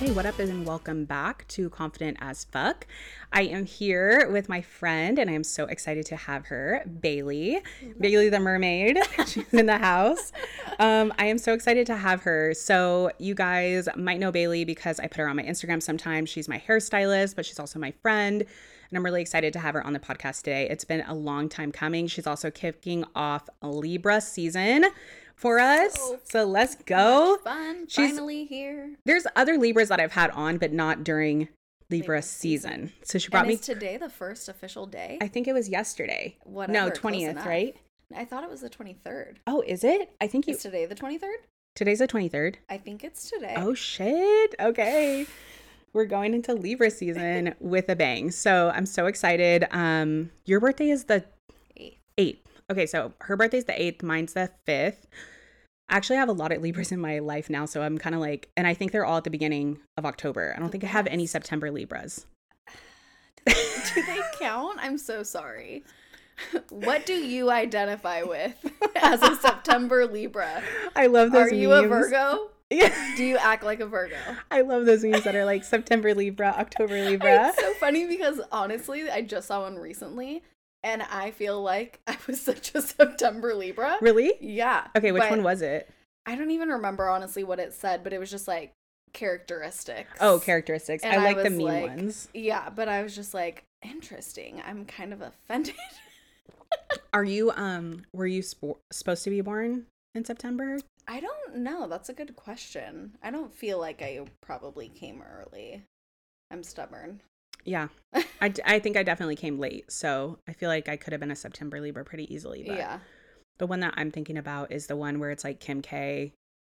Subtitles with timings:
[0.00, 2.86] Okay, what up, and welcome back to Confident as Fuck.
[3.32, 7.58] I am here with my friend, and I am so excited to have her, Bailey.
[7.98, 8.96] Bailey the mermaid.
[9.26, 10.30] She's in the house.
[10.78, 12.54] Um, I am so excited to have her.
[12.54, 16.30] So, you guys might know Bailey because I put her on my Instagram sometimes.
[16.30, 18.42] She's my hairstylist, but she's also my friend.
[18.42, 20.68] And I'm really excited to have her on the podcast today.
[20.70, 22.06] It's been a long time coming.
[22.06, 24.84] She's also kicking off Libra season
[25.38, 25.94] for us.
[25.94, 27.38] So So let's go.
[27.44, 27.86] Fun.
[27.88, 28.96] She's- Finally here.
[29.04, 31.48] There's other Libras that I've had on, but not during
[31.90, 32.92] Libra Libra season.
[33.02, 33.56] So she brought me.
[33.56, 35.16] today the first official day?
[35.22, 36.36] I think it was yesterday.
[36.44, 36.72] Whatever.
[36.72, 37.74] no, twentieth, right?
[38.14, 39.36] I thought it was the 23rd.
[39.46, 40.10] Oh, is it?
[40.20, 40.54] I think you.
[40.54, 41.36] Is today the 23rd?
[41.74, 42.58] Today's the twenty third.
[42.68, 43.54] I think it's today.
[43.56, 44.54] Oh shit.
[44.60, 45.26] Okay.
[45.94, 48.30] We're going into Libra season with a bang.
[48.32, 49.64] So I'm so excited.
[49.70, 51.24] Um your birthday is the
[51.76, 51.98] Eighth.
[52.18, 52.38] 8th.
[52.70, 55.04] Okay, so her birthday's the 8th, mine's the 5th.
[55.88, 58.20] I actually have a lot of Libras in my life now, so I'm kind of
[58.20, 60.52] like and I think they're all at the beginning of October.
[60.54, 61.26] I don't think I have any.
[61.26, 62.26] September Libras.
[63.46, 64.78] do they count?
[64.82, 65.84] I'm so sorry.
[66.68, 68.54] What do you identify with
[68.96, 70.62] as a September Libra?
[70.94, 71.86] I love those Are you a.
[71.86, 72.50] Virgo?
[72.70, 72.92] Yeah.
[73.16, 74.18] Do you act like a Virgo?
[74.50, 77.48] I love those memes that are like September Libra, October Libra.
[77.48, 80.42] It's so funny because honestly, I just saw one recently
[80.82, 83.96] and I feel like I was such a September Libra.
[84.00, 84.34] Really?
[84.40, 84.86] Yeah.
[84.96, 85.88] Okay, which one was it?
[86.26, 88.72] I don't even remember honestly what it said, but it was just like
[89.12, 90.10] characteristics.
[90.20, 91.02] Oh, characteristics.
[91.04, 92.28] And I like the mean like- ones.
[92.34, 94.62] Yeah, but I was just like, interesting.
[94.66, 95.74] I'm kind of offended.
[97.14, 100.78] Are you um were you spo- supposed to be born in September?
[101.06, 101.88] I don't know.
[101.88, 103.16] That's a good question.
[103.22, 105.82] I don't feel like I probably came early.
[106.50, 107.22] I'm stubborn.
[107.64, 107.88] Yeah.
[108.40, 109.90] I, d- I think I definitely came late.
[109.90, 112.64] So I feel like I could have been a September Libra pretty easily.
[112.66, 112.98] But yeah.
[113.58, 116.32] the one that I'm thinking about is the one where it's like Kim K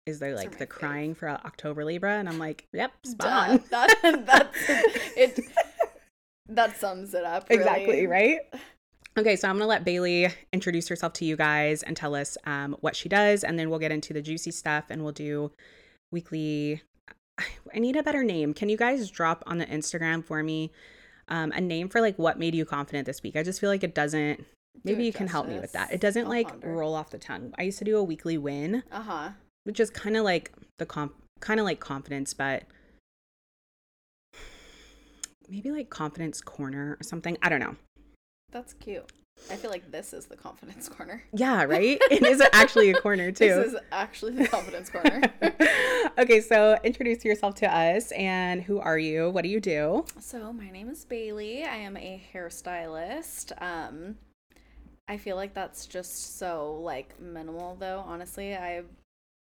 [0.06, 0.71] is there like the fave.
[0.71, 3.65] crying for October Libra and I'm like, yep, spot on.
[3.71, 4.69] That, that's
[5.17, 5.41] it.
[6.50, 7.47] That sums it up.
[7.50, 7.61] really.
[7.61, 8.38] Exactly, right?
[9.19, 12.75] Okay, so I'm gonna let Bailey introduce herself to you guys and tell us um,
[12.81, 15.53] what she does, and then we'll get into the juicy stuff and we'll do
[16.11, 16.81] weekly.
[17.75, 18.54] I need a better name.
[18.54, 20.71] Can you guys drop on the Instagram for me
[21.28, 23.37] um, a name for like what made you confident this week?
[23.37, 24.44] I just feel like it doesn't.
[24.84, 25.93] Maybe it you can help me with that.
[25.93, 26.72] It doesn't I'll like ponder.
[26.72, 27.53] roll off the tongue.
[27.59, 29.28] I used to do a weekly win, Uh huh.
[29.65, 32.62] which is kind of like the comp, kind of like confidence, but
[35.49, 37.37] maybe like confidence corner or something.
[37.43, 37.76] I don't know.
[38.53, 39.10] That's cute.
[39.50, 41.22] I feel like this is the confidence corner.
[41.32, 41.99] Yeah, right?
[42.10, 43.49] It is actually a corner too.
[43.49, 45.22] This is actually the confidence corner.
[46.19, 49.31] okay, so introduce yourself to us and who are you?
[49.31, 50.04] What do you do?
[50.21, 51.65] So my name is Bailey.
[51.65, 53.53] I am a hairstylist.
[53.62, 54.16] Um
[55.09, 58.55] I feel like that's just so like minimal though, honestly.
[58.55, 58.82] I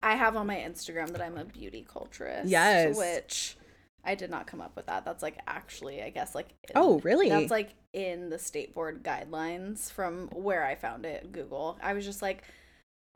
[0.03, 2.43] I have on my Instagram that I'm a beauty culturist.
[2.45, 2.99] Yes.
[2.99, 3.57] Which
[4.05, 5.05] I did not come up with that.
[5.05, 7.29] That's like actually, I guess like in- Oh, really?
[7.29, 11.79] That's like in the state board guidelines from where I found it, Google.
[11.83, 12.45] I was just like,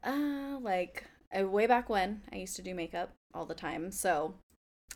[0.04, 1.04] uh, like
[1.38, 4.34] uh, way back when I used to do makeup all the time, so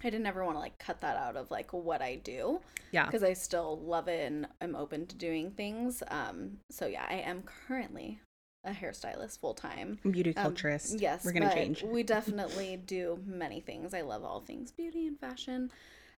[0.04, 2.60] I didn't ever want to like cut that out of like what I do
[2.90, 3.06] Yeah.
[3.06, 6.02] because I still love it and I'm open to doing things.
[6.08, 8.20] Um, so yeah, I am currently
[8.64, 9.98] a hairstylist full time.
[10.08, 10.54] Beauty Um,
[10.96, 11.82] yes, We're going to change.
[11.82, 13.92] We definitely do many things.
[13.94, 15.70] I love all things beauty and fashion.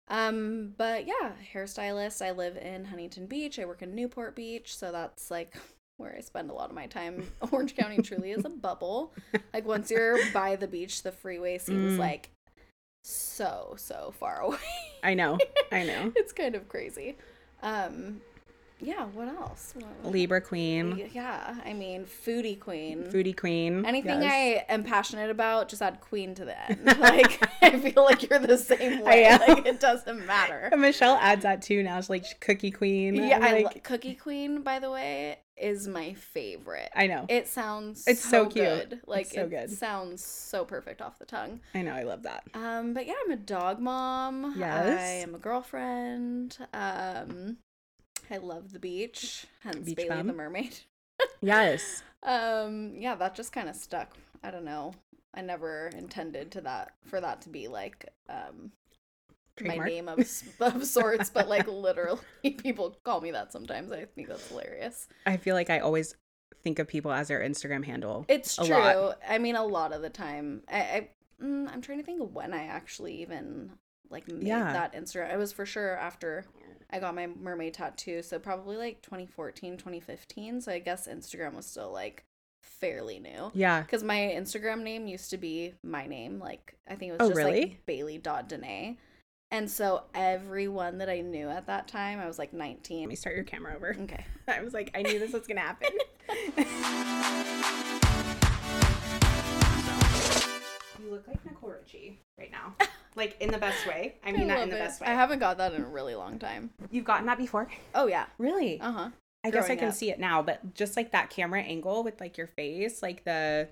[0.10, 2.22] Um, but yeah, hairstylist.
[2.22, 3.58] I live in Huntington Beach.
[3.60, 5.56] I work in Newport Beach, so that's like
[5.98, 7.32] where I spend a lot of my time.
[7.52, 9.14] Orange County truly is a bubble.
[9.54, 12.00] Like once you're by the beach, the freeway seems Mm.
[12.00, 12.32] like
[13.04, 14.58] so so far away.
[15.04, 15.38] I know.
[15.72, 16.12] I know.
[16.16, 17.16] it's kind of crazy.
[17.62, 18.22] Um,
[18.84, 19.06] yeah.
[19.06, 19.74] What else?
[19.76, 23.04] What- Libra queen, Yeah, I mean, foodie queen.
[23.04, 23.86] foodie queen.
[23.86, 24.66] Anything yes.
[24.70, 26.86] I am passionate about, just add queen to the end.
[27.00, 29.26] Like I feel like you're the same I way.
[29.26, 29.40] am.
[29.42, 30.70] Like it doesn't matter.
[30.72, 32.00] And Michelle adds that too now.
[32.00, 33.16] She's like cookie queen.
[33.16, 34.62] Yeah, I'm I like, lo- cookie queen.
[34.62, 36.90] By the way, is my favorite.
[36.96, 37.26] I know.
[37.30, 38.66] It sounds It's so cute.
[38.90, 39.02] good.
[39.08, 39.70] Like so it good.
[39.72, 41.60] sounds so perfect off the tongue.
[41.76, 41.94] I know.
[41.94, 42.44] I love that.
[42.54, 44.56] Um, but yeah, I'm a dog mom.
[44.58, 45.00] Yes.
[45.00, 46.58] I am a girlfriend.
[46.74, 47.58] Um,
[48.32, 49.46] I love the beach.
[49.62, 50.28] Hence Beach Bailey bum.
[50.28, 50.78] the mermaid.
[51.42, 52.04] Yes.
[52.24, 54.94] Um, yeah, that just kind of stuck I don't know.
[55.34, 58.72] I never intended to that for that to be like um
[59.64, 60.20] my name of
[60.60, 62.20] of sorts, but like literally
[62.58, 63.92] people call me that sometimes.
[63.92, 65.08] I think that's hilarious.
[65.26, 66.16] I feel like I always
[66.64, 68.26] think of people as their Instagram handle.
[68.28, 68.68] It's true.
[68.70, 69.20] lot.
[69.28, 71.10] I mean, a lot of the time, I, I
[71.42, 73.72] mm, I'm trying to think of when I actually even
[74.10, 74.74] like made Yeah.
[74.74, 75.32] that Instagram.
[75.34, 76.46] It was for sure after
[76.94, 80.62] I got my mermaid tattoo, so probably like 2014, 2015.
[80.62, 82.24] So I guess Instagram was still like
[82.62, 83.52] fairly new.
[83.56, 83.82] Yeah.
[83.82, 87.30] Because my Instagram name used to be my name, like I think it was Oh,
[87.30, 87.62] just really?
[87.62, 88.98] like Bailey.Danae.
[89.50, 93.00] And so everyone that I knew at that time, I was like 19.
[93.02, 93.96] Let me start your camera over.
[94.02, 94.24] Okay.
[94.48, 95.90] I was like, I knew this was gonna happen.
[101.04, 102.76] you look like Nicole Richie right now.
[103.16, 104.16] Like in the best way.
[104.26, 104.80] I mean that in the it.
[104.80, 105.08] best way.
[105.08, 106.72] I haven't got that in a really long time.
[106.92, 107.68] You've gotten that before?
[107.94, 108.26] Oh yeah.
[108.38, 108.80] Really?
[108.80, 109.10] Uh huh.
[109.44, 109.94] I guess I can up.
[109.94, 113.68] see it now, but just like that camera angle with like your face, like the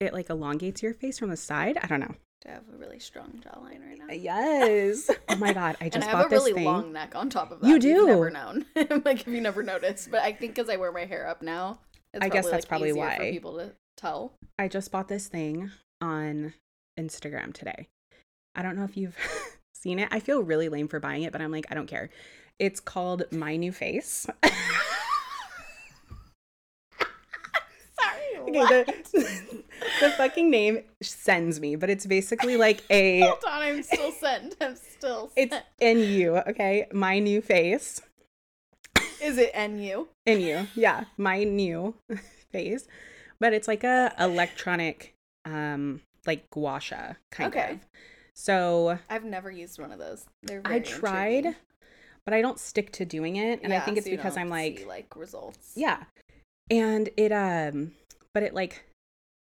[0.00, 1.78] it like elongates your face from the side.
[1.82, 2.14] I don't know.
[2.46, 4.14] I have a really strong jawline right now.
[4.14, 5.10] Yes.
[5.28, 6.64] Oh my god, I just and I bought have a this really thing.
[6.64, 7.66] long neck on top of that.
[7.66, 7.88] You do.
[7.88, 8.64] you've never known.
[9.04, 11.80] like if you never noticed, but I think because I wear my hair up now,
[12.14, 13.16] it's I guess that's like, probably why.
[13.16, 14.32] for people to tell.
[14.58, 16.54] I just bought this thing on
[16.98, 17.88] Instagram today.
[18.58, 19.16] I don't know if you've
[19.74, 20.08] seen it.
[20.10, 22.10] I feel really lame for buying it, but I'm like, I don't care.
[22.58, 24.26] It's called My New Face.
[28.00, 28.38] Sorry.
[28.40, 29.62] okay, the,
[30.00, 34.56] the fucking name sends me, but it's basically like a Hold on, I'm still sent.
[34.60, 35.30] I'm still.
[35.36, 35.64] it's Sent.
[35.80, 36.86] in you, okay?
[36.92, 38.00] My new face.
[39.22, 40.06] Is it NU?
[40.26, 40.66] In you.
[40.74, 41.94] Yeah, my new
[42.52, 42.86] face.
[43.40, 45.14] But it's like a electronic
[45.44, 47.72] um like gua sha kind Okay.
[47.74, 47.78] of.
[48.38, 50.24] So I've never used one of those.
[50.44, 51.56] They're I tried, intriguing.
[52.24, 53.60] but I don't stick to doing it.
[53.64, 55.72] And I think it's so because I'm like, see, like results.
[55.74, 56.04] yeah.
[56.70, 57.92] And it um
[58.32, 58.84] but it like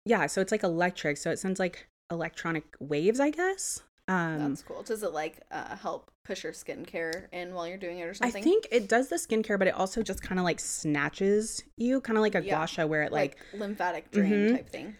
[0.05, 3.83] yeah, so it's like electric, so it sends like electronic waves, I guess.
[4.07, 4.81] Um That's cool.
[4.81, 8.41] Does it like uh, help push your skincare in while you're doing it or something?
[8.41, 12.01] I think it does the skincare, but it also just kind of like snatches you,
[12.01, 12.57] kind of like a Yeah.
[12.57, 14.55] gua sha where it like, like, lymphatic drain Mhm.
[14.55, 14.95] type thing.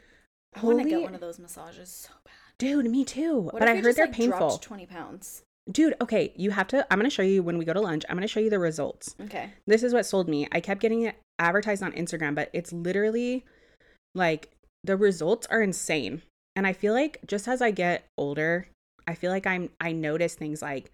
[0.53, 2.33] I want to get one of those massages so bad.
[2.59, 3.39] Dude, me too.
[3.39, 4.57] What but I heard just, they're like, painful.
[4.59, 5.41] Twenty pounds.
[5.71, 8.03] Dude, okay, you have to I'm going to show you when we go to lunch.
[8.09, 9.15] I'm going to show you the results.
[9.21, 9.51] Okay.
[9.67, 10.47] This is what sold me.
[10.51, 13.45] I kept getting it advertised on Instagram, but it's literally
[14.15, 14.49] like
[14.83, 16.21] the results are insane.
[16.55, 18.67] And I feel like just as I get older,
[19.07, 20.91] I feel like I'm I notice things like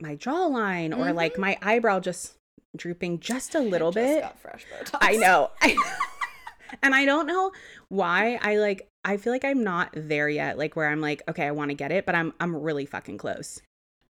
[0.00, 1.38] my jawline or like Mhm.
[1.38, 2.34] my eyebrow just
[2.76, 4.22] drooping just a little I just bit.
[4.22, 4.98] Got fresh Botox.
[5.00, 5.50] I know.
[5.62, 5.82] I know.
[6.82, 7.52] And I don't know
[7.88, 11.46] why I like I feel like I'm not there yet like where I'm like okay,
[11.46, 13.60] I want to get it, but I'm I'm really fucking close.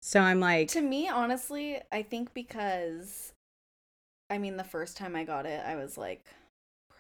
[0.02, 3.34] So I'm like To me, honestly, I think because,
[4.30, 6.26] I mean, the first time I got it, I was like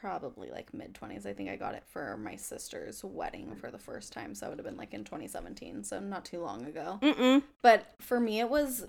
[0.02, 1.26] probably like mid 20s.
[1.26, 4.34] I think I got it for my sister's wedding for the first time.
[4.36, 5.84] So it would have been like in 2017.
[5.84, 7.00] So not too long ago.
[7.02, 7.44] Mm-mm.
[7.62, 8.86] But for me, it was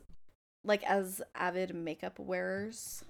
[0.64, 3.04] like as avid makeup wearers,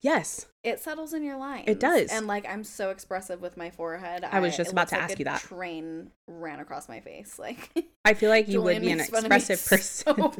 [0.00, 0.46] Yes.
[0.62, 1.64] it settles in your lines.
[1.66, 2.10] It does.
[2.10, 4.22] And like I'm so expressive with my forehead.
[4.24, 5.40] I was just about to like ask you that.
[5.40, 7.38] Train ran across my face.
[7.38, 7.70] Like
[8.04, 10.14] I feel like you would be an makes fun of expressive person.
[10.14, 10.34] so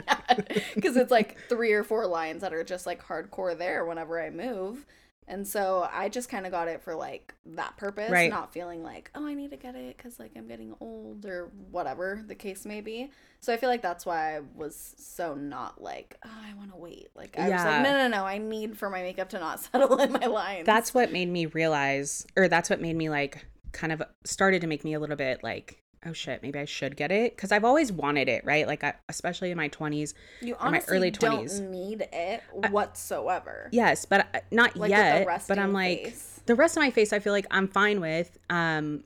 [0.75, 4.29] because it's like three or four lines that are just like hardcore there whenever I
[4.31, 4.85] move.
[5.26, 8.29] And so I just kind of got it for like that purpose, Right.
[8.31, 11.51] not feeling like, oh, I need to get it because like I'm getting old or
[11.70, 13.10] whatever the case may be.
[13.41, 16.77] So I feel like that's why I was so not like, oh, I want to
[16.77, 17.08] wait.
[17.15, 17.65] Like I was Yeah.
[17.65, 20.67] like, no, no, no, I need for my makeup to not settle in my lines.
[20.67, 24.67] that's what made me realize or that's what made me like kind of started to
[24.67, 27.65] make me a little bit like oh shit maybe i should get it because i've
[27.65, 31.44] always wanted it right like I, especially in my 20s you my honestly early don't
[31.46, 31.61] 20s.
[31.70, 33.69] need it I- whatsoever.
[33.73, 36.41] yes but I- not Like yet rest but i'm like face.
[36.46, 39.05] the rest of my face i feel like i'm fine with um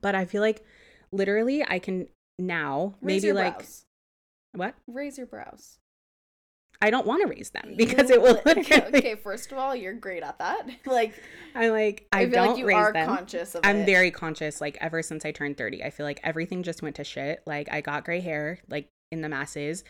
[0.00, 0.64] but i feel like
[1.12, 2.06] literally i can
[2.38, 3.84] now Raise maybe your like brows.
[4.54, 5.79] what raise your brows.
[6.82, 9.74] I don't want to raise them because You it will literally okay, first of all,
[9.74, 10.68] you're great at that.
[10.86, 11.14] Like
[11.54, 13.86] i'm like i, I, feel don't like you raise are them conscious of I'm it.
[13.86, 15.82] very conscious, like ever since I turned 30.
[15.84, 17.42] I feel like everything just went to shit.
[17.46, 19.84] Like I got gray hair, like in the masses.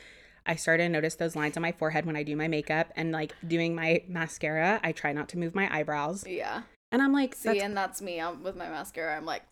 [0.46, 3.12] I started to notice those lines on my forehead when I do my makeup and
[3.12, 4.80] like doing my mascara.
[4.82, 6.24] I try not to move my eyebrows.
[6.26, 6.62] Yeah.
[6.90, 9.16] And I'm like, See, that's- and that's me um, with my mascara.
[9.16, 9.42] I'm like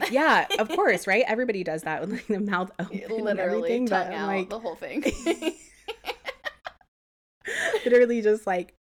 [0.10, 1.24] yeah, of course, right?
[1.26, 3.86] Everybody does that with like the mouth open literally.
[3.88, 5.02] But tongue I'm out like the whole thing.
[7.84, 8.74] literally just like,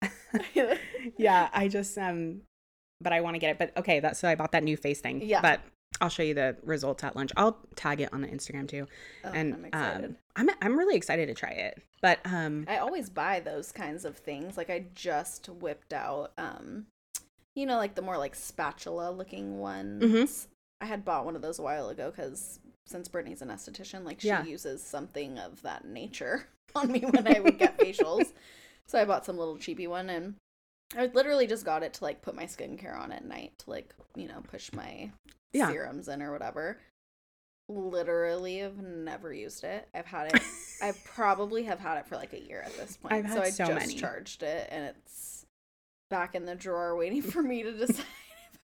[1.18, 2.42] yeah, I just, um,
[3.02, 3.58] but I want to get it.
[3.58, 5.22] But okay, that's so I bought that new face thing.
[5.22, 5.42] Yeah.
[5.42, 5.62] But
[6.02, 7.32] I'll show you the results at lunch.
[7.38, 8.88] I'll tag it on the Instagram too.
[9.24, 10.06] Oh, and I'm excited.
[10.06, 11.82] um, I'm I'm really excited to try it.
[12.02, 14.58] But um, I always buy those kinds of things.
[14.58, 16.86] Like I just whipped out um
[17.56, 20.26] you know like the more like spatula looking ones Mm-hmm.
[20.82, 24.22] I had bought one of those a while ago because since Brittany's an esthetician, like
[24.22, 24.44] she Yeah.
[24.44, 28.34] uses something of that nature on me when I would get facials.
[28.88, 30.36] So I bought some little cheapy one and
[30.96, 33.94] I literally just got it to like put my skincare on at night to like,
[34.16, 35.10] you know, push my
[35.54, 35.68] Yeah.
[35.70, 36.78] serums in or whatever.
[37.68, 39.88] Literally have never used it.
[39.96, 40.42] I've had it
[40.82, 43.14] I probably have had it for like a year at this point.
[43.16, 44.00] I've so had I so just many.
[44.00, 45.46] charged it and it's
[46.12, 48.06] back in the drawer waiting for me to decide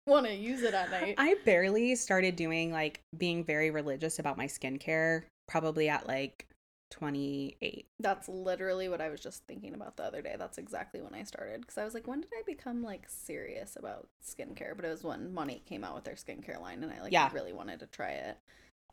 [0.06, 1.14] want to use it at night.
[1.18, 6.46] I barely started doing like being very religious about my skincare probably at like
[6.90, 7.86] 28.
[7.98, 10.36] That's literally what I was just thinking about the other day.
[10.38, 13.76] That's exactly when I started because I was like, when did I become like serious
[13.76, 14.76] about skincare?
[14.76, 17.30] But it was when Monique came out with their skincare line, and I like Yeah.
[17.32, 18.38] really wanted to try it,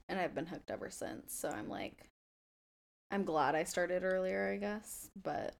[0.09, 1.33] and I've been hooked ever since.
[1.33, 2.09] So I'm like,
[3.11, 5.09] I'm glad I started earlier, I guess.
[5.21, 5.53] But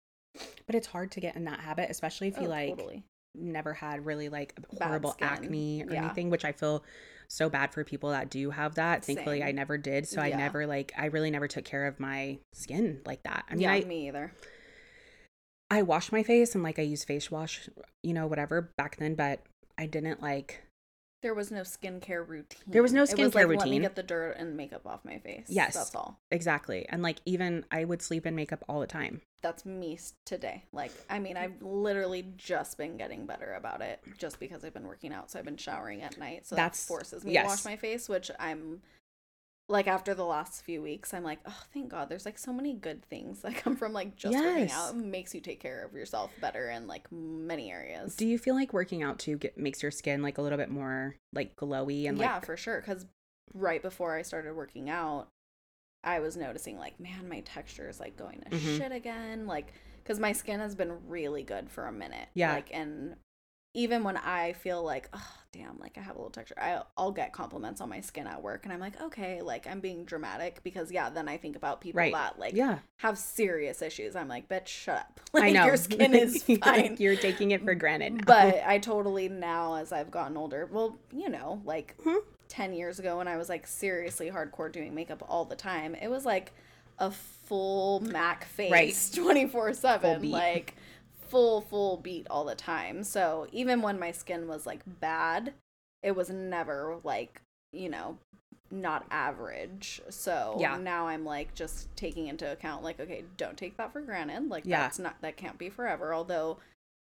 [0.66, 3.04] But it's hard to get in that habit, especially if you oh, like totally.
[3.36, 6.06] Never had really like horrible acne or Yeah.
[6.06, 6.84] anything, which I feel
[7.28, 9.06] so bad for people that do have that.
[9.06, 10.08] Thankfully, I never did.
[10.08, 13.46] So I never like, I really never took care of my skin like that.
[13.50, 14.34] I mean, yeah, I, me either.
[15.70, 17.70] I wash my face and like I use face wash,
[18.04, 19.42] you know, whatever back then, but
[19.78, 20.62] I didn't like,
[21.22, 22.60] There was no skincare routine.
[22.66, 25.06] There was no skincare It was like, Let me get the dirt and makeup off
[25.06, 25.46] my face.
[25.50, 25.76] Yes.
[25.76, 26.20] that's all.
[26.32, 26.86] exactly.
[26.90, 29.22] And like, even I would sleep in makeup all the time.
[29.42, 30.64] that's me today.
[30.72, 34.88] Like, I mean, I've literally just been getting better about it just because I've been
[34.88, 35.30] working out.
[35.32, 36.48] So I've been showering at night.
[36.48, 37.44] So That's- that forces me yes.
[37.44, 38.82] to wash my face, which I'm
[39.72, 42.10] like, after the last few weeks, I'm like, oh, thank God.
[42.10, 44.94] There's like so many good things that come from like just working out.
[44.94, 48.16] It makes you take care of yourself better in like many areas.
[48.16, 50.70] Do you feel like working out too get, makes your skin like a little bit
[50.70, 52.82] more like glowy and yeah, like, for sure.
[52.82, 53.06] Because
[53.54, 55.30] right before I started working out,
[56.04, 58.78] I was noticing like, man, my texture is like going to Mhm.
[58.78, 59.48] shit again.
[59.48, 59.74] Like,
[60.04, 62.28] because my skin has been really good for a minute.
[62.34, 62.54] Yeah.
[62.54, 63.16] Like, and
[63.74, 67.12] even when I feel like, oh, damn, like I have a little texture, I, I'll
[67.12, 68.66] get compliments on my skin at work.
[68.66, 72.00] And I'm like, okay, like I'm being dramatic because, yeah, then I think about people
[72.00, 72.14] right?
[72.14, 74.16] that like yeah, have serious issues.
[74.16, 75.20] I'm like, bitch, shut up.
[75.34, 76.98] I Like, know Your skin is Like, fine.
[77.00, 78.14] You're taking it for granted.
[78.14, 78.24] now.
[78.26, 82.20] But I totally now, as I've gotten older, well, you know, like Mhm.
[82.50, 86.10] 10 years ago when I was like seriously hardcore doing makeup all the time, it
[86.10, 86.52] was like
[87.00, 90.30] a full Mac face 24 Full 7.
[90.30, 90.76] Like
[91.32, 93.04] full, full beat all the time.
[93.04, 95.54] So even when my skin was like bad,
[96.04, 97.42] it was never like,
[97.74, 98.18] you know,
[98.70, 100.02] not average.
[100.10, 100.78] So Yeah.
[100.78, 104.50] now I'm like just taking into account, like, okay, don't take that for granted.
[104.50, 104.82] Like, Yeah.
[104.82, 106.14] that's not, that can't be forever.
[106.14, 106.58] Although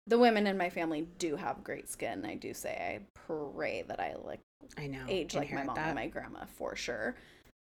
[0.06, 2.24] the women in my family do have great skin.
[2.24, 4.40] I do say I pray that I like
[4.78, 5.04] I know.
[5.08, 5.86] age like my mom that.
[5.88, 7.16] and my grandma for sure.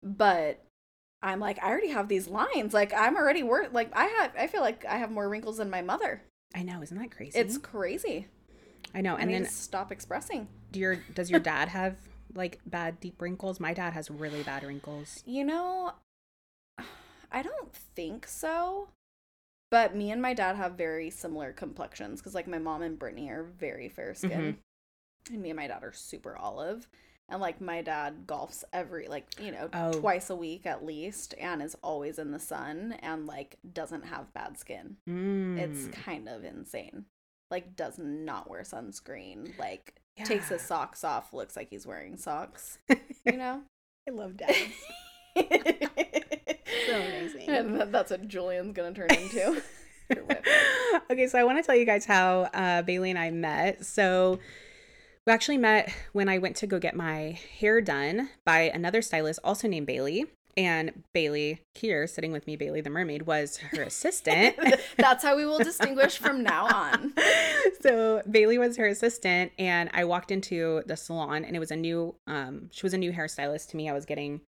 [0.03, 0.59] But
[1.23, 2.75] I'm like, I already have these lines.
[2.75, 5.71] Like I'm already work like I have I feel like I have more wrinkles than
[5.71, 6.21] my mother.
[6.55, 7.39] I know, isn't that crazy?
[7.39, 8.27] It's crazy.
[8.95, 9.17] I know.
[9.17, 10.49] And then stop expressing.
[10.71, 11.97] do your does your dad have
[12.35, 13.61] like bad deep wrinkles?
[13.61, 15.23] My dad has really bad wrinkles.
[15.27, 15.93] You know,
[17.31, 18.89] I don't think so.
[19.71, 23.31] But me and my dad have very similar complexions because, like, my mom and Brittany
[23.31, 25.33] are very fair skin, mm-hmm.
[25.33, 26.87] and me and my dad are super olive.
[27.33, 29.93] And like, my dad golfs every, like, you know, Oh.
[29.93, 34.33] twice a week at least, and is always in the sun, and like, doesn't have
[34.35, 34.97] bad skin.
[35.07, 35.93] It's Mm.
[35.95, 37.07] kind of insane.
[37.51, 39.59] Like, does not wear sunscreen.
[39.59, 42.79] Like, takes his socks off, looks like he's wearing socks.
[43.25, 43.63] You know.
[44.09, 44.59] I love dads.
[45.37, 45.43] so
[46.95, 47.49] amazing.
[47.49, 49.63] And that's what Julian's gonna turn into.
[51.11, 53.85] Okay, so I want to tell you guys how uh, Bailey and I met.
[53.87, 54.41] So
[55.27, 59.41] we actually met when I went to go get my hair done by another stylist,
[59.45, 60.27] also named Bailey.
[60.55, 64.55] And Bailey, here sitting with me, Bailey the mermaid, was her assistant.
[64.99, 67.15] that's how we will distinguish from now on.
[67.81, 71.77] so Bailey was her assistant, and I walked into the salon, and it was a
[71.77, 72.17] new.
[72.27, 73.89] Um, she was a new hairstylist to me.
[73.89, 74.43] I was getting,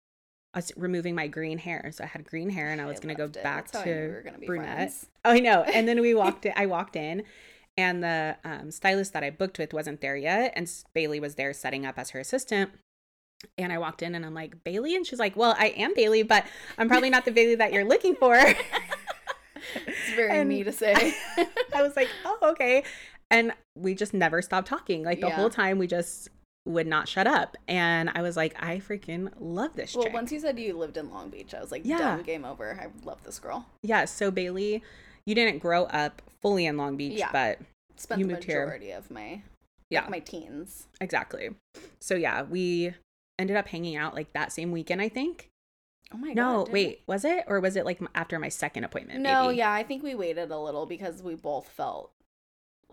[0.55, 3.15] I was removing my green hair, so I had green hair, and I was gonna
[3.15, 3.41] go it.
[3.41, 4.77] back That's I to we were gonna be brunette.
[4.77, 5.07] friends.
[5.25, 5.63] Oh, I know.
[5.63, 6.47] And then we walked.
[6.47, 7.23] in, I walked in,
[7.77, 11.53] and the um, stylist that I booked with wasn't there yet, and Bailey was there
[11.53, 12.71] setting up as her assistant.
[13.59, 16.23] And I walked in, and I'm like Bailey, and she's like, "Well, I am Bailey,
[16.23, 16.45] but
[16.79, 18.37] I'm probably not the Bailey that you're looking for."
[19.87, 21.15] It's very And me to say.
[21.75, 22.83] I was like, "Oh, okay."
[23.31, 25.05] And we just never stopped talking.
[25.05, 25.37] Like the Yeah.
[25.37, 26.29] whole time, we just
[26.67, 27.57] would not shut up.
[27.69, 30.97] And I was like, "I freaking love this well, chick." once you said you lived
[30.97, 32.21] in Long Beach, I was like, Yeah.
[32.23, 32.79] game over.
[32.81, 33.67] I love this girl.
[33.83, 34.05] yeah.
[34.05, 34.83] So Bailey,
[35.27, 37.31] you didn't grow up fully in Long Beach, Yeah.
[37.33, 37.59] but
[37.97, 38.65] Spent You the moved here.
[38.65, 39.43] majority of my
[39.91, 40.01] Yeah.
[40.03, 40.87] like, my teens.
[41.01, 41.51] exactly.
[42.01, 42.95] So yeah, we
[43.39, 45.01] ended up hanging out like that same weekend.
[45.01, 45.49] I think.
[46.15, 46.37] Oh my god.
[46.37, 49.21] no, wait, was it or was it like after my second appointment?
[49.21, 49.59] No, maybe?
[49.59, 52.13] yeah, I think we waited a little because we both felt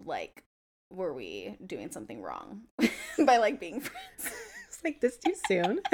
[0.06, 0.44] like
[0.92, 2.62] were we doing something wrong
[3.26, 4.24] by like being friends.
[4.70, 5.80] was like, this too soon.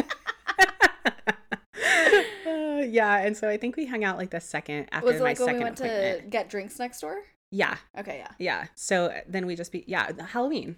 [2.45, 5.19] Uh, yeah, and so I think we hung out like the second after Was it
[5.19, 6.23] my like when second we went appointment.
[6.23, 7.23] to get drinks next door?
[7.51, 8.31] Yeah, Okay, yeah.
[8.39, 8.65] yeah.
[8.75, 10.77] So uh, then we just be yeah Halloween.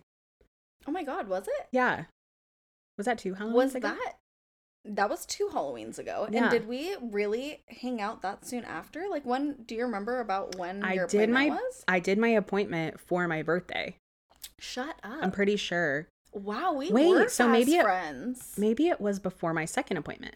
[0.88, 1.68] Oh my god, was it?
[1.72, 2.06] Yeah,
[2.98, 3.88] was that two Halloweens was ago?
[3.90, 4.14] that
[4.86, 6.28] that was two Halloweens ago?
[6.32, 6.44] Yeah.
[6.44, 9.06] And did we really hang out that soon after?
[9.10, 9.64] Like when?
[9.66, 11.84] Do you remember about when I your did appointment my was?
[11.88, 13.96] I did my appointment for my birthday.
[14.60, 15.20] Shut up!
[15.22, 16.08] I'm pretty sure.
[16.32, 18.54] wow, we Wait, were so fast maybe it- friends.
[18.58, 20.36] Maybe it was before my second appointment.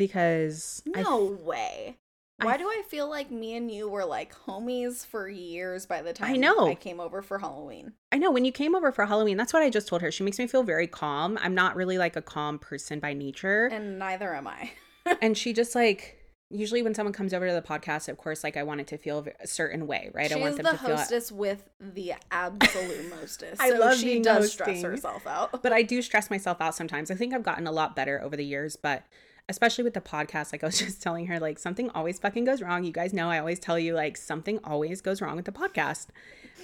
[0.00, 1.98] Because I no way.
[2.40, 6.00] I Why do I feel like me and you were like homies for years by
[6.00, 6.68] the time I know.
[6.68, 7.92] I came over for Halloween?
[8.10, 10.10] I know when you came over for Halloween, that's what I just told her.
[10.10, 11.38] She makes me feel very calm.
[11.42, 13.66] I'm not really like a calm person by nature.
[13.66, 14.70] And neither am I.
[15.20, 16.16] and she just like
[16.48, 18.96] usually when someone comes over to the podcast, of course, like I want it to
[18.96, 20.32] feel a certain way, right?
[20.32, 20.96] I She's want them the to feel.
[20.96, 23.60] hostess with the absolute mostest.
[23.60, 25.62] I so love she being does stress herself out.
[25.62, 27.10] But I do stress myself out sometimes.
[27.10, 29.04] I think I've gotten a lot better over the years, but
[29.50, 32.62] especially with the podcast, like I was just telling her, like something always fucking goes
[32.62, 32.84] wrong.
[32.84, 36.06] You guys know I always tell you like something always goes wrong with the podcast.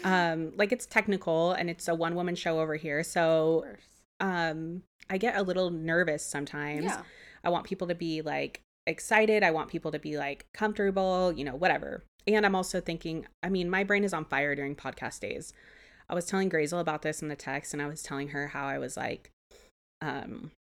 [0.04, 3.64] Um, like it's technical and it's a one woman show over here, so
[4.20, 6.84] um, I get a little nervous sometimes.
[6.84, 7.02] Yeah.
[7.44, 9.42] I want people to be like excited.
[9.42, 12.04] I want people to be like comfortable, you know, whatever.
[12.26, 15.52] And I'm also thinking, I mean, my brain is on fire during podcast days.
[16.08, 18.66] I was telling Grazel about this in the text and I was telling her how
[18.66, 19.30] I was like,
[20.00, 20.50] um,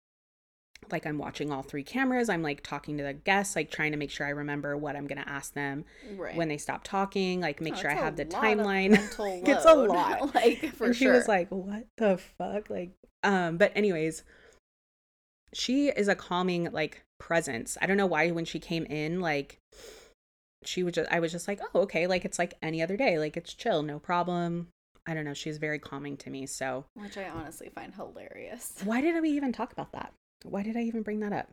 [0.92, 2.28] like I'm watching all three cameras.
[2.28, 5.06] I'm like talking to the guests, like trying to make sure I remember what I'm
[5.06, 5.84] gonna ask them
[6.16, 6.36] Right.
[6.36, 8.92] when they stop talking, like make Oh, sure I have the timeline.
[9.48, 10.34] It's a lot.
[10.34, 12.90] like for and she was like, "What the fuck?" Like,
[13.22, 14.22] um, but anyways,
[15.52, 17.76] she is a calming like presence.
[17.80, 19.58] I don't know why when she came in, like,
[20.64, 23.18] she would just, I was just like, "Oh, okay," like it's like any other day,
[23.18, 24.68] like it's chill, no problem.
[25.06, 25.34] I don't know.
[25.34, 26.46] She's very calming to me.
[26.46, 28.74] So, which I honestly find hilarious.
[28.84, 30.12] why didn't we even talk about that?
[30.50, 31.48] Why did I even bring that up?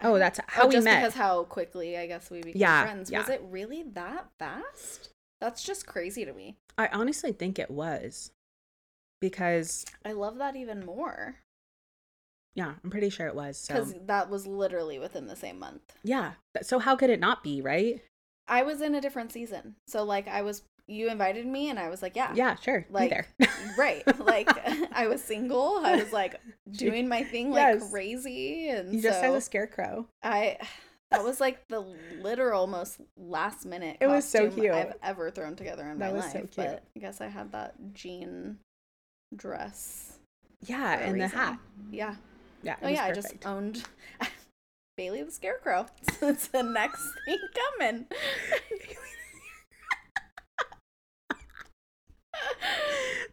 [0.00, 1.00] Oh, that's how we just met.
[1.00, 3.10] because how quickly I guess we became Yeah, friends.
[3.10, 3.18] yeah.
[3.20, 5.10] Was it really that fast?
[5.40, 6.56] That's just crazy to me.
[6.76, 8.30] I honestly think it was
[9.20, 11.36] because, I love that even more
[12.58, 13.56] yeah, I'm pretty sure it was.
[13.56, 15.94] So, because that was literally within the same month.
[16.02, 16.32] yeah.
[16.62, 18.02] So how could it not be, right?
[18.48, 20.62] I was in a different season, so like I was.
[20.88, 22.86] You invited me, and I was like, yeah, Yeah, sure.
[22.90, 23.48] Like, be there.
[23.78, 24.02] right.
[24.18, 24.48] Like
[24.92, 25.80] I was single.
[25.84, 27.90] I was like doing my thing like Yes.
[27.90, 30.06] crazy, and You just so as a scarecrow.
[30.22, 30.56] I.
[31.10, 31.80] That was like the
[32.20, 33.96] literal most last minute.
[34.00, 34.74] It was so costume cute.
[34.74, 36.32] I've ever thrown together in That my life.
[36.32, 36.46] so.
[36.54, 38.58] But I guess I had that jean
[39.34, 40.18] dress.
[40.66, 41.58] Yeah, and the hat.
[41.90, 42.14] Yeah.
[42.62, 42.76] Yeah.
[42.82, 43.84] Oh yeah, I just owned
[44.98, 45.86] Bailey the Scarecrow.
[46.20, 47.38] it's the next thing
[47.78, 48.06] coming.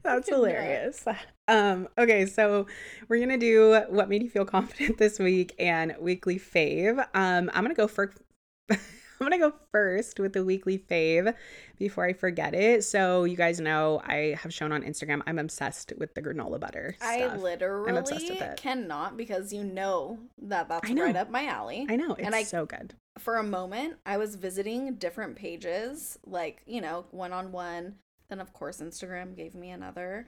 [0.06, 1.06] That's hilarious.
[1.48, 2.66] Um, okay, so
[3.08, 6.98] we're gonna do what made you feel confident this week and weekly fave.
[7.14, 8.12] Um, I'm gonna go for
[8.72, 8.78] I'm
[9.20, 11.36] gonna go first with the weekly fave
[11.78, 12.84] before I forget it.
[12.84, 16.96] So you guys know I have shown on Instagram I'm obsessed with the granola butter.
[17.00, 17.42] I stuff.
[17.42, 18.58] literally obsessed with it.
[18.58, 21.04] cannot because you know that that's know.
[21.04, 21.86] right up my alley.
[21.88, 22.96] I know it's and I- so good.
[23.20, 27.96] For a moment, I was visiting different pages, like, you know, one on one.
[28.30, 30.28] Then, of course, Instagram gave me another.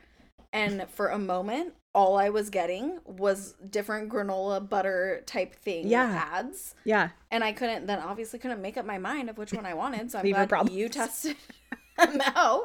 [0.53, 6.27] And for a moment, all I was getting was different granola butter type thing Yeah.
[6.31, 6.73] ads.
[6.85, 9.73] Yeah, And I couldn't, then obviously couldn't make up my mind of which one I
[9.73, 10.09] wanted.
[10.11, 11.35] So I'm Beaver glad you tested
[11.97, 12.61] them out.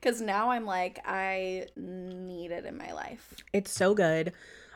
[0.00, 3.34] Because now I'm like, I need it in my life.
[3.52, 4.32] It's so good.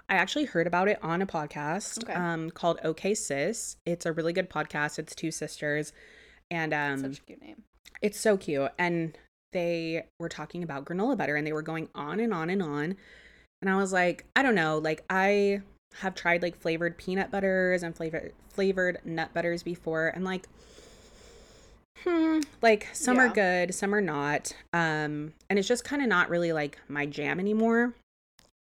[0.08, 2.12] I actually heard about it on a podcast Okay.
[2.14, 3.76] um, called OK Sis.
[3.86, 4.98] It's a really good podcast.
[4.98, 5.92] It's two sisters,
[6.50, 7.62] and um, Such a cute name.
[8.02, 8.72] it's so cute.
[8.76, 9.16] And
[9.52, 12.96] they were talking about granola butter, and they were going on and on and on.
[13.62, 14.78] And I was like, I don't know.
[14.78, 15.62] Like I
[16.00, 20.48] have tried like flavored peanut butters and flavored flavored nut butters before, and like.
[22.04, 24.54] Hmm, like some are good, some are not.
[24.72, 27.92] Um, and it's just kind of not really like my jam anymore.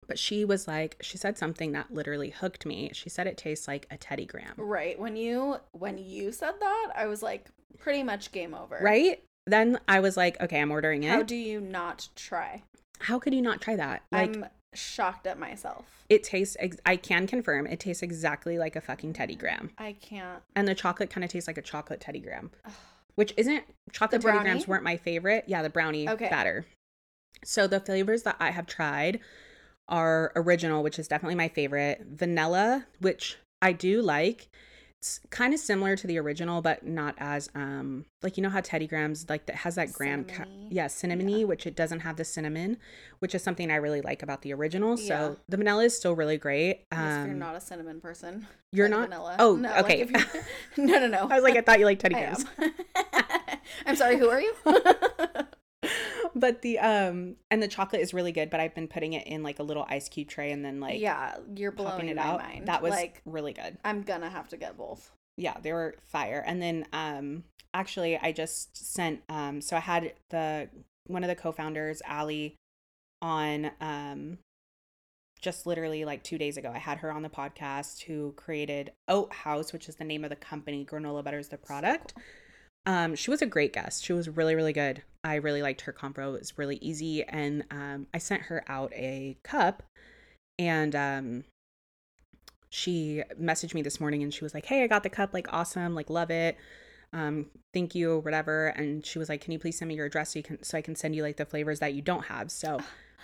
[0.10, 2.89] But she was like, she said something that literally hooked me.
[2.93, 4.56] She said it tastes like a Teddy Graham.
[4.58, 4.99] Right.
[4.99, 7.45] When you when you said that, I was like,
[7.78, 8.80] pretty much game over.
[8.82, 9.23] Right?
[9.49, 11.09] Then I was like, okay, I'm ordering it.
[11.09, 12.63] How do you not try?
[12.99, 14.03] How could you not try that?
[14.12, 15.85] Like, I'm shocked at myself.
[16.09, 19.71] it tastes, ex- I can confirm, it tastes exactly like a fucking Teddy Graham.
[19.77, 20.43] I can't.
[20.55, 22.51] And the chocolate kind of tastes like a chocolate Teddy Graham,
[23.15, 24.38] which isn't, chocolate Teddy?
[24.39, 25.45] Grahams weren't my favorite.
[25.47, 26.29] Yeah, the brownie Okay.
[26.29, 26.65] batter.
[27.43, 29.19] So the flavors that I have tried
[29.88, 34.49] are original, which is definitely my favorite, vanilla, which I do like.
[35.29, 38.85] Kind of similar to the original, but not as um like you know how Teddy
[38.85, 41.45] Grahams like that has that graham ca- yeah cinnamony, Yeah.
[41.45, 42.77] which it doesn't have the cinnamon,
[43.19, 44.97] which is something I really like about the original.
[44.97, 45.33] So Yeah.
[45.47, 46.89] the vanilla is still really great.
[46.91, 48.45] Guess if you're Um, not a cinnamon person.
[48.73, 49.09] you're like not.
[49.09, 49.35] vanilla.
[49.39, 50.01] Oh, no, like okay.
[50.01, 50.12] if
[50.77, 51.27] no, no, no.
[51.31, 52.45] I was like, I thought you liked Teddy I Grahams.
[53.85, 54.17] I'm sorry.
[54.17, 54.53] Who are you?
[56.39, 58.49] But the um and the chocolate is really good.
[58.49, 60.99] But I've been putting it in like a little ice cube tray and then like
[60.99, 62.39] yeah, you're blowing it my out.
[62.41, 62.67] mind.
[62.67, 63.78] That was like really good.
[63.84, 65.12] I'm gonna have to get both.
[65.38, 70.13] yeah they were fire and then um actually i just sent um so i had
[70.32, 70.67] the
[71.08, 72.56] one of the co-founders ali
[73.21, 74.38] on um
[75.39, 79.32] just literally like two days ago i had her on the podcast who created Oat
[79.32, 82.13] Haus which is the name of the company granola butter is the product
[82.89, 84.04] um she was a great guest.
[84.04, 85.04] She was really really good.
[85.23, 87.23] I really liked her convo it was really easy.
[87.23, 89.84] And um i sent her out a cup
[90.58, 91.43] and um
[92.71, 95.52] she messaged me this morning and she was like, "Hey, I got the cup, like
[95.52, 96.56] awesome, like love it.
[97.13, 100.34] Um, thank you, whatever." And she was like, "Can you please send me your address
[100.34, 102.52] so you can so I can send you like the flavors that you don't have?"
[102.52, 102.80] So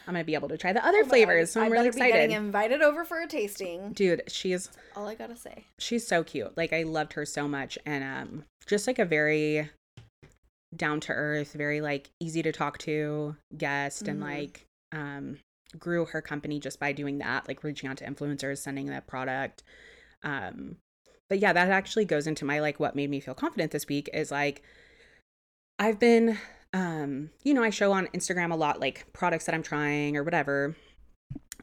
[0.07, 1.51] I'm gonna be able to try the other Oh God, flavors.
[1.51, 2.13] So I I'm really excited.
[2.13, 3.91] be getting invited over for a tasting.
[3.93, 5.65] Dude, she's All I gotta say.
[5.79, 6.55] she's so cute.
[6.57, 9.69] Like I loved her so much, and um, just like a very
[10.75, 14.23] down to earth, very like easy to talk to guest, and Mhm.
[14.23, 15.37] like um,
[15.79, 19.63] grew her company just by doing that, like reaching out to influencers, sending that product.
[20.23, 20.77] Um,
[21.29, 24.09] but yeah, that actually goes into my like what made me feel confident this week
[24.13, 24.61] is like
[25.79, 26.37] I've been
[26.75, 30.23] um, you know, I show on Instagram a lot like products that I'm trying or
[30.23, 30.75] whatever.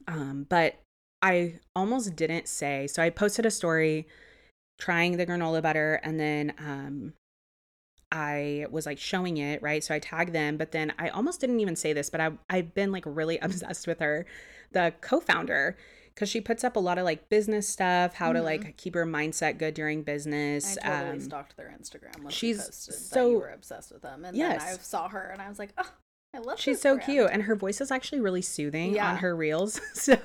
[0.09, 0.77] Um, but
[1.21, 2.87] I almost didn't say.
[2.87, 4.09] So I posted a story
[4.81, 7.13] trying the granola butter and then um
[8.11, 9.85] I was like showing it, right?
[9.85, 12.73] So I tagged them, but then I almost didn't even say this, but I I've
[12.73, 14.25] been like really obsessed with her,
[14.73, 15.77] the co-founder,
[16.15, 18.45] because she puts up a lot of like business stuff, how to Mhm.
[18.45, 20.77] like keep her mindset good during business.
[20.79, 22.23] I totally um, stalked their Instagram.
[22.23, 24.63] When she's she posted that so- you were obsessed with them, and Yes.
[24.65, 25.91] then I saw her, and I was like, oh,
[26.35, 26.59] I love.
[26.59, 26.63] Her.
[26.63, 29.11] She's so brand." cute, and her voice is actually really soothing Yeah.
[29.11, 29.81] on her reels.
[29.95, 30.17] So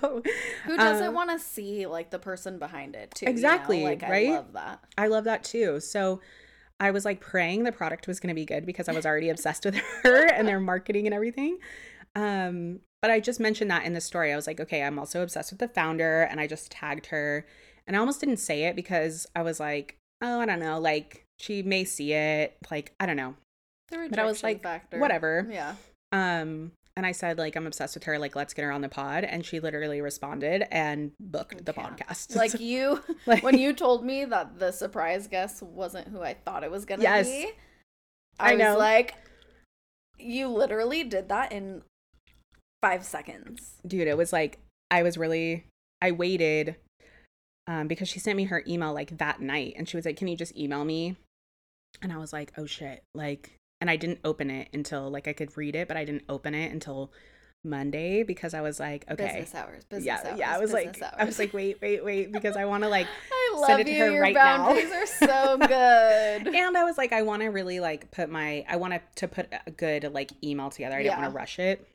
[0.66, 3.26] Who doesn't um, want to see like the person behind it too?
[3.26, 3.34] you know?
[3.34, 4.30] Exactly, Like right?
[4.30, 4.80] I love that.
[4.98, 5.80] I love that too.
[5.80, 6.22] So
[6.80, 9.30] I was like praying the product was going to be good because I was already
[9.30, 11.58] obsessed with her and their marketing and everything.
[12.18, 14.34] Um, but I just mentioned that in the story.
[14.34, 17.46] I was like, okay, I'm also obsessed with the founder, and I just tagged her.
[17.86, 21.24] And I almost didn't say it because I was like, oh, I don't know, like
[21.40, 23.36] she may see it, like I don't know,
[23.92, 25.00] The But I was rejection like, factor.
[25.00, 25.48] whatever.
[25.50, 25.76] Yeah.
[26.12, 28.90] Um, and I said like I'm obsessed with her, like let's get her on the
[28.90, 31.84] pod, and she literally responded and booked the Yeah.
[31.90, 32.36] podcast.
[32.36, 36.64] Like you, Like- when you told me that the surprise guest wasn't who I thought
[36.64, 37.28] it was gonna Yes.
[37.30, 37.52] be,
[38.40, 38.78] I I, was know.
[38.80, 39.14] like,
[40.18, 41.84] you literally did that in
[42.82, 43.74] five seconds.
[43.86, 44.60] dude it was like
[44.92, 45.66] i was really
[46.02, 46.76] i waited
[47.68, 50.28] um because she sent me her email like that night and she was like can
[50.28, 51.16] you just email me
[52.02, 55.34] and i was like oh shit like and i didn't open it until like i
[55.34, 57.12] could read it but i didn't open it until
[57.64, 59.84] monday because i was like okay Business hours.
[59.86, 60.40] Business yeah hours.
[60.40, 62.90] yeah i was like business i was like wait wait wait because i want to
[62.90, 64.04] like I send love it to you.
[64.04, 64.58] her Your right now.
[64.68, 66.56] boundaries are so good.
[66.56, 69.28] and i was like i want to really like put my i want to to
[69.28, 71.86] put a good like email together i didn't want to rush it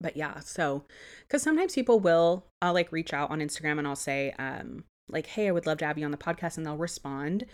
[0.00, 0.84] but yeah so
[1.26, 5.26] because sometimes people will i'll like reach out on instagram and i'll say um like
[5.26, 7.44] hey i would love to have you on the podcast and they'll respond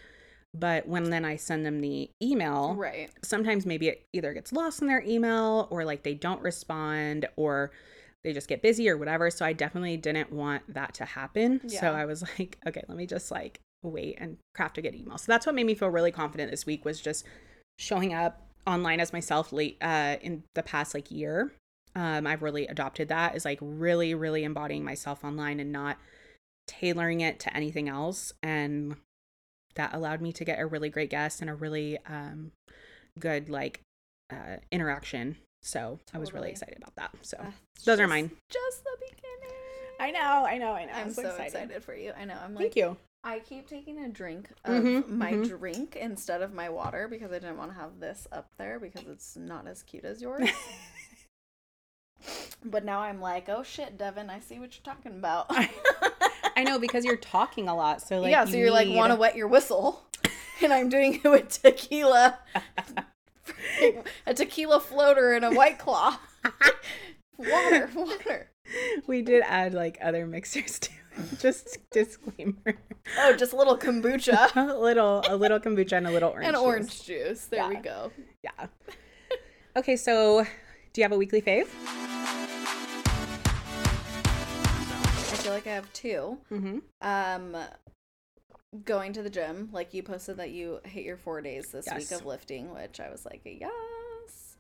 [0.55, 3.11] but when then i send them the email right.
[3.23, 7.71] sometimes maybe it either gets lost in their email or like they don't respond or
[8.25, 9.31] they just get busy or whatever.
[9.31, 11.69] So I definitely didn't want that to happen.
[11.69, 15.19] So I was like, okay, let me just like wait and craft a good email.
[15.19, 17.25] So that's what made me feel really confident this week was just
[17.79, 21.53] showing up online as myself late uh in the past like year.
[21.95, 25.99] Um I've really adopted that is like really really embodying myself online and not
[26.67, 28.97] tailoring it to anything else and
[29.75, 32.53] that allowed me to get a really great guest and a really um
[33.19, 33.81] good like
[34.31, 38.85] uh interaction so i was really excited about that so That's those are mine Just
[38.85, 39.57] the beginning.
[40.01, 41.83] i know i know i know I'm so excited.
[41.83, 42.13] for you.
[42.19, 42.37] I know.
[42.43, 45.47] I'm like, thank you I keep taking a drink of Mhm, my mhm.
[45.47, 49.07] drink instead of my water because I didn't want to have this up there because
[49.07, 50.49] it's not as cute as yours.
[52.65, 55.47] but now I'm like, oh shit, Devin, I see what you're talking about.
[56.57, 59.11] i know because you're talking a lot so like yeah, so you you're like, want
[59.11, 60.03] to wet your whistle,
[60.63, 62.39] and I'm doing it with tequila,
[64.27, 66.19] a tequila floater and a white claw.
[67.39, 68.51] water, water.
[69.07, 70.93] we did add like other mixers too
[71.39, 72.75] just disclaimer
[73.19, 76.55] Oh, just a little kombucha a little a little kombucha and a little orange and
[76.57, 76.63] juice.
[76.63, 77.45] orange juice.
[77.47, 78.13] There we go.
[78.43, 78.67] yeah
[79.77, 80.47] okay so
[80.93, 81.69] do you have a weekly fave
[84.25, 86.39] I feel like I have two.
[86.53, 87.57] mm-hmm Um,
[88.85, 89.71] going to the gym.
[89.73, 91.99] Like you posted that you hit your four days this Yes.
[91.99, 94.57] week of lifting, which I was like, yes.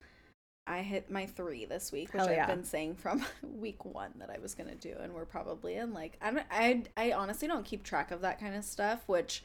[0.66, 4.30] I hit my three this week, which Hell I've been saying from week one that
[4.30, 7.64] I was gonna do, and we're probably in like I don't, I I honestly don't
[7.64, 9.44] keep track of that kind of stuff, which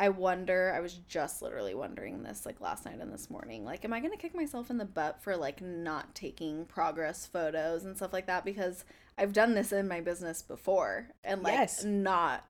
[0.00, 0.72] I wonder.
[0.74, 3.64] I was just literally wondering this like last night and this morning.
[3.64, 7.84] Like, am I gonna kick myself in the butt for like not taking progress photos
[7.84, 8.44] and stuff like that?
[8.44, 8.84] Because
[9.18, 11.84] I've done this in my business before and like Yes.
[11.84, 12.46] not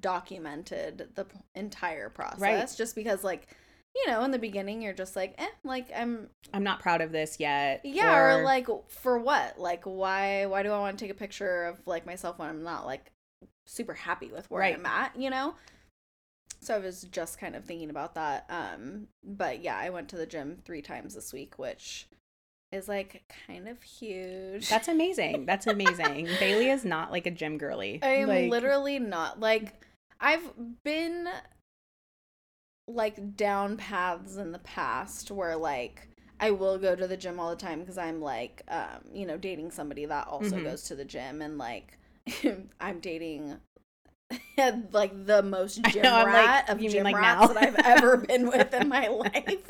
[0.00, 2.74] documented the p- entire process Right.
[2.76, 3.46] just because like
[3.94, 7.12] you know in the beginning you're just like eh like i'm I'm not proud of
[7.12, 7.82] this yet.
[7.84, 11.64] yeah or, like for what like why why do i want to take a picture
[11.66, 13.12] of like myself when i'm not like
[13.66, 14.74] super happy with where Right.
[14.74, 15.54] i'm at you know
[16.64, 20.16] so i was just kind of thinking about that um but yeah i went to
[20.16, 22.08] the gym three times this week which
[22.72, 25.46] is like kind of huge That's amazing.
[25.46, 26.36] That's amazing.
[26.40, 28.00] Bailey is not like a gym girly.
[28.02, 29.84] I'm Like, literally not like
[30.20, 30.50] I've
[30.82, 31.28] been
[32.86, 36.08] like down paths in the past where like
[36.40, 39.36] I will go to the gym all the time because I'm like um you know
[39.38, 40.64] dating somebody that also Mhm.
[40.64, 41.98] goes to the gym and like
[42.80, 43.56] I'm dating
[44.92, 47.54] like the most gym know, I'm like, rat of gym like, rats now?
[47.54, 49.62] that I've ever been with in my life.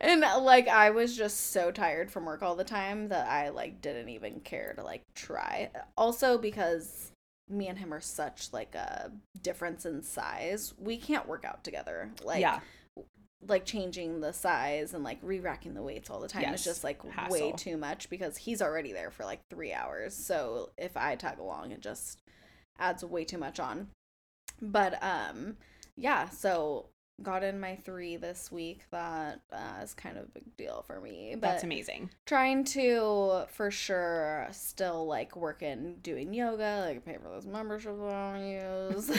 [0.00, 3.80] And like I was just so tired from work all the time that I like
[3.80, 5.70] didn't even care to like try.
[5.96, 7.12] Also because
[7.48, 12.10] me and him are such like a difference in size, we can't work out together.
[12.24, 12.58] Like yeah.
[13.46, 16.84] like changing the size and like re-racking the weights all the time Yes, is just
[16.84, 20.14] like way too much because he's already there for like three hours.
[20.14, 22.21] So if I tag along, it just
[22.78, 23.88] adds way too much on.
[24.60, 25.56] But um,
[25.96, 26.28] yeah.
[26.28, 26.86] So
[27.22, 28.84] got in my three this week.
[28.90, 31.32] That uh, is kind of a big deal for me.
[31.34, 32.10] But That's amazing.
[32.26, 38.32] trying to for sure still like working doing yoga like pay for those memberships i
[38.32, 39.10] don't use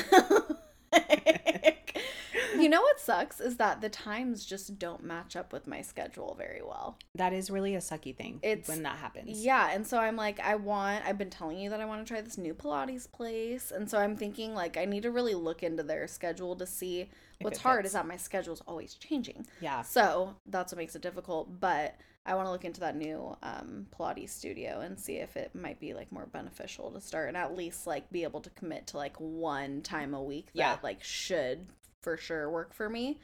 [2.60, 6.36] you know what sucks is that the times just don't match up with my schedule
[6.38, 9.44] very well That is really a sucky thing It's- when that happens.
[9.44, 12.12] yeah and so i'm like i want i've been telling you that i want to
[12.12, 15.64] try this new pilates place and so i'm thinking like i need to really look
[15.64, 17.10] into their schedule to see
[17.44, 19.82] what's hard is that my schedule is always changing Yeah.
[19.82, 21.60] so that's what makes it difficult.
[21.60, 25.54] But I want to look into that new um, Pilates studio and see if it
[25.54, 28.88] might be like more beneficial to start and at least like be able to commit
[28.88, 30.78] to like one time a week that Yeah.
[30.82, 31.68] like should
[32.02, 33.20] for sure work for me.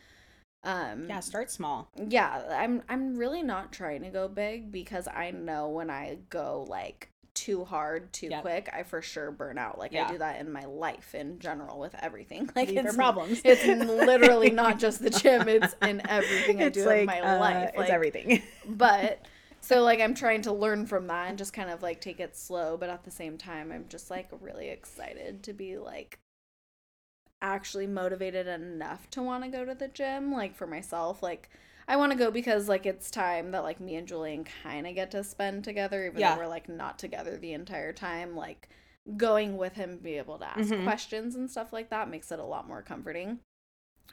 [0.64, 1.90] Um, Yeah, start small.
[1.96, 6.66] yeah, I'm I'm really not trying to go big because I know when I go
[6.68, 7.10] like
[7.50, 8.42] too hard too Yep.
[8.42, 9.80] quick, I for sure burn out.
[9.80, 12.50] Like I do that in my life in general with everything.
[12.56, 13.42] Like for it's problems.
[13.46, 17.40] It's literally not just the gym; it's in everything I It's do in my uh,
[17.40, 17.72] life.
[17.76, 18.42] Like, it's everything.
[18.68, 19.26] but
[19.62, 22.36] so like I'm trying to learn from that and just kind of like take it
[22.38, 26.20] slow, but at the same time, I'm just like really excited to be like
[27.42, 31.50] actually motivated enough to want to go to the gym like for myself like
[31.90, 34.94] I want to go because like it's time that like me and Julian kind of
[34.96, 36.36] get to spend together even Yeah.
[36.36, 38.70] though we're like not together the entire time like
[39.18, 40.84] going with him be able to ask Mhm.
[40.84, 43.40] questions and stuff like that makes it a lot more comforting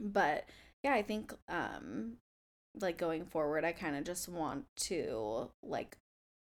[0.01, 0.49] but
[0.83, 2.17] yeah I think um
[2.81, 5.99] like going forward I kind of just want to like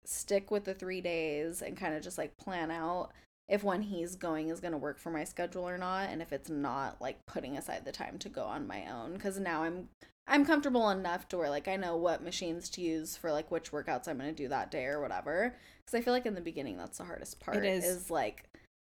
[0.06, 3.12] stick with the 3 days and kind of just like plan out
[3.52, 6.32] if when he's going is going to work for my schedule or not and if
[6.32, 9.20] it's not like putting aside the time to go on my own.
[9.20, 9.90] Cuz now I'm
[10.26, 13.72] I'm comfortable enough to where like I know what machines to use for like which
[13.72, 15.54] workouts I'm going to do that day or whatever.
[15.86, 18.10] Cuz I feel like in the beginning that's the hardest part is.
[18.10, 18.46] like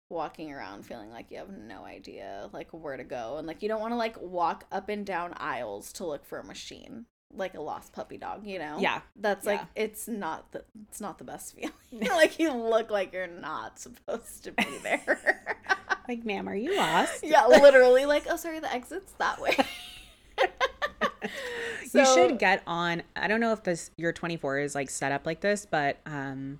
[0.10, 3.67] walking around feeling like you have no idea like where to go and like you
[3.67, 7.54] don't want to like walk up and down aisles to look for a machine like
[7.56, 9.02] a lost puppy dog you know Yeah.
[9.15, 9.84] that's like Yeah.
[9.84, 11.74] it's not the it's not the best feeling
[12.12, 15.58] like you look like you're not supposed to be there
[16.08, 17.24] Like, ma'am, are you lost?
[17.24, 19.56] yeah literally like oh sorry the exit's that way
[21.93, 23.04] you should get on.
[23.15, 26.60] I don't know if this your 24 is like set up like this, but um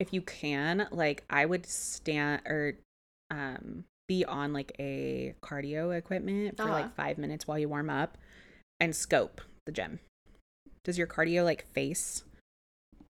[0.00, 2.74] if you can, like I would stand or
[3.30, 6.72] um be on like a cardio equipment for Uh-huh.
[6.72, 8.18] like 5 minutes while you warm up
[8.80, 10.00] and scope the gym.
[10.82, 12.24] Does your cardio like face?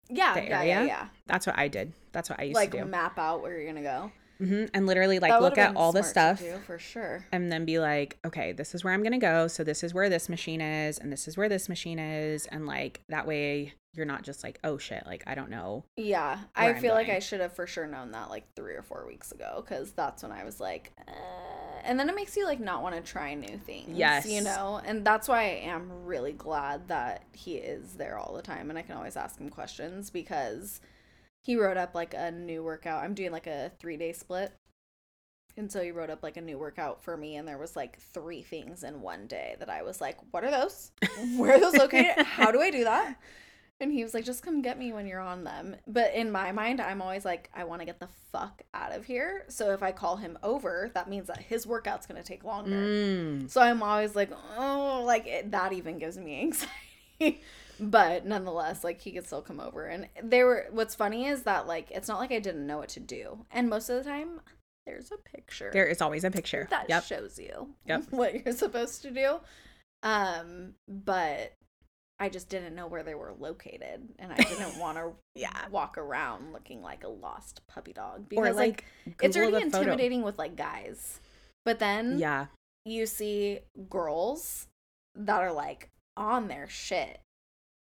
[0.08, 1.92] yeah yeah, yeah yeah That's what I did.
[2.12, 2.84] That's what I used like to do.
[2.84, 6.40] map out where you're gonna go hmm And literally like look at all the stuff
[6.40, 9.46] do, for sure and then be like, okay, this is where I'm going to go.
[9.48, 12.46] So this is where this machine is, and this is where this machine is.
[12.46, 15.84] And like that way you're not just like, oh shit, like I don't know.
[15.96, 17.08] Yeah, I I'm feel like.
[17.08, 20.22] I should have for sure known that like three or four weeks ago because that's
[20.22, 21.12] when I was like, uh,
[21.84, 23.96] and then it makes you like not want to try new things.
[23.96, 24.26] Yes.
[24.26, 28.42] you know, and that's why I am really glad that he is there all the
[28.42, 30.80] time and I can always ask him questions because
[31.44, 33.04] he wrote up like a new workout.
[33.04, 34.52] I'm doing like a three day split.
[35.56, 38.00] And so he wrote up like a new workout for me, and there was like
[38.00, 40.90] three things in one day that I was like, "What are those?
[41.36, 42.16] Where are those located?
[42.26, 43.20] How do I do that?"
[43.78, 46.50] And he was like, "Just come get me when you're on them." But in my
[46.50, 49.80] mind, I'm always like, "I want to get the fuck out of here." So if
[49.80, 52.74] I call him over, that means that his workout's gonna take longer.
[52.74, 53.48] Mm.
[53.48, 56.40] So I'm always like, "Oh, like it, that even gives me
[57.20, 57.42] anxiety."
[57.80, 59.86] But nonetheless, like he could still come over.
[59.86, 60.66] And there were.
[60.70, 63.68] What's funny is that like it's not like I didn't know what to do, and
[63.68, 64.40] most of the time
[64.86, 66.66] there's a picture There is always a picture.
[66.70, 67.04] that yep.
[67.04, 68.04] shows you Yep.
[68.10, 69.36] what you're supposed to do.
[70.02, 71.54] Um, but
[72.20, 75.68] I just didn't know where they were located, and I didn't want to Yeah.
[75.70, 79.60] walk around looking like a lost puppy dog Or because like, like, it's already the
[79.70, 79.78] photo.
[79.78, 81.20] intimidating with like guys,
[81.64, 82.46] but then Yeah.
[82.84, 84.66] you see girls
[85.14, 87.20] that are like on their shit.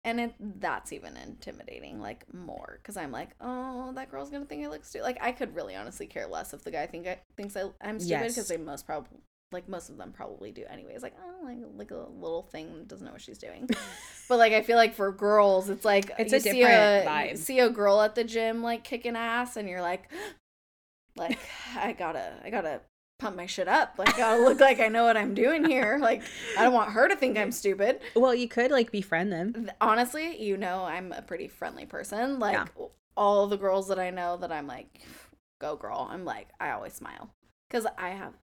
[0.09, 4.65] And it that's even intimidating, like more, because I'm like, oh, that girl's gonna think
[4.65, 5.03] I look stupid.
[5.03, 7.99] Like I could really honestly care less if the guy think I thinks I, I'm
[7.99, 8.47] stupid, because Yes.
[8.47, 9.19] they most probably,
[9.51, 11.03] like most of them probably do anyways.
[11.03, 13.67] Like oh, like like a little thing doesn't know what she's doing.
[14.29, 17.37] but like I feel like for girls, it's like It's a different a, vibe.
[17.37, 20.11] See a girl at the gym like kicking ass, and you're like,
[21.15, 21.39] like
[21.77, 22.81] I gotta I gotta
[23.19, 23.95] pump my shit up.
[23.97, 25.97] Like, gotta look like I know what I'm doing here.
[26.01, 26.23] Like,
[26.57, 27.99] I don't want her to think I'm stupid.
[28.15, 29.69] Well, you could like befriend them.
[29.79, 32.39] Honestly, you know, I'm a pretty friendly person.
[32.39, 32.65] Like, Yeah.
[33.15, 35.01] all the girls that I know that I'm like,
[35.59, 37.29] go girl, I'm like, I always smile.
[37.69, 38.33] Because I have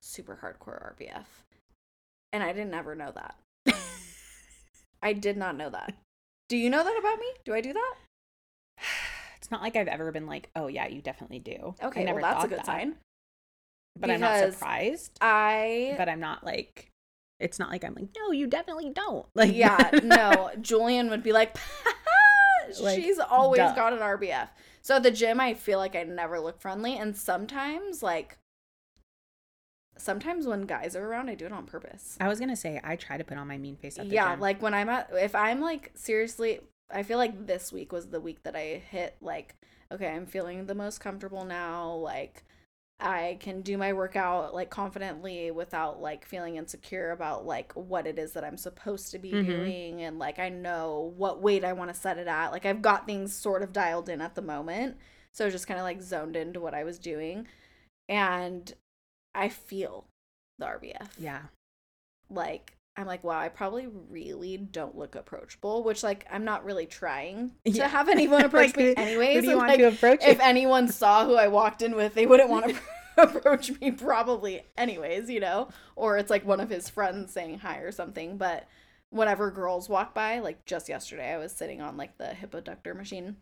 [0.00, 1.26] super hardcore RBF.
[2.32, 3.36] And I didn't ever know that.
[5.02, 5.94] I did not know that.
[6.48, 7.26] Do you know that about me?
[7.44, 7.94] Do I do that?
[9.36, 11.74] It's not like I've ever been like, oh yeah, you definitely do.
[11.82, 12.66] Okay, well, that's a good that.
[12.66, 12.94] sign.
[13.98, 15.18] But I'm not because surprised.
[15.20, 16.90] I But I'm not like,
[17.40, 19.26] it's not like I'm like, no, you definitely don't.
[19.34, 20.50] Like, yeah, no.
[20.60, 21.56] Julian would be like,
[22.80, 23.74] Like, she's always duh.
[23.74, 24.48] got an RBF.
[24.80, 28.38] So at the gym, I feel like I never look friendly, and sometimes like,
[29.98, 32.16] sometimes when guys are around, I do it on purpose.
[32.20, 34.30] I was gonna say I try to put on my mean face at the Yeah,
[34.32, 34.40] gym.
[34.40, 38.20] like when I'm at, if I'm like seriously, I feel like this week was the
[38.20, 39.54] week that I hit like,
[39.90, 41.92] okay, I'm feeling the most comfortable now.
[41.94, 42.44] Like,
[43.04, 48.18] I can do my workout like confidently without like feeling insecure about like what it
[48.18, 49.46] is that I'm supposed to be Mhm.
[49.46, 52.50] doing and like I know what weight I want to set it at.
[52.52, 54.96] Like I've got things sort of dialed in at the moment.
[55.32, 57.46] So just kind of like zoned into what I was doing
[58.08, 58.72] and
[59.34, 60.06] I feel
[60.58, 61.42] the RBF yeah.
[62.30, 66.86] like I'm like, wow, I probably really don't look approachable, which like I'm not really
[66.86, 67.88] trying to Yeah.
[67.88, 69.36] have anyone approach Like, me anyways.
[69.36, 70.22] Who do you want like, to approach?
[70.24, 72.76] if anyone saw who I walked in with, they wouldn't want to
[73.18, 75.68] approach me probably anyways, you know?
[75.96, 78.66] Or it's like one of his friends saying hi or something, but
[79.10, 82.94] whenever girls walk by, like just yesterday I was sitting on like the hip abductor
[82.94, 83.36] machine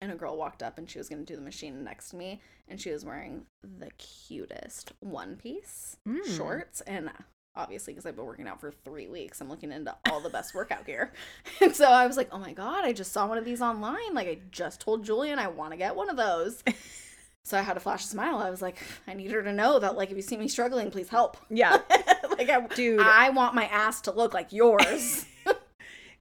[0.00, 2.16] and a girl walked up and she was going to do the machine next to
[2.16, 6.36] me and she was wearing the cutest one piece Mm.
[6.36, 7.10] shorts and
[7.56, 10.54] obviously because I've been working out for three weeks, I'm looking into all the best
[10.54, 11.12] workout gear.
[11.60, 14.12] And so I was like, oh my God, I just saw one of these online.
[14.14, 16.62] Like I just told Julian I want to get one of those.
[17.44, 18.38] so I had a flash smile.
[18.38, 18.76] I was like,
[19.08, 21.36] I need her to know that like if you see me struggling, please help.
[21.48, 21.78] yeah,
[22.30, 23.00] like I, dude.
[23.00, 25.24] I want my ass to look like yours.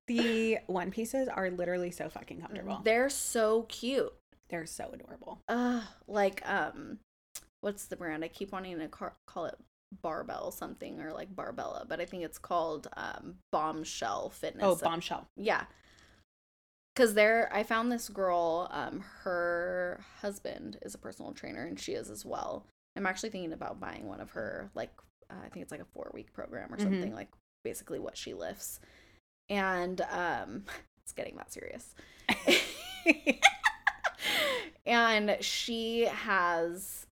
[0.07, 2.81] the one pieces are literally so fucking comfortable.
[2.83, 4.13] They're so cute.
[4.49, 5.41] They're so adorable.
[5.49, 6.99] Uh, like um,
[7.61, 8.23] what's the brand?
[8.23, 9.57] I keep wanting to ca- call it
[10.01, 14.63] Barbell something or like Barbella, but I think it's called um Bombshell Fitness.
[14.63, 15.27] Oh, bombshell.
[15.35, 15.63] Yeah.
[16.95, 18.69] Cause there, I found this girl.
[18.71, 22.65] Um, her husband is a personal trainer, and she is as well.
[22.95, 24.71] I'm actually thinking about buying one of her.
[24.75, 24.91] Like,
[25.29, 27.13] uh, I think it's like a four week program or something.
[27.13, 27.27] Like,
[27.65, 28.79] basically what she lifts,
[29.49, 30.63] and um,
[31.03, 31.93] it's getting that serious.
[34.85, 37.04] and she has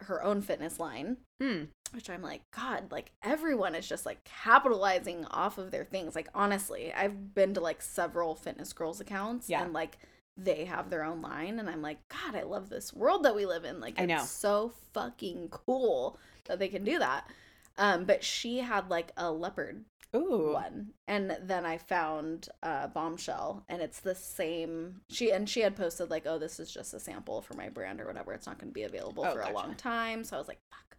[0.00, 1.64] her own fitness line Hmm.
[1.92, 6.14] which I'm like, God, like everyone is just like capitalizing off of their things.
[6.16, 9.62] Like, honestly, I've been to like several fitness girls accounts Yeah.
[9.62, 9.98] and like
[10.36, 11.58] they have their own line.
[11.58, 13.80] And I'm like, God, I love this world that we live in.
[13.80, 14.24] Like, I it's know.
[14.24, 17.30] so fucking cool that they can do that.
[17.78, 20.52] Um, but she had like a leopard Ooh.
[20.52, 25.76] one and then i found uh bombshell and it's the same she and she had
[25.76, 28.58] posted like oh this is just a sample for my brand or whatever it's not
[28.58, 30.96] going to be available Oh, for a long time so i was like fuck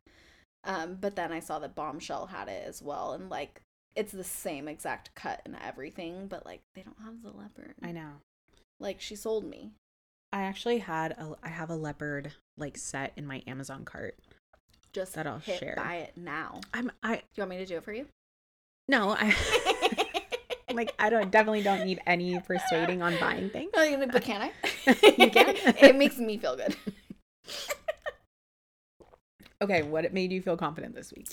[0.65, 3.61] um but then i saw that bombshell had it as well and like
[3.95, 7.91] it's the same exact cut and everything but like they don't have the leopard I
[7.93, 8.11] know.
[8.79, 9.71] like she sold me
[10.33, 14.19] I actually had a I have a leopard like set in my Amazon cart.
[14.93, 15.73] just That I'll share.
[15.77, 18.05] buy it now I'm I Do you want me to do it for you
[18.87, 19.33] no I
[20.73, 23.71] like I don't definitely don't need any persuading on buying things.
[23.75, 24.51] Oh, but can I?
[25.17, 25.55] You can.
[25.81, 26.75] it makes me feel good.
[29.61, 31.29] Okay, what made you feel confident this week?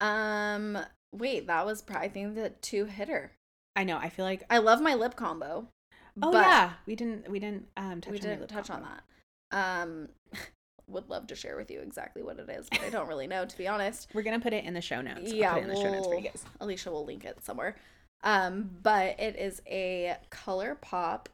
[0.00, 0.78] Um,
[1.12, 3.32] wait, that was probably, I think the two hitter.
[3.76, 3.98] I know.
[3.98, 4.44] I feel like.
[4.48, 5.68] I love my lip combo.
[6.22, 7.30] Oh but yeah, we didn't.
[7.30, 9.02] We didn't um touch we on didn't lip touch on that.
[9.52, 10.08] Um,
[10.90, 13.44] would love to share with you exactly what it is, but I don't really know
[13.44, 14.08] to be honest.
[14.14, 15.32] We're gonna put it in the show notes.
[15.32, 16.44] Yeah, in the show notes for you guys.
[16.60, 17.76] Alicia will link it somewhere.
[18.22, 21.26] Um, but it is a ColourPop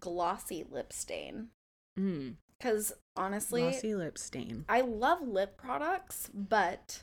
[0.00, 1.48] glossy lip stain.
[1.98, 4.64] Mm, Because honestly, glossy lip stain.
[4.68, 7.02] I love lip products, but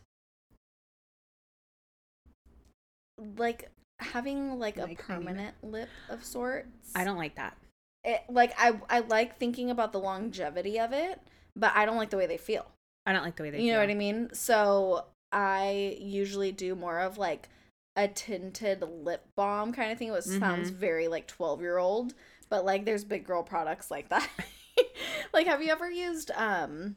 [3.38, 3.70] like
[4.00, 6.92] having like a Like, I mean- permanent lip of sorts.
[6.96, 7.58] I don't like that.
[8.04, 11.20] it, like I I like thinking about the longevity of it,
[11.60, 12.66] but I don't like the way they feel.
[13.06, 13.62] I don't like the way they.
[13.62, 14.30] you know what I mean?
[14.34, 17.50] So I usually do more of like
[17.96, 20.10] a tinted lip balm kind of thing.
[20.14, 20.76] It sounds Mhm.
[20.76, 22.14] very like 12 year old,
[22.50, 24.28] but like there's big girl products like that.
[25.34, 26.96] like, have you ever used, um,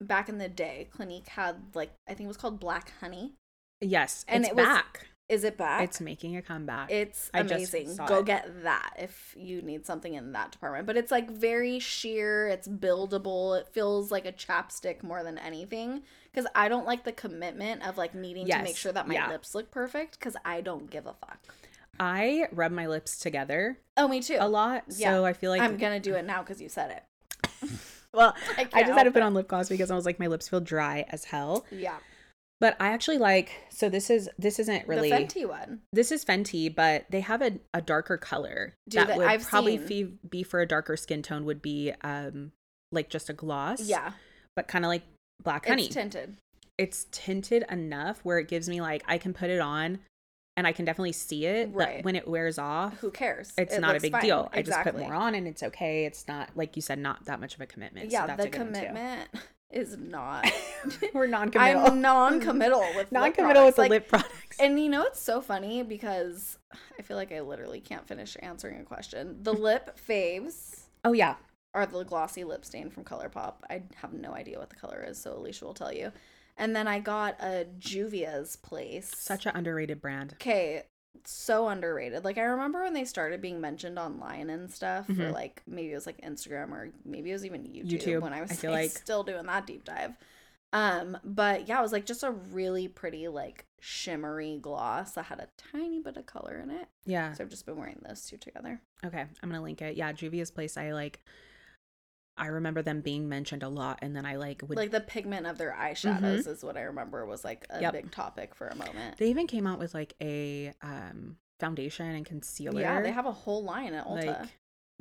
[0.00, 3.34] back in the day, Clinique had like, I think it was called Black Honey.
[3.80, 5.06] Yes, And it's it was- back.
[5.32, 5.82] Is it back?
[5.82, 6.90] It's making a comeback.
[6.90, 7.96] It's amazing.
[8.06, 8.26] Go it.
[8.26, 10.84] get that if you need something in that department.
[10.84, 13.58] But it's like very sheer, it's buildable.
[13.58, 16.02] It feels like a chapstick more than anything
[16.34, 19.30] cuz I don't like the commitment of like needing to make sure that my yeah.
[19.30, 21.38] lips look perfect cuz I don't give a fuck.
[21.98, 24.36] I rub my lips together Oh, me too.
[24.38, 25.12] a lot, Yeah.
[25.12, 27.70] so I feel like I'm going to do it now cuz you said it.
[28.12, 29.22] well, I, I just had to put it.
[29.22, 31.64] on lip gloss because I was like my lips feel dry as hell.
[31.70, 31.96] Yeah.
[32.62, 35.80] But I actually like so this is this isn't really The Fenty one.
[35.92, 39.78] this is Fenty, but they have a, a darker color Do that would I've probably
[40.30, 42.52] be, for a darker skin tone would be um
[42.92, 43.80] like just a gloss.
[43.82, 44.12] Yeah.
[44.54, 45.02] But kind of like
[45.42, 45.86] black honey.
[45.86, 46.36] It's tinted.
[46.78, 49.98] it's tinted enough where it gives me like I can put it on
[50.56, 51.96] and I can definitely see it, Right.
[51.96, 53.52] but when it wears off, Who cares?
[53.58, 54.20] it's It not a big fine.
[54.22, 54.48] deal.
[54.52, 56.04] I just put more on and it's okay.
[56.04, 58.12] It's not like you said, not that much of a commitment.
[58.12, 58.78] so Yeah, that's the a good one, too.
[58.86, 59.28] commitment
[59.72, 60.50] is not.
[61.14, 61.86] We're non-committal.
[61.86, 64.60] I'm non-committal with lip non-committal with the Like, lip products.
[64.60, 66.58] And you know it's so funny because
[66.98, 69.38] I feel like I literally can't finish answering a question.
[69.42, 71.36] The lip faves oh yeah,
[71.74, 73.54] are the glossy lip stain from ColourPop.
[73.70, 76.12] I have no idea what the color is, so Alicia will tell you.
[76.56, 79.10] And then I got a Juvia's Place.
[79.16, 80.34] such an underrated brand.
[80.34, 80.82] okay,
[81.24, 82.24] so underrated.
[82.24, 85.32] Like I remember when they started being mentioned online and stuff, or Mhm.
[85.32, 88.40] like maybe it was like Instagram or maybe it was even YouTube, YouTube, when I
[88.40, 88.90] was I feel like, like.
[88.90, 90.12] still doing that deep dive.
[90.74, 95.38] Um, but yeah, it was like just a really pretty like shimmery gloss that had
[95.38, 96.88] a tiny bit of color in it.
[97.04, 97.34] Yeah.
[97.34, 98.80] So I've just been wearing those two together.
[99.04, 99.96] Okay, I'm gonna link it.
[99.96, 100.76] Yeah, Juvia's Place.
[100.76, 101.20] I like.
[102.36, 104.76] I remember them being mentioned a lot, and then I like would.
[104.78, 107.92] Like the pigment of their eyeshadows is what I remember was like a Yep.
[107.92, 109.18] big topic for a moment.
[109.18, 112.80] they even came out with like a um foundation and concealer.
[112.80, 114.26] Yeah, they have a whole line at Ulta.
[114.26, 114.48] like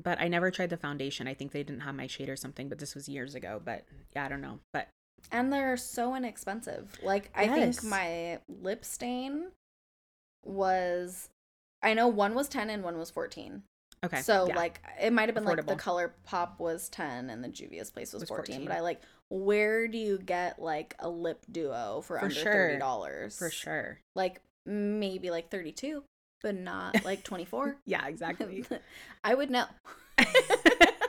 [0.04, 1.28] but I never tried the foundation.
[1.28, 3.62] I think they didn't have my shade or something, but this was years ago.
[3.64, 4.60] But yeah, I don't know.
[4.74, 4.88] But
[5.32, 6.98] and they're so inexpensive.
[7.04, 9.52] Like I think my lip stain
[10.44, 11.30] was
[11.84, 13.64] I know one was 10 and one was 14.
[14.04, 14.22] Okay.
[14.22, 14.56] So yeah.
[14.56, 16.10] like it might have been like the Affordable.
[16.28, 18.68] ColourPop was 10 and the Juvia's place was, Was 14, 14.
[18.68, 22.80] but I like where do you get like a lip duo for, For under sure.
[22.82, 23.38] $30?
[23.38, 24.00] for sure.
[24.16, 26.04] Like maybe like 32,
[26.42, 27.78] but not like 24.
[27.86, 28.66] Yeah, exactly.
[29.24, 29.66] I would know.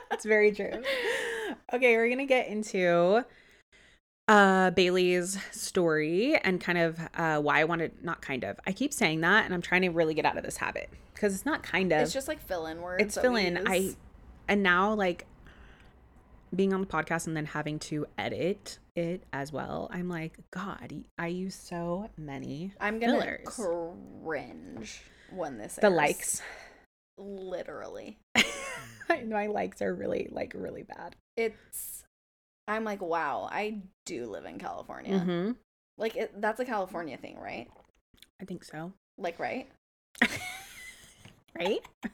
[0.09, 0.71] That's very true.
[1.73, 3.25] Okay, we're gonna get into
[4.27, 8.59] uh Bailey's story and kind of uh why I wanted not kind of.
[8.65, 11.33] I keep saying that and I'm trying to really get out of this habit because
[11.35, 12.01] it's not kind of.
[12.01, 13.03] It's just like fill in words.
[13.03, 13.61] it's fill in.
[13.67, 13.95] I
[14.47, 15.25] and now like
[16.55, 19.89] being on the podcast and then having to edit it as well.
[19.91, 23.41] I'm like, God, I use so many I'm gonna fillers.
[24.23, 25.01] cringe
[25.31, 25.95] when this the airs.
[25.95, 26.41] likes.
[27.17, 28.17] Literally.
[29.27, 31.15] My likes are really like really bad.
[31.35, 32.03] It's
[32.67, 35.19] I'm like, wow, I do live in California.
[35.19, 35.51] hmm
[35.97, 37.67] Like it, that's a California thing, right?
[38.41, 38.93] I think so.
[39.17, 39.67] Like, right?
[41.55, 41.79] Right?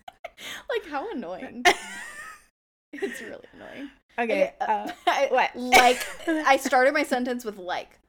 [0.70, 1.64] Like how annoying.
[2.94, 3.90] it's really annoying.
[4.18, 4.44] Okay.
[4.44, 5.54] Okay, Uh, I- what?
[5.56, 8.00] like I started my sentence with like.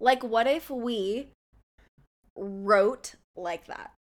[0.00, 1.28] Like what if we
[2.36, 3.92] wrote like that?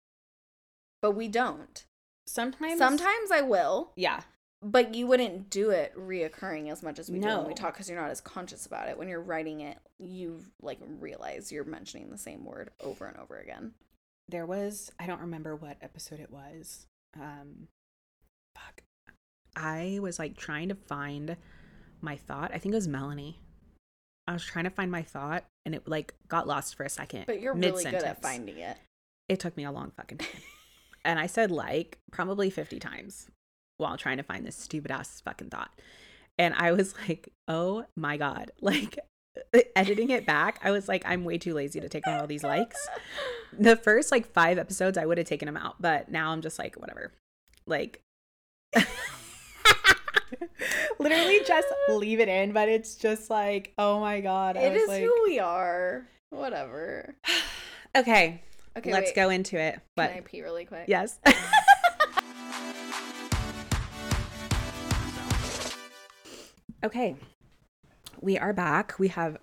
[1.03, 1.85] But we don't.
[2.27, 2.79] sometimes.
[2.79, 4.21] Sometimes I will, Yeah.
[4.63, 7.89] But you wouldn't do it reoccurring as much as we do when we talk because
[7.89, 8.99] you're not as conscious about it.
[8.99, 13.39] When you're writing it, you like realize you're mentioning the same word over and over
[13.39, 13.73] again.
[14.29, 14.93] There was.
[15.01, 16.87] I don't remember what episode it was.
[17.19, 17.69] Um.
[18.55, 18.83] Fuck.
[19.57, 21.37] I was like trying to find
[22.03, 22.51] my thought.
[22.53, 23.41] I think it was Melanie.
[24.29, 27.25] I was trying to find my thought, and it like got lost for a second.
[27.27, 28.19] But you're really good at mid-sentence.
[28.23, 28.77] finding it.
[29.29, 30.29] It took me a long fucking time.
[31.05, 33.31] and I said like probably 50 times
[33.81, 35.71] while trying to find this stupid ass fucking thought.
[36.39, 38.53] And I was like, oh my God.
[38.63, 38.99] Like
[39.77, 42.43] editing it back, I was like, I'm way too lazy to take on all these
[42.45, 42.89] likes.
[43.59, 46.59] The first like five episodes, I would have taken them out, but now I'm just
[46.59, 47.13] like, whatever.
[47.67, 48.01] Like,
[50.99, 54.57] literally just leave it in, but it's just like, oh my god.
[54.57, 56.07] I It was is like, who we are.
[56.31, 57.15] Whatever.
[57.97, 58.43] okay,
[58.77, 59.17] Okay, let's wait.
[59.17, 59.75] go into it.
[59.75, 60.85] Can But I pee really quick?
[60.87, 61.19] yes.
[66.85, 67.17] Okay,
[68.21, 68.99] we are back.
[68.99, 69.39] We have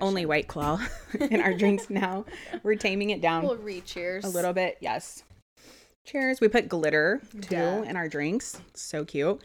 [0.00, 0.80] only White Claw
[1.20, 2.24] in our drinks now.
[2.62, 4.24] We're taming it down We'll re-cheers.
[4.24, 4.78] a little bit.
[4.80, 5.22] Yes.
[6.06, 6.40] Cheers.
[6.40, 7.84] We put glitter too Duh.
[7.86, 8.60] in our drinks.
[8.74, 9.40] So cute.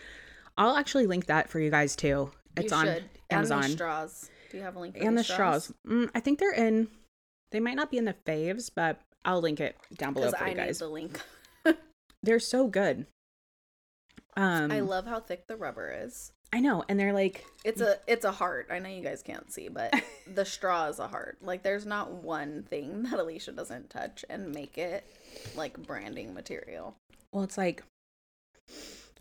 [0.58, 2.32] I'll actually link that for you guys too.
[2.58, 3.04] It's you on should.
[3.30, 3.64] Amazon.
[3.64, 4.30] And the straws.
[4.50, 5.74] Do you have a link for and the these straws.
[5.88, 6.88] Mm, I think they're in.
[7.52, 10.46] They might not be in the faves, but I'll link it down below Because for
[10.46, 10.80] I you need guys.
[10.80, 11.20] the link.
[12.24, 13.06] They're so good.
[14.38, 16.32] Um, I love how thick the rubber is.
[16.56, 18.68] I know, and they're like, It's a it's a heart.
[18.72, 19.93] I know you guys can't see, but
[20.34, 21.38] the straw is a heart.
[21.41, 25.03] Like there's not one thing that Alicia doesn't touch and make it
[25.58, 26.95] like branding material.
[27.34, 27.84] well, it's like.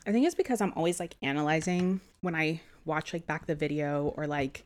[0.07, 4.15] I think it's because I'm always like analyzing when I watch like back the video
[4.17, 4.65] or like,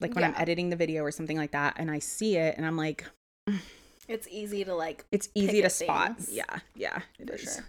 [0.00, 2.66] like when I'm editing the video or something like that, and I see it, and
[2.66, 3.06] I'm like,
[4.06, 6.16] It's easy to like it's easy to spot.
[6.18, 6.28] things.
[6.30, 7.42] Yeah, yeah, it for is.
[7.42, 7.64] sure.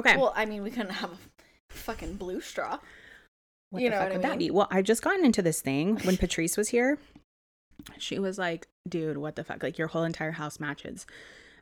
[0.00, 0.16] Okay.
[0.16, 1.18] Well, I mean, we couldn't have a
[1.70, 2.80] fucking blue straw.
[3.76, 4.48] What you the know fuck what I would that mean?
[4.48, 4.50] be?
[4.50, 6.98] Well, I've just gotten into this thing when Patrice was here.
[7.98, 9.62] She was like, dude, what the fuck?
[9.62, 11.06] Like, your whole entire house matches.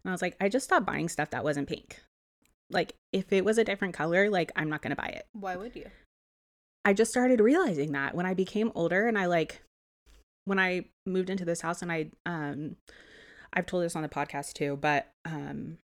[0.04, 2.00] And I was like, I just stopped buying stuff that wasn't pink.
[2.70, 5.26] Like, if it was a different color, like, I'm not going to buy it.
[5.32, 5.86] Why would you?
[6.84, 9.62] I just started realizing that when I became older and I like,
[10.44, 12.76] when I moved into this house and I, um,
[13.52, 15.78] I've told this on the podcast too, but, um,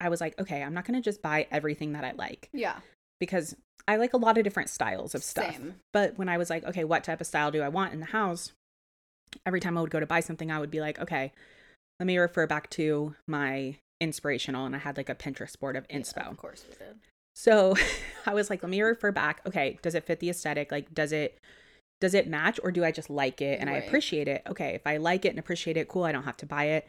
[0.00, 2.76] I was like, okay, I'm not going to just buy everything that I like Yeah.
[3.18, 3.54] because
[3.88, 5.54] I like a lot of different styles of stuff.
[5.54, 5.76] Same.
[5.92, 8.06] But when I was like, okay, what type of style do I want in the
[8.06, 8.52] house?
[9.46, 11.32] Every time I would go to buy something, I would be like, okay,
[11.98, 14.66] let me refer back to my inspirational.
[14.66, 16.30] And I had like a Pinterest board of Yeah, inspo.
[16.30, 16.96] of course we did.
[17.34, 17.74] So
[18.26, 19.40] I was like, let me refer back.
[19.46, 20.70] Okay, does it fit the aesthetic?
[20.72, 21.38] Like, does it
[22.00, 24.42] does it match or do I just like it and I appreciate it?
[24.48, 26.04] Okay, if I like it and appreciate it, cool.
[26.04, 26.88] I don't have to buy it.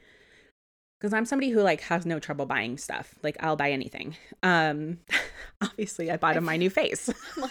[1.01, 3.15] Because I'm somebody who like has no trouble buying stuff.
[3.23, 4.15] Like I'll buy anything.
[4.43, 4.99] Um
[5.61, 7.09] obviously I bought him my new face.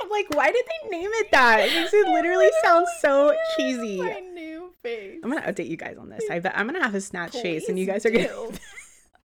[0.00, 1.68] I'm like, why did they name it that?
[1.68, 3.98] It makes it literally sounds so cheesy.
[3.98, 5.18] My new face.
[5.24, 6.22] I'm gonna update you guys on this.
[6.30, 8.28] I bet I'm gonna have a snatch face and you guys are gonna.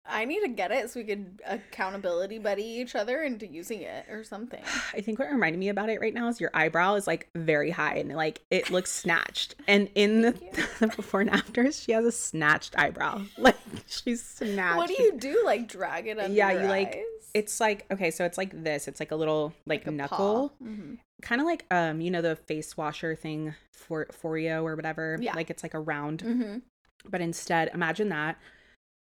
[0.09, 4.05] I need to get it so we could accountability buddy each other into using it
[4.09, 4.61] or something.
[4.93, 7.69] I think what reminded me about it right now is your eyebrow is like very
[7.71, 9.55] high and like it looks snatched.
[9.67, 10.31] And in the,
[10.79, 13.21] the before and afters, she has a snatched eyebrow.
[13.37, 13.55] Like
[13.87, 14.77] she's snatched.
[14.77, 15.41] What do you do?
[15.45, 17.03] Like drag it under Yeah, you, like, eyes?
[17.33, 18.87] It's like okay, so it's like this.
[18.87, 20.53] It's like a little like, a knuckle.
[20.63, 20.97] Mhm.
[21.21, 25.17] kind of like um you know the face washer thing for Foreo or whatever.
[25.21, 25.35] Yeah.
[25.35, 26.61] Like it's like a round, Mhm.
[27.09, 28.37] but instead imagine that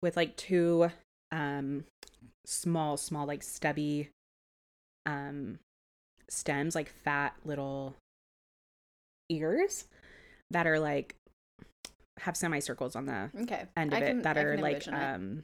[0.02, 0.90] with like two
[1.32, 1.84] um
[2.46, 4.10] small small like stubby
[5.06, 5.60] um
[6.30, 7.96] stems like fat little
[9.30, 9.86] ears
[10.52, 11.16] that are like
[12.22, 13.66] have semicircles on the Okay.
[13.78, 15.16] end of I it that I are like envision it.
[15.16, 15.44] um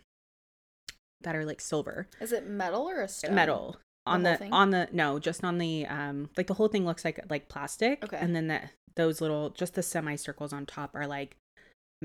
[1.22, 3.36] that are like silver Is it metal or a stone?
[3.36, 3.78] metal
[4.08, 4.52] on the thing?
[4.54, 8.04] on the no just on the um like the whole thing looks like like plastic
[8.04, 8.18] Okay.
[8.20, 11.38] and then that those little just the semicircles on top are like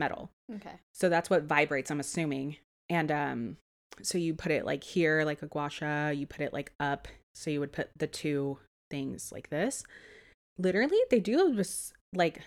[0.00, 0.80] metal Okay.
[0.92, 2.56] so that's what vibrates i'm assuming
[2.88, 3.56] and um
[4.02, 7.06] so you put it like here like a gua sha you put it like up
[7.36, 8.58] so you would put the two
[8.90, 9.84] things like this
[10.58, 12.40] literally they do just like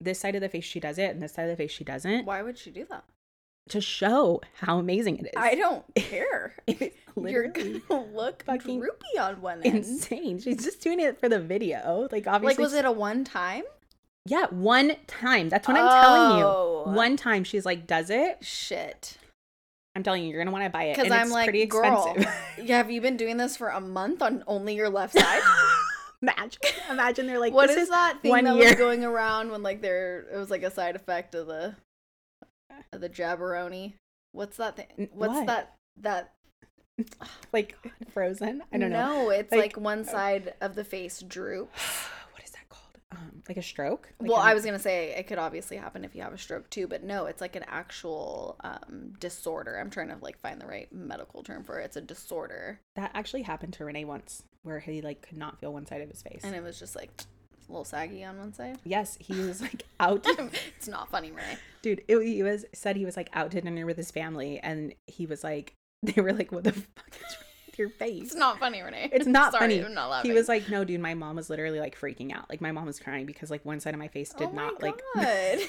[0.00, 1.84] this side of the face she does it and this side of the face she
[1.84, 3.04] doesn't Why would she do that?
[3.70, 6.54] to show how amazing it is I don't care.
[7.16, 7.80] You're gonna
[8.12, 9.76] look fucking droopy on one end.
[9.76, 13.24] insane she's just doing it for the video like obviously Like, was it a one
[13.24, 13.62] time?
[14.26, 16.84] Yeah one time that's what i'm telling you Oh.
[16.86, 19.18] one time she's like does it Shit.
[19.94, 22.06] i'm telling you you're gonna want to buy it Because I'm it's like, pretty girl,
[22.14, 22.34] expensive
[22.68, 25.42] yeah, have you been doing this for a month on only your left side?
[26.22, 26.60] imagine
[26.90, 28.64] imagine they're like what this is, is that thing one that year.
[28.70, 31.74] was going around when like there it was like a side effect of the
[32.92, 33.92] of the jabberoni?
[34.32, 35.08] What's that thing?
[35.12, 35.46] What's what?
[35.48, 36.32] that that
[37.52, 37.76] like
[38.12, 40.10] frozen i don't know No, it's Like- like, one oh.
[40.10, 41.78] side of the face droops.
[42.32, 45.14] what is that called um like a stroke Like well, a- I was gonna say
[45.16, 47.64] it could obviously happen if you have a stroke too, but no, it's like an
[47.66, 49.76] actual um, disorder.
[49.78, 51.84] I'm trying to like find the right medical term for it.
[51.86, 55.72] It's a disorder, that actually happened to renee once where he like could not feel
[55.72, 57.10] one side of his face and it was just like
[57.68, 58.78] a little saggy on one side.
[58.84, 60.24] yes he was like out
[60.76, 61.56] it's not funny, Renee.
[61.82, 64.94] dude it, he was said he was like out to dinner with his family and
[65.06, 67.44] he was like they were like what the fuck is wrong
[67.74, 68.22] with your face.
[68.22, 69.10] It's not funny, Renee.
[69.12, 69.84] It's not Sorry, funny.
[69.84, 70.30] I'm not laughing.
[70.30, 72.48] He was like, no, dude, my mom was literally like freaking out.
[72.48, 74.66] Like my mom was crying because like one side of my face did oh my
[74.66, 75.58] not like God.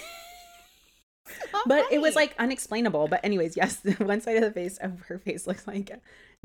[1.51, 3.07] Not but it was like unexplainable.
[3.07, 5.89] But anyways, yes, one side of the face of her face looks like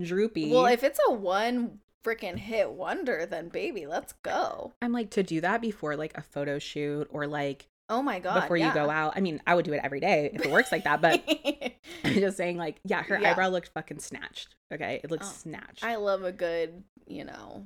[0.02, 0.50] droopy.
[0.50, 4.72] Well, if it's a one freaking hit wonder, then baby, let's go.
[4.80, 8.41] I'm like to do that before like a photo shoot or like Oh my god.
[8.43, 9.12] before you go out.
[9.16, 11.22] I mean, I would do it every day if it works like that, but
[12.05, 13.32] I'm just saying like, yeah, her Yeah.
[13.32, 14.55] eyebrow looked fucking snatched.
[14.72, 15.01] Okay.
[15.05, 15.84] It looks Oh, snatched.
[15.84, 17.64] I love a good, you know,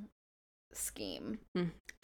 [0.73, 1.39] scheme.
[1.55, 1.69] Mm.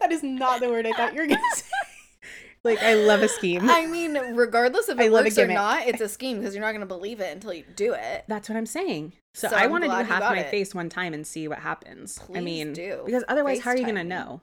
[0.00, 1.66] that is not the word I thought you were gonna say.
[2.64, 3.68] like I love a scheme.
[3.68, 6.54] I mean, regardless if I it love a works or not, it's a scheme because
[6.54, 8.24] you're not going to believe it until you do it.
[8.28, 9.12] That's what I'm saying.
[9.34, 10.50] So, So I want to do half my it.
[10.50, 12.18] face one time and see what happens.
[12.22, 13.02] I Please mean, do.
[13.06, 14.08] because otherwise, how are you gonna me.
[14.10, 14.40] know?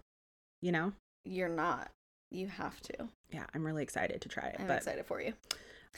[0.62, 0.94] You know?
[1.28, 1.92] You're not.
[2.32, 3.08] You have to.
[3.32, 4.56] Yeah, I'm really excited to try it.
[4.60, 5.34] I'm but excited for you.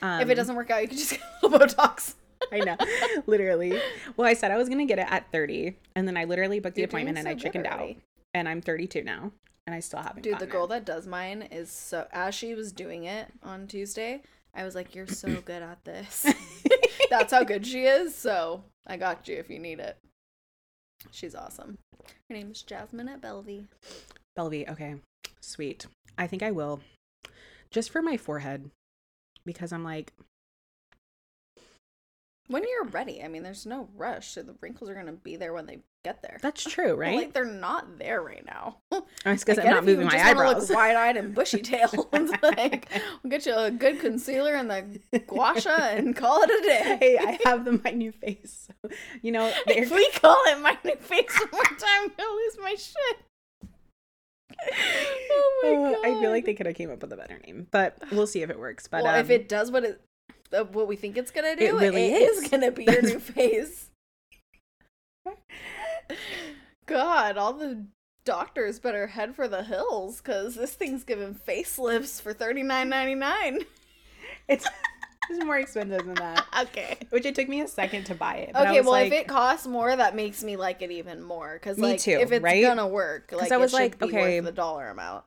[0.02, 2.16] um, if it doesn't work out, you can just get a little Botox.
[2.52, 2.78] I know,
[3.26, 3.80] literally.
[4.16, 6.76] Well, I said I was gonna get it at 30, and then I literally booked
[6.76, 7.96] the You're appointment and I so chickened out,
[8.34, 9.32] and I'm 32 now,
[9.68, 10.24] and I still haven't.
[10.24, 10.70] Dude, the girl it.
[10.70, 12.08] that does mine is so.
[12.12, 14.22] As she was doing it on Tuesday,
[14.56, 16.26] I was like, "You're so good at this."
[17.10, 18.16] That's how good she is.
[18.16, 19.98] So I got you if you need it.
[21.12, 21.78] She's awesome.
[22.30, 23.64] Her name is Jasmine at Bellevue.
[24.36, 24.66] Bellevue.
[24.70, 24.96] Okay,
[25.50, 25.86] sweet.
[26.18, 26.82] I think I will,
[27.72, 28.70] just for my forehead,
[29.46, 30.14] because I'm like,
[32.48, 34.30] When you're ready, I mean, there's no rush.
[34.30, 36.40] So the wrinkles are gonna be there when they get there.
[36.42, 37.16] that's true, right?
[37.16, 38.78] Like they're not there right now.
[38.92, 40.70] Oh, it's because I I'm not moving my just eyebrows.
[40.70, 42.08] Look wide-eyed and bushy-tailed.
[42.42, 42.90] like,
[43.22, 46.98] we'll get you a good concealer and the gua sha and call it a day.
[47.00, 48.68] hey, I have the my new face.
[48.84, 48.90] So,
[49.22, 52.74] you know, If we call it my new face one more time, I'll lose my
[52.76, 53.18] shit.
[55.32, 56.06] Oh my Uh, god!
[56.06, 58.42] I feel like they could have came up with a better name, but we'll see
[58.42, 58.88] if it works.
[58.88, 60.02] But well, if um, it does what it,
[60.54, 62.44] uh, what we think it's gonna do, It really it is.
[62.44, 63.90] is gonna be your new face.
[66.86, 67.86] God, all the
[68.26, 73.16] doctors better head for the hills because this thing's giving facelifts for thirty nine ninety
[73.16, 73.60] nine.
[74.48, 74.68] it's
[75.30, 76.46] it's more expensive than that.
[76.64, 76.98] Okay.
[77.10, 78.52] Which it took me a second to buy it.
[78.54, 81.22] But I Okay, well, like, if it costs more, that makes me like it even
[81.24, 81.54] more.
[81.54, 82.62] Because, like, too, if it's right?
[82.62, 84.40] gonna work, like, I was like, okay.
[84.40, 85.24] worth the dollar amount.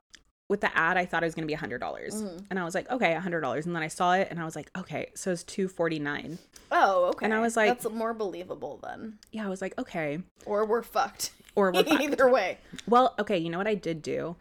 [0.51, 2.45] with the ad, I thought it was gonna be a hundred dollars, Mhm.
[2.51, 4.45] and I was like, okay, a hundred dollars, and then I saw it, and I
[4.45, 6.39] was like, okay, so it's two forty nine.
[6.71, 7.25] Oh, okay.
[7.25, 9.19] And I was like- that's more believable then.
[9.31, 11.33] Yeah, I was like, okay, Or we're fucked.
[11.55, 12.03] or we're fucked.
[12.03, 12.59] Either way.
[12.87, 14.37] Well, okay, you know what I did do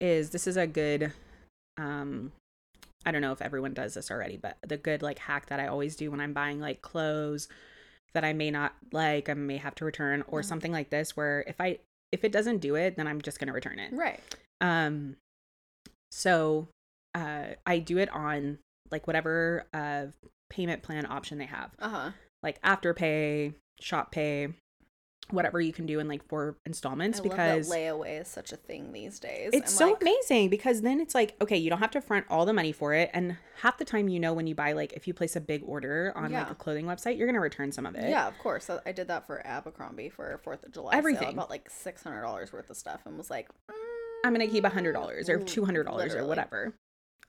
[0.00, 1.12] is this is a good
[1.78, 2.32] um
[3.06, 5.68] I don't know if everyone does this already, but the good like hack that I
[5.68, 7.48] always do when I'm buying like clothes
[8.12, 10.44] that I may not like, I may have to return or Mhm.
[10.44, 11.78] something like this where if I
[12.12, 13.92] if it doesn't do it, then I'm just going to return it.
[13.92, 14.20] Right.
[14.60, 15.16] Um
[16.10, 16.68] so
[17.14, 18.58] uh I do it on
[18.90, 20.06] like whatever uh
[20.50, 21.70] payment plan option they have.
[21.78, 22.10] Uh huh.
[22.42, 24.48] Like Afterpay, Shop Pay,
[25.30, 28.92] whatever you can do in like four installments I because layaway is such a thing
[28.92, 29.50] these days.
[29.52, 32.26] it's I'm so like, amazing because then it's like, okay, you don't have to front
[32.30, 33.10] all the money for it.
[33.12, 35.62] And half the time, you know, when you buy, like, if you place a big
[35.66, 38.08] order on like a clothing website, you're going to return some of it.
[38.08, 38.70] Yeah, of course.
[38.84, 40.92] I did that for Abercrombie for Fourth of July.
[40.92, 40.96] Sale.
[40.96, 41.36] I Everything.
[41.36, 43.48] bought like six hundred dollars worth of stuff and was like,
[44.24, 44.94] I'm going to keep a $100
[45.28, 45.44] or Mm,
[45.86, 46.74] $200 or whatever.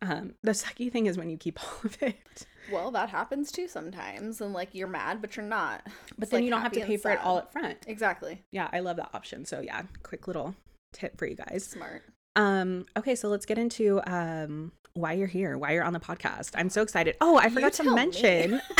[0.01, 3.67] Um, the sucky thing is when you keep all of it, Well, that happens too
[3.67, 5.81] sometimes, and like you're mad, but you're not.
[5.85, 7.77] but It's, then like, you don't have to pay for it all up front.
[7.87, 8.43] Exactly.
[8.51, 9.45] Yeah, I love that option.
[9.45, 10.55] So, yeah, quick little
[10.93, 11.65] tip for you guys.
[11.65, 12.03] Smart.
[12.35, 16.51] Um, okay, so let's get into um why you're here, why you're on the podcast.
[16.55, 17.15] I'm so excited.
[17.21, 18.61] Oh, I You forgot to mention.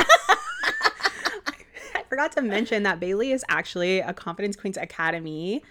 [1.95, 5.63] I forgot to mention that Bailey is actually a Confidence Queens Academy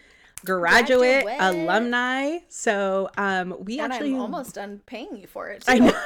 [0.44, 1.36] graduate, Graduate.
[1.40, 2.38] alumni.
[2.48, 5.64] So um we and actually I'm almost done paying you for it.
[5.66, 5.84] I too.
[5.86, 5.92] know.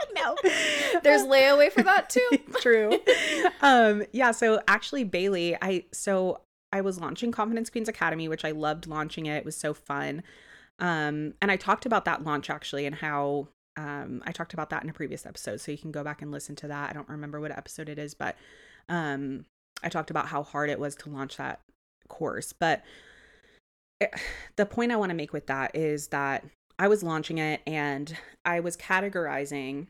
[0.00, 1.00] I know.
[1.02, 2.28] There's layaway for that too.
[2.60, 2.98] True.
[3.60, 6.40] Um, yeah, so actually Bailey, I so
[6.72, 9.36] I was launching Confidence Queens Academy, which I loved launching it.
[9.38, 10.22] It was so fun.
[10.78, 14.82] Um, and I talked about that launch actually and how um I talked about that
[14.82, 15.60] in a previous episode.
[15.60, 16.90] So you can go back and listen to that.
[16.90, 18.36] I don't remember what episode it is, but
[18.88, 19.44] um
[19.82, 21.60] I talked about how hard it was to launch that
[22.08, 22.52] course.
[22.52, 22.82] But
[24.00, 24.12] it,
[24.56, 26.44] the point I want to make with that is that
[26.78, 29.88] I was launching it and I was categorizing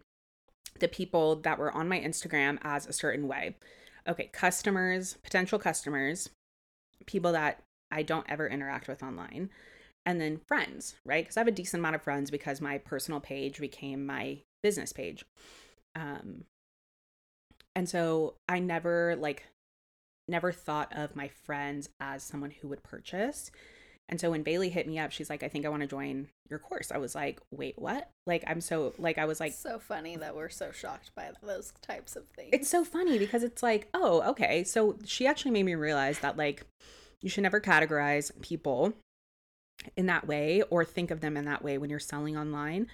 [0.78, 3.56] the people that were on my Instagram as a certain way.
[4.08, 6.30] Okay, customers, potential customers,
[7.06, 9.50] people that I don't ever interact with online,
[10.06, 11.24] and then friends, right?
[11.24, 14.92] Because I have a decent amount of friends because my personal page became my business
[14.92, 15.24] page.
[15.94, 16.44] Um,
[17.74, 19.44] and so I never like
[20.28, 23.50] never thought of my friends as someone who would purchase.
[24.08, 26.28] And so when Bailey hit me up, she's like, I think I want to join
[26.48, 26.90] your course.
[26.90, 28.08] I was like, wait, what?
[28.26, 31.74] Like, I'm so, like, I was like, so funny that we're so shocked by those
[31.82, 32.50] types of things.
[32.52, 34.64] it's so funny because it's like, oh, okay.
[34.64, 36.64] So she actually made me realize that, like,
[37.20, 38.94] you should never categorize people
[39.96, 42.86] in that way or think of them in that way when you're selling online.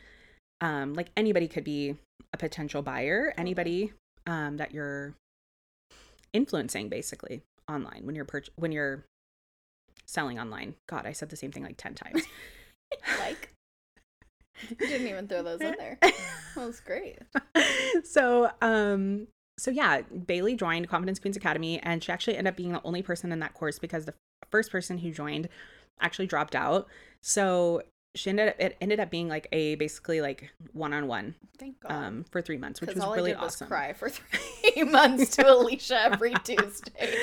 [0.61, 1.95] Um, like, anybody could be
[2.33, 3.93] a potential buyer, anybody
[4.27, 5.15] um, that you're
[6.35, 9.07] influencing basically online when you're purch- when you're
[10.05, 10.75] selling online.
[10.87, 12.23] God, I said the same thing like 10 times.
[13.19, 13.55] like,
[14.69, 15.99] you didn't even throw those in there.
[16.55, 17.19] That was great.
[18.05, 19.27] so, um,
[19.59, 23.03] so yeah, Bailey joined Confidence Queens Academy and she actually ended up being the only
[23.03, 24.15] person in that course because the
[24.53, 25.49] first person who joined
[26.01, 26.87] actually dropped out.
[27.23, 27.83] So
[28.15, 31.81] she ended up it ended up being like a basically like one on one Thank
[31.81, 31.91] God.
[31.93, 33.69] um for three months, which was all really I did was awesome.
[33.69, 37.17] cry for three months to Alicia every Tuesday.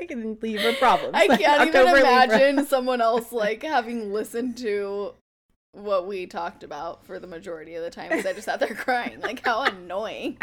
[0.00, 1.14] I can leave her problems.
[1.14, 2.00] I can't October even Libra.
[2.00, 5.14] imagine someone else like having listened to
[5.72, 8.74] what we talked about for the majority of the time because I just sat there
[8.74, 9.20] crying.
[9.20, 10.38] Like how annoying.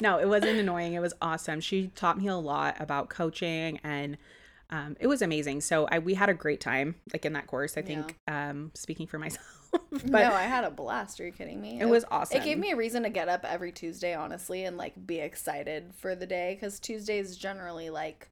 [0.00, 0.92] No, it wasn't annoying.
[0.92, 1.60] It was awesome.
[1.60, 4.16] She taught me a lot about coaching and
[4.70, 5.60] um, it was amazing.
[5.62, 7.76] So I we had a great time like in that course.
[7.76, 9.46] I think um, speaking for myself,
[9.90, 11.20] but no, I had a blast.
[11.20, 11.80] Are you kidding me?
[11.80, 12.36] it was awesome.
[12.40, 15.92] It gave me a reason to get up every Tuesday, honestly, and like be excited
[15.96, 18.30] for the day because Tuesdays generally like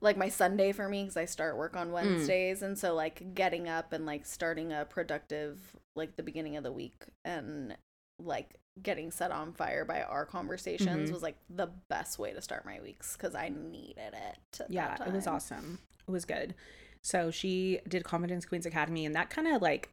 [0.00, 1.80] like my Sunday for me because I start work Mm.
[1.80, 5.58] on Wednesdays, and so like getting up and like starting a productive
[5.94, 7.76] like the beginning of the week and
[8.18, 11.12] like getting set on fire by our conversations Mhm.
[11.12, 14.60] was like the best way to start my weeks because I needed it.
[14.68, 15.78] yeah, it was awesome.
[16.06, 16.54] It was good.
[17.02, 19.90] So she did Confidence Queens Academy, and that kind of like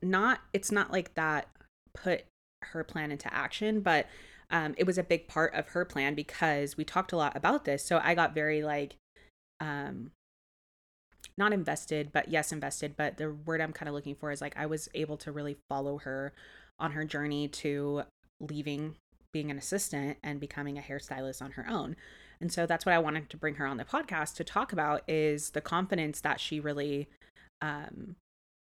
[0.00, 0.40] not.
[0.52, 1.48] It's not like that
[1.92, 2.24] put
[2.62, 4.06] her plan into action, but
[4.50, 7.64] um, it was a big part of her plan because we talked a lot about
[7.64, 7.84] this.
[7.84, 8.96] So I got very like,
[9.60, 10.12] um,
[11.36, 12.96] not invested, but yes, invested.
[12.96, 15.56] But the word I'm kind of looking for is like I was able to really
[15.68, 16.32] follow her
[16.78, 18.02] on her journey to
[18.40, 18.96] leaving
[19.32, 21.94] being an assistant and becoming a hairstylist on her own.
[22.40, 25.02] And so that's what I wanted to bring her on the podcast to talk about
[25.06, 27.08] is the confidence that she really
[27.60, 28.16] um,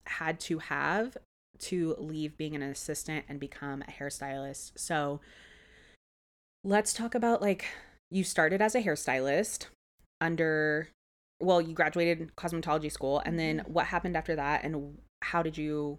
[0.07, 1.17] had to have
[1.59, 4.73] to leave being an assistant and become a hairstylist.
[4.77, 5.21] So
[6.63, 7.67] let's talk about like
[8.11, 9.67] you started as a hairstylist
[10.21, 10.89] under
[11.41, 15.99] well, you graduated cosmetology school and then what happened after that and how did you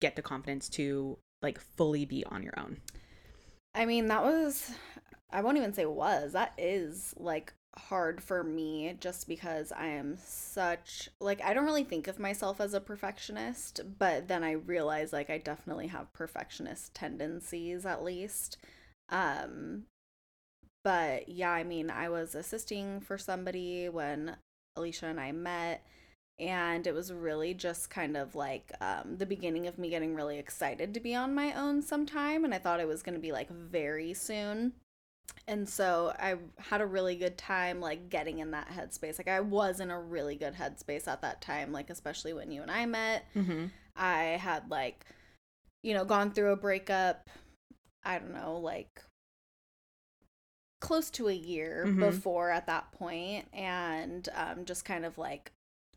[0.00, 2.78] get the confidence to like fully be on your own?
[3.74, 4.72] I mean, that was,
[5.30, 10.16] I won't even say was, that is like hard for me just because I am
[10.18, 15.12] such, like, I don't really think of myself as a perfectionist, but then I realize
[15.12, 18.58] like I definitely have perfectionist tendencies at least.
[19.08, 19.84] Um,
[20.82, 24.36] but yeah, I mean, I was assisting for somebody when
[24.76, 25.84] Alicia and I met
[26.40, 30.38] and it was really just kind of like um, the beginning of me getting really
[30.38, 33.32] excited to be on my own sometime and i thought it was going to be
[33.32, 34.72] like very soon
[35.46, 39.40] and so i had a really good time like getting in that headspace like i
[39.40, 42.84] was in a really good headspace at that time like especially when you and i
[42.86, 43.66] met Mm-hmm.
[43.96, 45.04] i had like
[45.82, 47.28] you know gone through a breakup
[48.04, 49.02] i don't know like
[50.80, 52.00] close to a year Mhm.
[52.00, 55.52] before at that point and um, just kind of like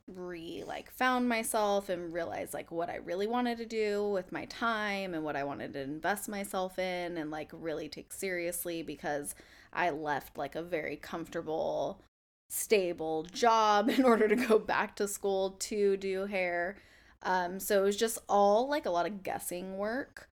[0.07, 4.45] re like found myself and realized like what I really wanted to do with my
[4.45, 9.33] time and what I wanted to invest myself in and like really take seriously because
[9.71, 12.01] I left like a very comfortable
[12.49, 16.75] stable job in order to go back to school to do hair.
[17.23, 20.29] Um so it was just all like a lot of guessing work.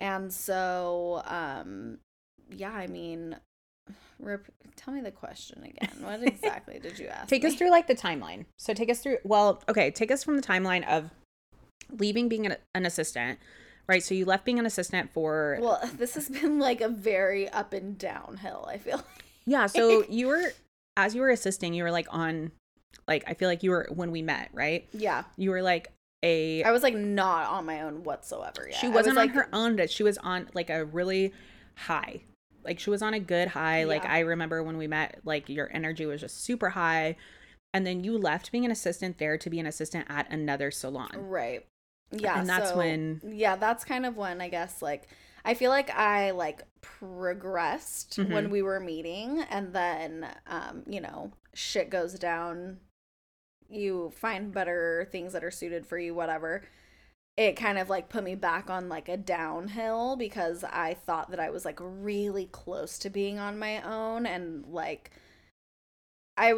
[0.00, 1.98] And so um
[2.50, 3.36] yeah, I mean
[4.18, 5.90] rep- tell me the question again.
[6.00, 7.28] What exactly did you ask?
[7.28, 8.46] Take us through like the timeline.
[8.58, 9.18] So take us through.
[9.24, 11.10] Well, okay, take us from the timeline of
[11.98, 13.38] leaving being an, an assistant,
[13.86, 14.02] right?
[14.02, 17.72] So you left being an assistant for Well, this has been like a very up
[17.72, 19.04] and down hill, I feel.
[19.46, 19.66] yeah.
[19.66, 20.52] So you were
[20.96, 22.52] as you were assisting, you were like on,
[23.06, 24.86] like I feel like you were when we met, right?
[24.92, 25.24] Yeah.
[25.36, 25.92] You were like
[26.22, 26.62] a.
[26.62, 28.78] I was like not on my own whatsoever yet.
[28.78, 31.32] she wasn't was, on like, her own, but she was on like a really
[31.76, 32.22] high.
[32.64, 33.84] Like she was on a good high.
[33.84, 37.16] Like I remember when we met, like your energy was just super high.
[37.72, 41.10] And then you left being an assistant there to be an assistant at another salon.
[41.14, 41.66] Right.
[42.12, 42.38] Yeah.
[42.38, 45.08] And that's so- when- Yeah, that's kind of when I guess like
[45.44, 48.50] I feel like I like progressed when Mhm.
[48.50, 52.78] we were meeting and then um, you know, shit goes down.
[53.68, 56.62] You find better things that are suited for you, whatever.
[57.36, 61.40] It kind of like put me back on like a downhill because I thought that
[61.40, 65.10] I was like really close to being on my own and like
[66.36, 66.54] I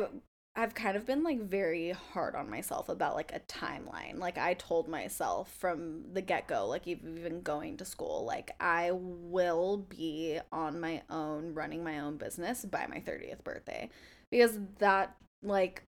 [0.59, 4.18] I've kind of been like very hard on myself about like a timeline.
[4.18, 9.77] Like I told myself from the get-go, like even going to school, like I will
[9.77, 13.91] be on my own running my own business by my 30th birthday
[14.31, 15.83] because that like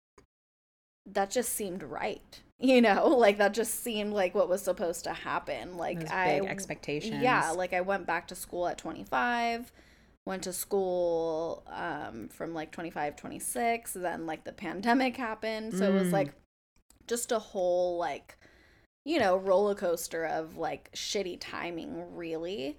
[1.13, 2.41] that just seemed right.
[2.59, 5.77] You know, like that just seemed like what was supposed to happen.
[5.77, 7.21] Like Those I big expectations.
[7.21, 9.71] Yeah, like I went back to school at 25
[10.25, 15.93] went to school um, from like 25 26 then like the pandemic happened so it
[15.93, 16.13] was Mm.
[16.13, 16.33] like
[17.07, 18.37] just a whole like
[19.05, 22.75] you know roller coaster of like shitty timing really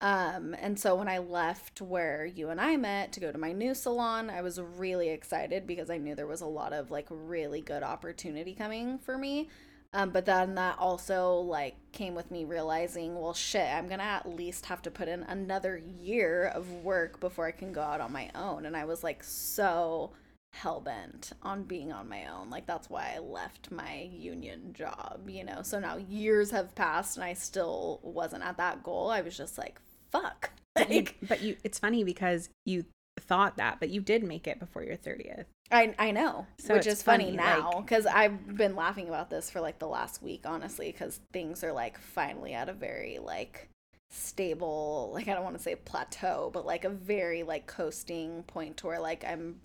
[0.00, 3.52] um and so when i left where you and i met to go to my
[3.52, 7.06] new salon i was really excited because i knew there was a lot of like
[7.10, 9.48] really good opportunity coming for me
[9.92, 14.28] um, but then that also like came with me realizing, well, shit, I'm gonna at
[14.36, 18.12] least have to put in another year of work before I can go out on
[18.12, 18.66] my own.
[18.66, 20.12] And I was like so
[20.52, 22.50] hell bent on being on my own.
[22.50, 25.62] Like that's why I left my union job, you know.
[25.62, 29.10] So now years have passed and I still wasn't at that goal.
[29.10, 29.80] I was just like,
[30.12, 30.50] fuck.
[30.74, 32.84] But you, Like, but you, it's funny because you
[33.18, 35.46] thought that, but you did make it before your 30th.
[35.72, 39.30] I I know, So which is funny, funny, now like- because I've been laughing about
[39.30, 43.18] this for like the last week, honestly, because things are like finally at a very
[43.18, 43.68] like
[44.10, 48.76] stable, like I don't want to say plateau, but like a very like coasting point
[48.78, 49.60] to where like I'm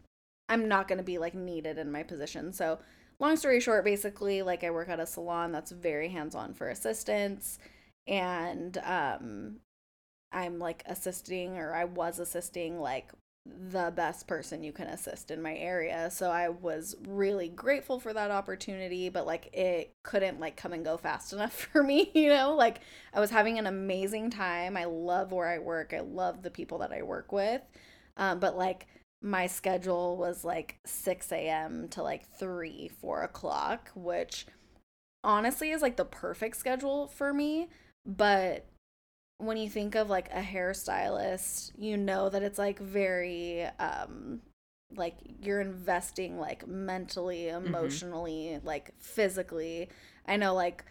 [0.50, 2.52] I'm not gonna be like needed in my position.
[2.54, 2.80] So
[3.20, 6.68] long story short, basically, like I work at a salon that's very hands on for
[6.70, 7.58] assistants,
[8.08, 9.58] and um,
[10.36, 13.10] I'm like assisting or I was assisting like
[13.46, 16.10] the best person you can assist in my area.
[16.12, 20.84] So I was really grateful for that opportunity, but like it couldn't like come and
[20.84, 22.54] go fast enough for me, you know?
[22.54, 22.82] Like
[23.14, 24.76] I was having an amazing time.
[24.76, 25.94] I love where I work.
[25.96, 27.62] I love the people that I work with.
[28.18, 28.88] Um, but like
[29.22, 31.88] my schedule was like 6 a.m.
[31.90, 34.48] to like 3, 4 o'clock, which
[35.24, 37.70] honestly is like the perfect schedule for me.
[38.06, 38.66] But
[39.38, 44.42] when you think of like a hairstylist, you know that it's like very um
[44.96, 49.90] like you're investing like mentally, emotionally, like physically.
[50.28, 50.86] I know like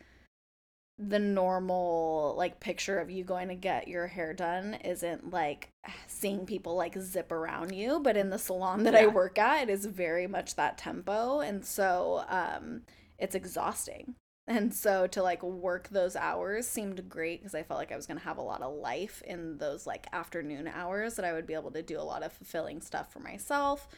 [0.99, 5.70] the normal like picture of you going to get your hair done isn't like
[6.07, 9.70] seeing people like zip around you, but in the salon that I work at, it
[9.70, 12.82] is very much that tempo and so um
[13.18, 14.14] it's exhausting.
[14.47, 18.07] And so to like work those hours seemed great because I felt like I was
[18.07, 21.47] going to have a lot of life in those like afternoon hours that I would
[21.47, 23.88] be able to do a lot of fulfilling stuff for myself.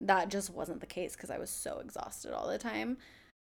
[0.00, 2.98] That just wasn't the case because I was so exhausted all the time.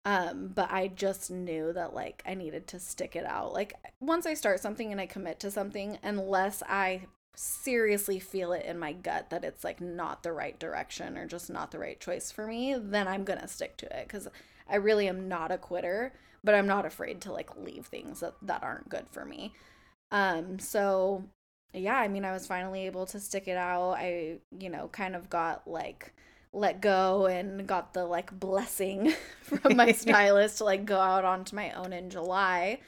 [0.07, 3.53] Um, but I just knew that like I needed to stick it out.
[3.53, 7.03] Like once I start something and I commit to something, unless I
[7.35, 11.51] seriously feel it in my gut that it's like not the right direction or just
[11.51, 14.27] not the right choice for me, then I'm gonna stick to it because
[14.69, 16.13] I really am not a quitter,
[16.47, 19.53] but I'm not afraid to like leave things that, that aren't good for me.
[20.13, 21.25] Um, so
[21.75, 23.95] yeah, I mean, I was finally able to stick it out.
[23.99, 26.15] I, you know, kind of got like
[26.53, 31.57] let go and got the like blessing from my stylist to like go out onto
[31.57, 32.79] my own in July.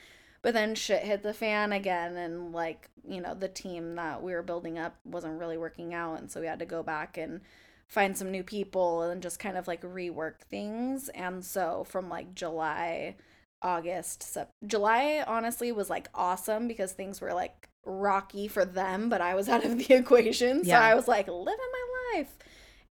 [0.41, 4.33] But then shit hit the fan again and like, you know, the team that we
[4.33, 7.41] were building up wasn't really working out and so we had to go back and
[7.89, 11.09] find some new people and just kind of like rework things.
[11.11, 13.17] And so from like July,
[13.63, 19.21] August, Sep- July honestly was like awesome because things were like rocky for them, but
[19.21, 20.65] I was out of the equation.
[20.65, 20.81] So Yeah.
[20.81, 22.37] I was like living my life.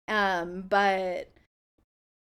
[0.08, 1.30] Um, but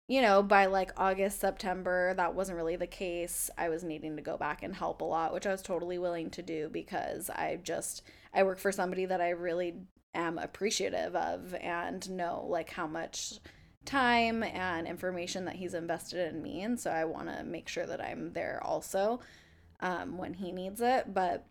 [0.09, 3.49] you know, by like August, September, that wasn't really the case.
[3.57, 6.29] I was needing to go back and help a lot, which I was totally willing
[6.31, 9.75] to do because I just I work for somebody that I really
[10.13, 13.39] am appreciative of and know like how much
[13.85, 17.85] time and information that he's invested in me and so I want to make sure
[17.85, 19.19] that I'm there also
[19.81, 21.45] um when he needs it, but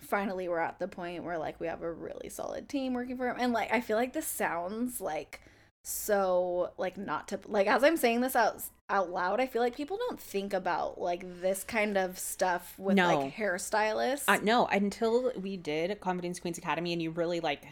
[0.00, 3.28] finally we're at the point where like we have a really solid team working for
[3.28, 5.40] him and like I feel like this sounds like
[5.84, 9.76] so like not to like as I'm saying this out out loud, I feel like
[9.76, 13.06] people don't think about like this kind of stuff with No.
[13.20, 14.24] like hairstylists.
[14.26, 17.62] Uh, no, until we did Confidence Queens Academy and you really like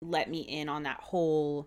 [0.00, 1.66] let me in on that whole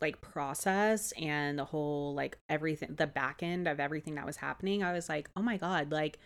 [0.00, 4.82] like process and the whole like everything the back end of everything that was happening
[4.82, 6.18] i was like oh my god like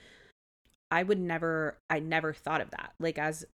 [0.91, 3.45] i would never i never thought of that like as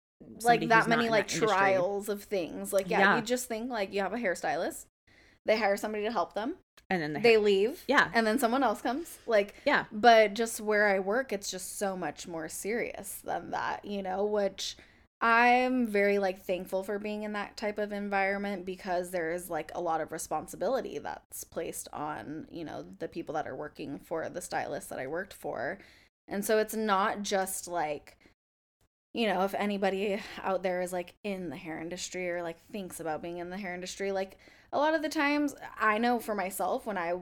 [0.43, 1.47] like that many like that industry.
[1.47, 2.73] trials of things.
[2.73, 3.15] Like yeah, Yeah.
[3.15, 4.85] you just think like you have a hairstylist,
[5.45, 6.55] they hire somebody to help them,
[6.89, 9.17] and then the they leave, yeah and then someone else comes.
[9.25, 13.85] Like yeah but just where I work, it's just so much more serious than that,
[13.85, 14.75] you know, which
[15.21, 19.81] I'm very like thankful for being in that type of environment because there's like a
[19.81, 24.41] lot of responsibility that's placed on, you know, the people that are working for the
[24.41, 25.79] stylist that I worked for.
[26.27, 28.17] And so it's not just like
[29.13, 32.99] you know, if anybody out there is like in the hair industry or like thinks
[32.99, 34.37] about being in the hair industry, like
[34.71, 37.15] a lot of the times I know for myself when I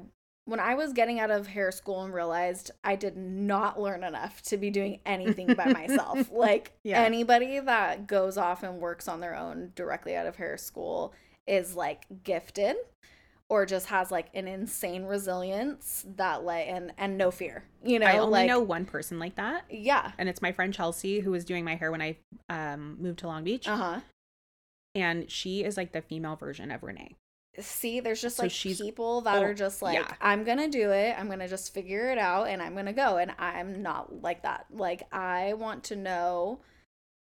[0.47, 4.41] when I was getting out of hair school and realized I did not learn enough
[4.43, 6.29] to be doing anything by myself.
[6.31, 7.01] like yeah.
[7.03, 11.13] anybody that goes off and works on their own directly out of hair school
[11.47, 12.77] is like gifted
[13.49, 18.05] or just has like an insane resilience that like and and no fear you know
[18.05, 19.65] i only like, know one person like that.
[19.69, 20.11] Yeah.
[20.17, 22.17] And it's my friend chelsea who was doing my hair when i
[22.49, 23.67] um moved to long beach.
[23.67, 23.99] Uh-huh.
[24.95, 27.15] And she is like the female version of renee
[27.59, 30.13] see there's just so like people that oh, are just like yeah.
[30.21, 33.31] i'm gonna do it i'm gonna just figure it out and i'm gonna go and
[33.39, 36.59] i'm not like that like i want to know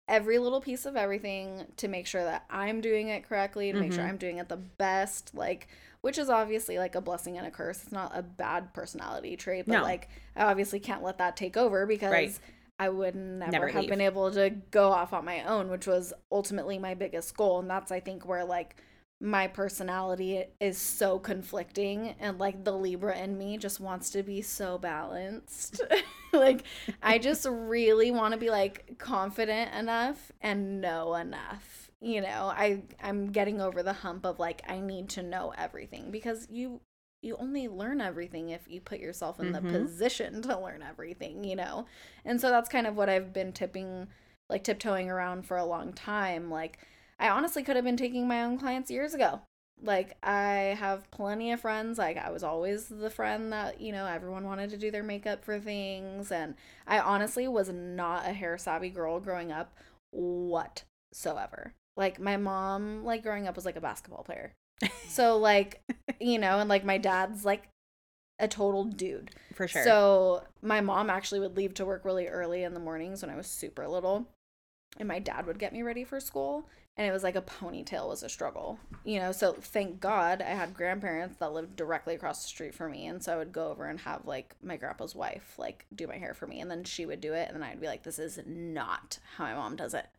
[0.07, 3.81] every little piece of everything to make sure that i'm doing it correctly to mm-hmm.
[3.81, 4.09] make sure mm-hmm.
[4.09, 5.67] i'm doing it the best like
[6.03, 7.81] which is obviously like a blessing and a curse.
[7.81, 9.83] It's not a bad personality trait, but no.
[9.83, 12.39] like I obviously can't let that take over because right.
[12.77, 13.89] I would never, never have leave.
[13.89, 17.59] been able to go off on my own, which was ultimately my biggest goal.
[17.59, 18.75] And that's I think where like
[19.21, 24.41] my personality is so conflicting and like the Libra in me just wants to be
[24.41, 25.81] so balanced.
[26.33, 26.63] like
[27.01, 32.81] I just really want to be like confident enough and know enough you know i
[33.01, 36.81] i'm getting over the hump of like i need to know everything because you
[37.21, 39.71] you only learn everything if you put yourself in mm-hmm.
[39.71, 41.85] the position to learn everything you know
[42.25, 44.07] and so that's kind of what i've been tipping
[44.49, 46.77] like tiptoeing around for a long time like
[47.19, 49.41] i honestly could have been taking my own clients years ago.
[49.81, 51.97] Like i have plenty of friends.
[51.97, 55.43] Like i was always the friend that you know everyone wanted to do their makeup
[55.43, 56.31] for things.
[56.31, 56.55] And
[56.87, 59.73] i honestly was not a hair savvy girl growing up
[60.11, 61.73] whatsoever.
[61.97, 64.53] Like my mom like growing up was like a basketball player.
[65.07, 65.81] So like
[66.19, 67.67] you know and like my dad's like
[68.39, 69.31] a total dude.
[69.53, 69.83] For sure.
[69.83, 73.35] So my mom actually would leave to work really early in the mornings when i
[73.35, 74.27] was super little
[74.97, 78.07] and my dad would get me ready for school and it was like a ponytail
[78.07, 82.41] was a struggle you know so thank god i had grandparents that lived directly across
[82.43, 83.07] the street from me.
[83.07, 86.17] And so i would go over and have like my grandpa's wife like do my
[86.17, 86.59] hair for me.
[86.59, 87.49] And then she would do it.
[87.49, 90.05] And then i'd be like this is not how my mom does it.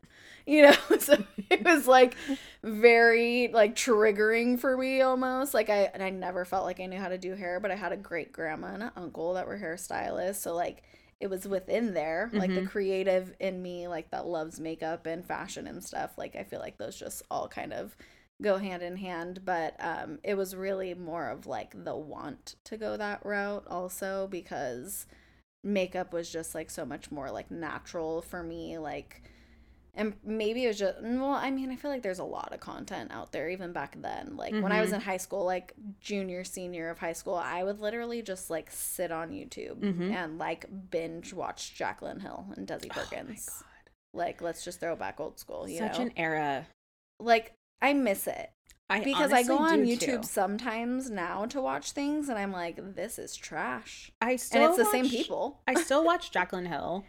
[0.47, 2.16] You know so it was like
[2.62, 5.55] very like triggering for me almost.
[5.55, 7.75] Like i and i never felt like i knew how to do hair but i
[7.77, 10.37] had a great grandma and an uncle that were hairstylists.
[10.37, 10.83] So like
[11.25, 12.64] it was within there like mm-hmm.
[12.64, 16.61] the creative in me like that loves makeup and fashion and stuff like i feel
[16.61, 17.97] like those just all kind of
[18.43, 22.77] go hand in hand but um it was really more of like the want to
[22.77, 25.07] go that route also because
[25.62, 29.22] makeup was just like so much more like natural for me like
[29.97, 32.61] and maybe it was just well i mean i feel like there's a lot of
[32.61, 34.62] content out there even back then like mm-hmm.
[34.62, 34.97] when i was mm-hmm.
[34.97, 39.12] in high school like junior senior of high school i would literally just like sit
[39.12, 40.12] on youtube mm-hmm.
[40.12, 43.66] and like binge watch jaclyn hill and desi oh perkins oh
[44.12, 46.05] like let's just throw back old school you such know?
[46.05, 46.66] an era
[47.20, 48.51] like i miss it
[48.90, 50.22] I because I go on YouTube too.
[50.24, 54.12] sometimes now to watch things, and I'm like, this is trash.
[54.20, 55.62] I still and it's watch, the same people.
[55.66, 57.03] I still watch Jaclyn Hill,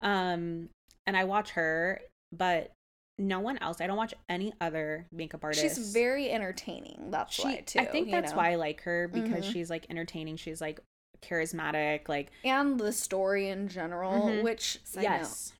[0.00, 0.68] um,
[1.06, 2.00] and I watch her
[2.32, 2.72] but
[3.18, 3.80] no one else.
[3.80, 5.62] I don't watch any other makeup artist.
[5.62, 7.10] She's very entertaining.
[7.10, 7.78] That's she, why too.
[7.80, 8.38] I think that's know?
[8.38, 9.52] why I like her because mm-hmm.
[9.52, 10.36] she's like entertaining.
[10.36, 10.80] She's like
[11.22, 14.12] charismatic, like and the story in general.
[14.12, 14.44] Mm-hmm.
[14.44, 15.52] Which yes,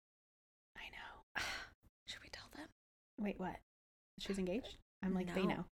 [0.76, 1.42] I know.
[2.06, 2.66] Should we tell them?
[3.20, 3.56] Wait, what?
[4.18, 4.76] She's engaged.
[5.04, 5.34] I'm like no.
[5.34, 5.64] they know.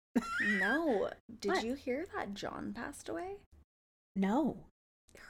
[0.58, 1.10] no.
[1.40, 1.64] Did what?
[1.64, 3.36] you hear that John passed away?
[4.16, 4.58] No.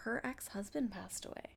[0.04, 1.56] Her ex husband passed away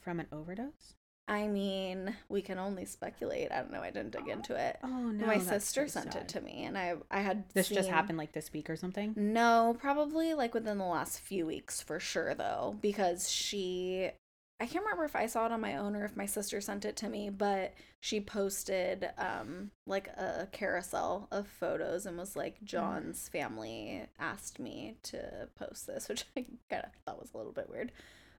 [0.00, 0.94] from an overdose.
[1.28, 3.50] I mean, we can only speculate.
[3.50, 3.80] I don't know.
[3.80, 4.78] I didn't dig into it.
[4.84, 5.26] Oh no!
[5.26, 6.22] My sister sent sad.
[6.22, 7.76] it to me, and I I had this seen...
[7.76, 9.12] just happened like this week or something.
[9.16, 14.10] No, probably like within the last few weeks for sure though, because she
[14.58, 16.84] I can't remember if I saw it on my own or if my sister sent
[16.84, 22.60] it to me, but she posted um like a carousel of photos and was like
[22.60, 22.64] mm.
[22.64, 27.52] John's family asked me to post this, which I kind of thought was a little
[27.52, 27.90] bit weird.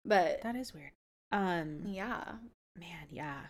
[0.05, 0.91] But that is weird.
[1.33, 2.35] Um yeah
[2.77, 3.41] man, yeah.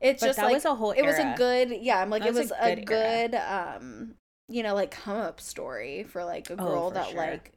[0.00, 0.92] It's but just that like, was a whole.
[0.92, 1.04] Era.
[1.04, 2.00] It was a good, yeah.
[2.00, 4.14] I'm like, that it was, was a good, a good um,
[4.48, 7.16] you know, like come up story for like a oh, girl oh, that sure.
[7.16, 7.52] like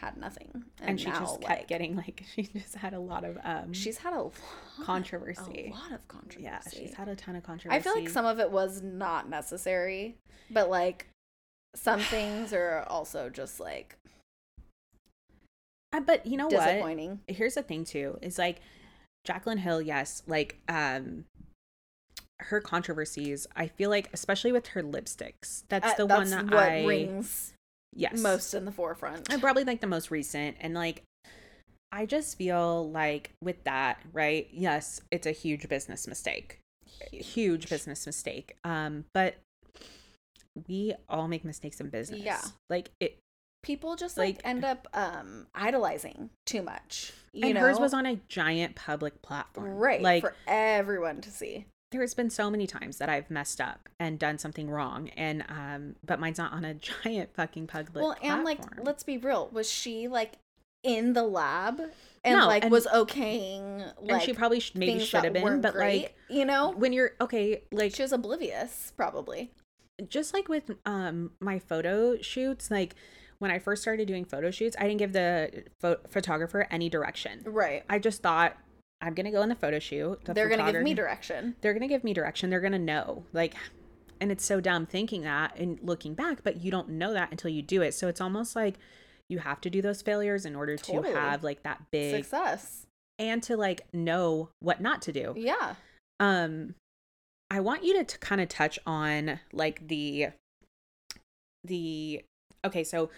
[0.00, 0.50] had nothing,
[0.80, 3.36] and, and she now, just kept like, getting like she just had a lot of
[3.44, 3.72] um.
[3.72, 4.32] She's had a lot,
[4.82, 5.72] controversy.
[5.72, 6.44] A lot of controversy.
[6.44, 7.76] Yeah, she's had a ton of controversy.
[7.76, 10.16] I feel like some of it was not necessary,
[10.50, 11.08] but like
[11.74, 13.96] some things are also just like.
[15.90, 17.20] Uh, but you know disappointing.
[17.24, 17.34] what?
[17.34, 18.60] Here's the thing too: is like
[19.28, 21.24] Jaclyn Hill, yes, like um
[22.40, 26.54] her controversies, I feel like especially with her lipsticks, that's Uh, the that's one that
[26.54, 27.52] what I rings
[27.94, 29.32] yes most in the forefront.
[29.32, 31.02] and probably like the most recent and like
[31.90, 34.46] I just feel like with that, right?
[34.52, 36.58] Yes, it's a huge business mistake.
[37.10, 38.56] Huge business mistake.
[38.62, 39.36] Um, but
[40.68, 42.20] we all make mistakes in business.
[42.20, 42.42] Yeah.
[42.68, 43.18] Like it
[43.68, 47.12] People just like, Like- end up um idolizing too much.
[47.34, 49.76] You and know, hers was on a giant public platform.
[49.76, 51.66] right Like for everyone to see.
[51.92, 55.96] there's been so many times that I've messed up and done something wrong and um
[56.02, 59.70] but mine's not on a giant fucking public well, and like let's be real, was
[59.70, 60.32] she like
[60.82, 61.78] in the lab
[62.24, 65.60] and No, like and- was okaying like and she probably sh- maybe should have been
[65.60, 69.50] but great, like you know, when you're okay like she was oblivious probably.
[70.08, 72.94] just like with um my photo shoots like
[73.38, 77.40] when i first started doing photo shoots i didn't give the pho- photographer any direction
[77.44, 77.84] Right.
[77.88, 78.56] i just thought
[79.00, 81.56] i'm gonna go in the photo shoot the They're gonna give me direction.
[81.60, 83.54] they're gonna give me direction they're gonna know like
[84.20, 87.50] and it's so dumb thinking that and looking back but you don't know that until
[87.50, 88.74] you do it so it's almost like
[89.28, 92.86] you have to do those failures in order to have like that big Success.
[93.18, 95.74] and to like know what not to do Yeah.
[96.18, 96.74] um
[97.50, 100.28] i want you to t- kind of touch on like the
[101.64, 102.22] the
[102.64, 103.10] okay so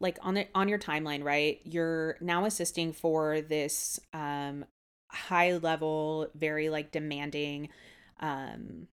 [0.00, 4.64] like on the on your timeline right you're now assisting for this um
[5.10, 7.68] high level very like demanding
[8.20, 8.86] um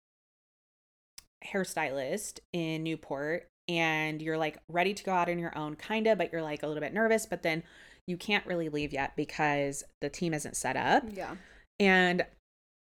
[1.45, 6.19] hairstylist in newport and you're like ready to go out on your own kind of
[6.19, 7.63] but you're like a little bit nervous but then
[8.07, 11.37] you can't really leave yet because the team isn't set up Yeah.
[11.81, 12.25] and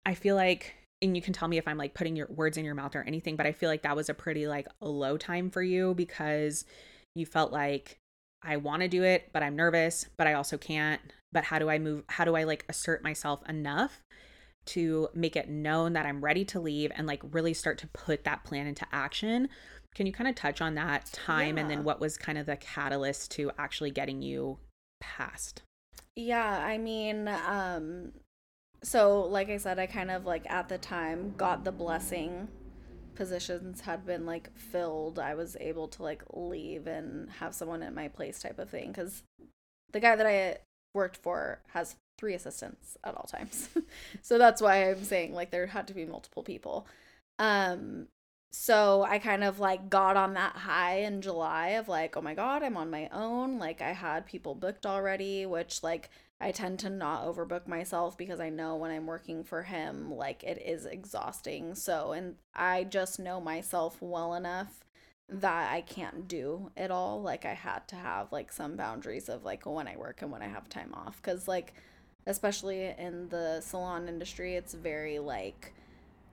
[0.06, 2.64] I feel like, and you can tell me if I'm like putting your words in
[2.64, 5.50] your mouth or anything, but I feel like that was a pretty like low time
[5.50, 6.64] for you because
[7.14, 7.98] you felt like
[8.42, 11.00] I want to do it, but I'm nervous, but I also can't.
[11.32, 12.04] But how do I move?
[12.08, 14.02] How do I like assert myself enough
[14.66, 18.24] to make it known that I'm ready to leave and like really start to put
[18.24, 19.48] that plan into action?
[19.94, 22.56] Can you kind of touch on that time and then what was kind of the
[22.56, 24.58] catalyst to actually getting you
[25.00, 25.62] past?
[26.14, 28.12] Yeah, I mean, um
[28.82, 32.48] so like I said, I kind of like at the time got the blessing
[33.18, 35.18] positions had been like filled.
[35.18, 38.92] I was able to like leave and have someone in my place type of thing
[38.92, 39.24] cuz
[39.92, 40.58] the guy that I
[40.94, 43.68] worked for has three assistants at all times.
[44.22, 46.86] so that's why I'm saying like there had to be multiple people.
[47.40, 48.06] Um
[48.52, 52.34] so I kind of like got on that high in July of like, oh my
[52.34, 53.58] god, I'm on my own.
[53.58, 56.08] Like I had people booked already, which like
[56.40, 60.44] I tend to not overbook myself because I know when I'm working for him, like
[60.44, 61.74] it is exhausting.
[61.74, 64.84] So, and I just know myself well enough
[65.28, 67.20] that I can't do it all.
[67.22, 70.42] Like I had to have like some boundaries of like when I work and when
[70.42, 71.74] I have time off cuz like
[72.26, 75.72] especially in the salon industry, it's very like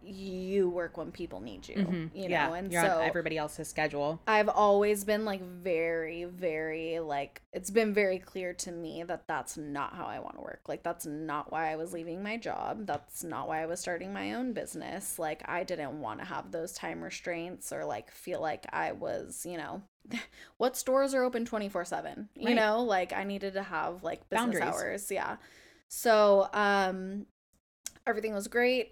[0.03, 2.11] you work when people need you, Mhm.
[2.13, 2.29] you know.
[2.29, 4.19] yeah, and you're so everybody else's schedule.
[4.27, 9.57] I've always been like very, very like it's been very clear to me that that's
[9.57, 10.61] not how I want to work.
[10.67, 12.85] Like that's not why I was leaving my job.
[12.85, 15.17] That's not why I was starting my own business.
[15.17, 19.45] Like I didn't want to have those time restraints or like feel like I was,
[19.49, 19.81] you know,
[20.57, 22.29] what stores are open 24/7.
[22.35, 22.55] You Right.
[22.55, 24.63] know, like I needed to have like business Boundaries.
[24.75, 25.11] hours.
[25.11, 25.37] Yeah.
[25.87, 27.25] So, um
[28.07, 28.91] everything was great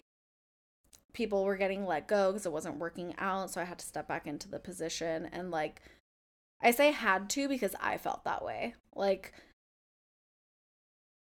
[1.13, 4.07] people were getting let go because it wasn't working out so i had to step
[4.07, 5.81] back into the position and like
[6.61, 9.33] i say had to because i felt that way like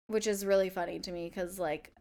[0.09, 1.93] which is really funny to me because like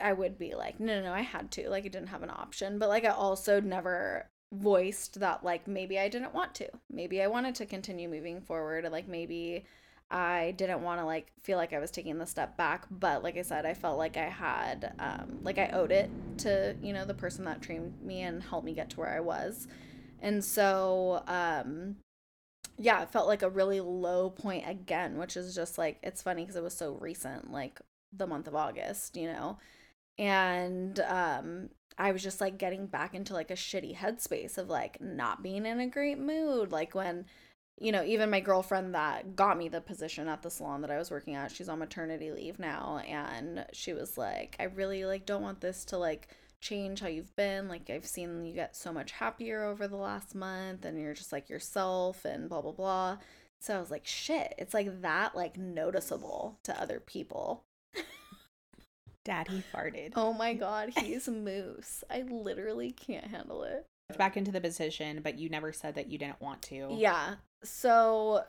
[0.00, 2.30] i would be like no no no i had to like i didn't have an
[2.30, 7.20] option but like i also never voiced that like maybe i didn't want to maybe
[7.20, 9.64] i wanted to continue moving forward like maybe
[10.10, 13.36] I didn't want to like feel like I was taking the step back, but like
[13.36, 17.04] I said, I felt like I had um like I owed it to, you know,
[17.04, 19.66] the person that trained me and helped me get to where I was.
[20.20, 21.96] And so um
[22.76, 26.44] yeah, it felt like a really low point again, which is just like it's funny
[26.46, 27.80] cuz it was so recent, like
[28.12, 29.58] the month of August, you know.
[30.18, 35.00] And um I was just like getting back into like a shitty headspace of like
[35.00, 37.26] not being in a great mood, like when
[37.80, 40.98] you know, even my girlfriend that got me the position at the salon that I
[40.98, 45.26] was working at, she's on maternity leave now and she was like, I really like
[45.26, 46.28] don't want this to like
[46.60, 47.68] change how you've been.
[47.68, 51.32] Like I've seen you get so much happier over the last month and you're just
[51.32, 53.18] like yourself and blah blah blah.
[53.60, 57.64] So I was like, shit, it's like that like noticeable to other people.
[59.24, 60.12] Daddy farted.
[60.16, 62.04] Oh my god, he's moose.
[62.10, 63.86] I literally can't handle it.
[64.18, 66.90] Back into the position, but you never said that you didn't want to.
[66.92, 67.36] Yeah.
[67.64, 68.44] So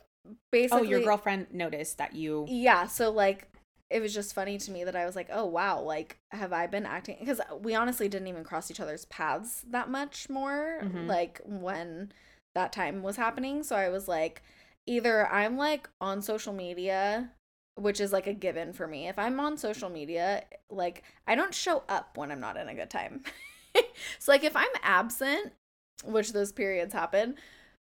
[0.52, 2.46] basically, Oh, your girlfriend noticed that you.
[2.50, 3.48] Yeah, so like
[3.90, 6.68] it was just funny to me that I was like, oh wow, like have I
[6.68, 7.18] been acting?
[7.20, 11.08] Because we honestly didn't even cross each other's paths that much more, Mhm.
[11.08, 12.12] like when
[12.56, 13.64] that time was happening.
[13.64, 14.42] So I was like,
[14.88, 17.32] either I'm like on social media,
[17.76, 19.08] which is like a given for me.
[19.08, 22.76] If I'm on social media, like I don't show up when I'm not in a
[22.76, 23.24] good time.
[24.20, 25.54] so like if I'm absent,
[26.04, 27.36] which those periods happen,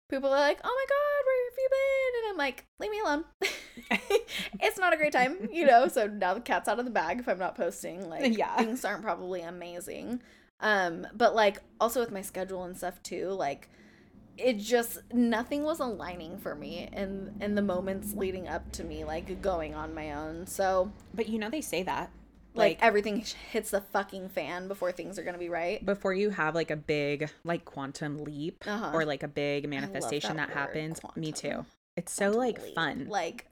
[0.09, 2.99] people are like, "Oh my god, where have you been?" And I'm like, "Leave me
[2.99, 3.25] alone."
[4.61, 5.87] it's not a great time, you know.
[5.87, 8.09] So now the cat's out of the bag if I'm not posting.
[8.09, 8.55] Like, Yeah.
[8.57, 10.21] things aren't probably amazing.
[10.59, 13.69] Um, but like also with my schedule and stuff too, like
[14.37, 19.03] it just nothing was aligning for me in in the moments leading up to me
[19.05, 20.47] like going on my own.
[20.47, 22.09] So But you know they say that
[22.55, 25.85] like, like, everything hits the fucking fan before things are gonna be right.
[25.85, 28.91] before you have like a big like quantum leap Uh-huh.
[28.93, 31.01] or like a big manifestation that that, word, happens.
[31.15, 31.65] Me too.
[31.97, 32.73] It's so like Totally.
[32.73, 33.45] fun, Like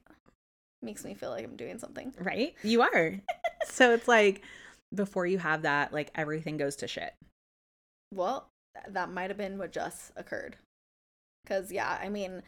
[0.82, 2.14] makes me feel like I'm doing something.
[2.20, 2.54] right?
[2.64, 3.14] You are.
[3.66, 4.42] so it's like
[4.94, 7.14] before you have that, like everything goes to shit.
[8.14, 8.50] Well,
[8.90, 10.58] that might have been what just occurred.
[11.48, 12.42] Cause yeah, I mean,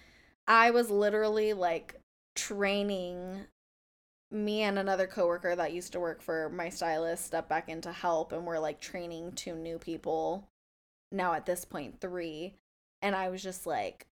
[0.47, 1.95] I was literally like
[2.35, 3.45] training
[4.31, 8.31] me and another coworker that used to work for my stylist step back into help
[8.31, 10.47] and we're like training two new people
[11.11, 12.55] now at this point three
[13.01, 14.07] and i was just like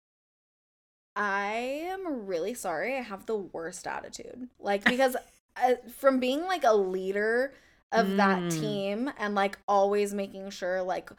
[1.16, 1.52] i
[1.88, 5.16] am really sorry i have the worst attitude like because
[5.62, 7.52] uh, from being like a leader
[7.92, 8.50] of that Mm.
[8.50, 11.10] team and like always making sure like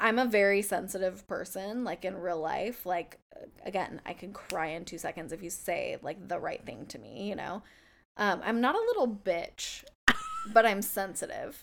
[0.00, 2.84] I'm a very sensitive person, like in real life.
[2.84, 3.18] Like,
[3.64, 6.98] again, I can cry in two seconds if you say like the right thing to
[6.98, 7.62] me, you know?
[8.16, 9.84] Um, I'm not a little bitch,
[10.52, 11.62] but I'm sensitive.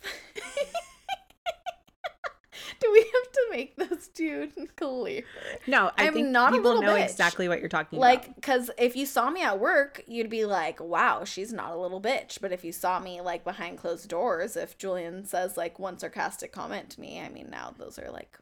[2.81, 5.23] Do we have to make this dude clear?
[5.67, 7.09] No, I I'm think not a people little know bitch.
[7.09, 8.27] exactly what you're talking Like, about.
[8.27, 11.77] Like, because if you saw me at work, you'd be like, wow, she's not a
[11.77, 12.39] little bitch.
[12.39, 16.53] But if you saw me like behind closed doors, if Julian says like one sarcastic
[16.53, 18.37] comment to me, I mean, now those are like,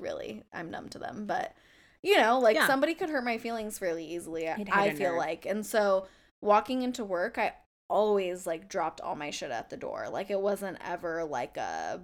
[0.00, 1.26] really, I'm numb to them.
[1.26, 1.54] But,
[2.02, 2.66] you know, like Yeah.
[2.66, 5.18] somebody could hurt my feelings fairly easily, I a feel nerve.
[5.18, 5.46] like.
[5.46, 6.06] And so
[6.42, 7.54] walking into work, I
[7.88, 10.08] always like dropped all my shit at the door.
[10.10, 12.00] Like, it wasn't ever like a,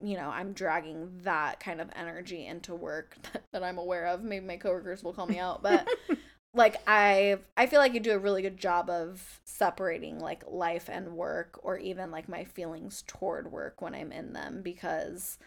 [0.00, 3.16] you know, I'm dragging that kind of energy into work
[3.52, 4.22] that I'm aware of.
[4.22, 5.86] Maybe my coworkers will call me out, but
[6.56, 10.88] like I I feel like I do a really good job of separating like life
[10.90, 15.38] and work or even like my feelings toward work when I'm in them because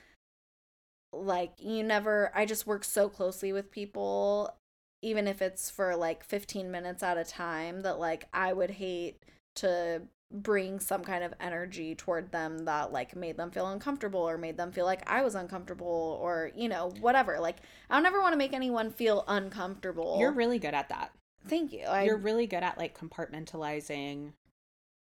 [1.12, 4.56] like you never I just work so closely with people
[5.02, 9.24] even if it's for like 15 minutes at a time that like I would hate
[9.56, 14.38] to bring some kind of energy toward them that like made them feel uncomfortable or
[14.38, 17.40] made them feel like I was uncomfortable or you know whatever.
[17.40, 17.58] Like
[17.90, 20.18] I don't ever want to make anyone feel uncomfortable.
[20.20, 21.12] You're really good at that.
[21.48, 21.86] thank you.
[21.86, 24.34] I You're really good at like compartmentalizing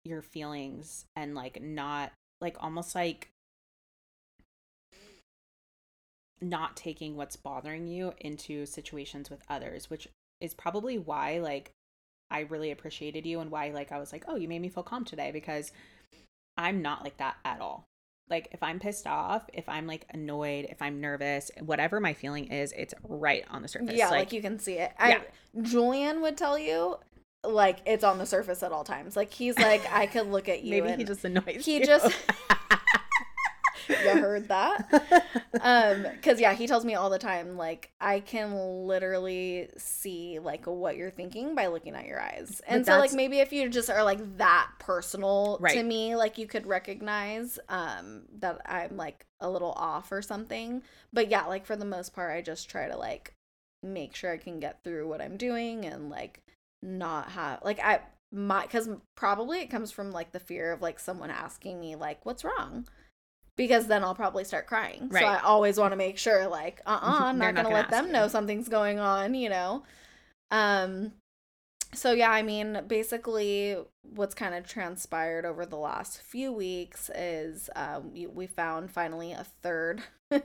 [0.03, 3.29] your feelings and like not like almost like
[6.49, 10.07] not taking what's bothering you into situations with others, which
[10.41, 11.71] is probably why like
[12.31, 14.83] I really appreciated you and why like I was like, "Oh, you made me feel
[14.83, 15.71] calm today" because
[16.57, 17.85] I'm not like that at all.
[18.29, 22.45] Like if I'm pissed off, if I'm like annoyed, if I'm nervous, whatever my feeling
[22.51, 23.95] is, it's right on the surface.
[23.95, 25.21] yeah like, you can see it I, Yeah.
[25.61, 26.97] Julian would tell you
[27.43, 30.63] like it's on the surface at all times like he's like I could look at
[30.63, 31.85] you maybe he just annoys he you.
[31.85, 32.11] just
[33.89, 35.23] you heard that?
[35.61, 38.53] Um because yeah he tells me all the time like i can
[38.87, 42.61] literally see like what you're thinking by looking at your eyes.
[42.67, 46.37] And But so like maybe if you just are like that personal to me like
[46.37, 50.83] you could recognize um that i'm like a little off or something.
[51.13, 53.33] But yeah like for the most part i just try to like
[53.81, 56.41] make sure i can get through what i'm doing and like
[56.81, 57.99] not have like i
[58.31, 62.25] my because probably it comes from like the fear of like someone asking me like
[62.25, 62.87] what's wrong
[63.55, 65.11] because then I'll probably start crying.
[65.11, 67.89] So I always want to make sure like uh-uh, I'm not not going to let
[67.89, 68.13] them you.
[68.13, 69.83] know something's going on, you know.
[70.51, 71.13] Um
[71.93, 77.69] so yeah, I mean, basically what's kind of transpired over the last few weeks is
[77.75, 80.03] um we found finally a third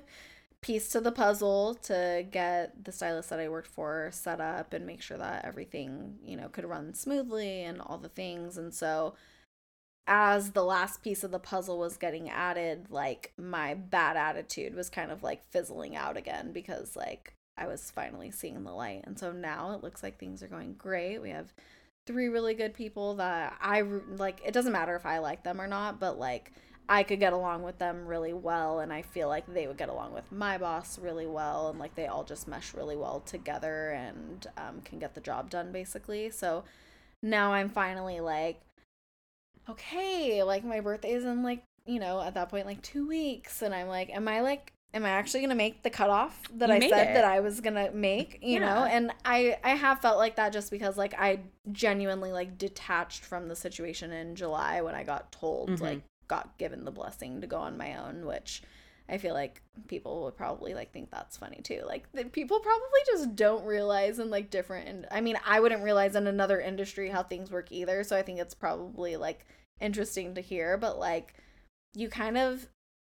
[0.63, 4.87] piece to the puzzle to get the stylist that I worked for set up and
[4.87, 8.59] make sure that everything, you know, could run smoothly and all the things.
[8.59, 9.15] And so
[10.11, 14.91] as the last piece of the puzzle was getting added, like my bad attitude was
[14.91, 19.05] kind of like fizzling out again because like I was finally seeing the light.
[19.05, 21.23] And so now it looks like things are going great.
[21.23, 21.55] We have
[22.09, 24.41] three really good people that I like.
[24.45, 26.53] It doesn't matter if I like them or not, but like
[26.89, 28.81] I could get along with them really well.
[28.81, 31.69] And I feel like they would get along with my boss really well.
[31.69, 35.51] And like they all just mesh really well together and um, can get the job
[35.51, 36.31] done basically.
[36.31, 36.65] So
[37.23, 38.61] now I'm finally like,
[39.71, 43.63] okay, like my birthday is in like, you know, at that point like 2 weeks
[43.63, 46.69] and I'm like am I like am I actually going to make the cutoff that
[46.69, 47.15] You I said it.
[47.15, 48.85] that I was going to make, you know?
[48.85, 51.41] And I I have felt like that just because like I
[51.71, 55.81] genuinely like detached from the situation in July when I got told Mhm.
[55.81, 58.63] like got given the blessing to go on my own, which
[59.09, 61.83] I feel like people would probably like think that's funny too.
[61.87, 65.83] Like the, people probably just don't realize in like different and I mean, I wouldn't
[65.85, 69.47] realize in another industry how things work either, so I think it's probably like
[69.81, 71.35] interesting to hear, but like
[71.95, 72.67] you kind of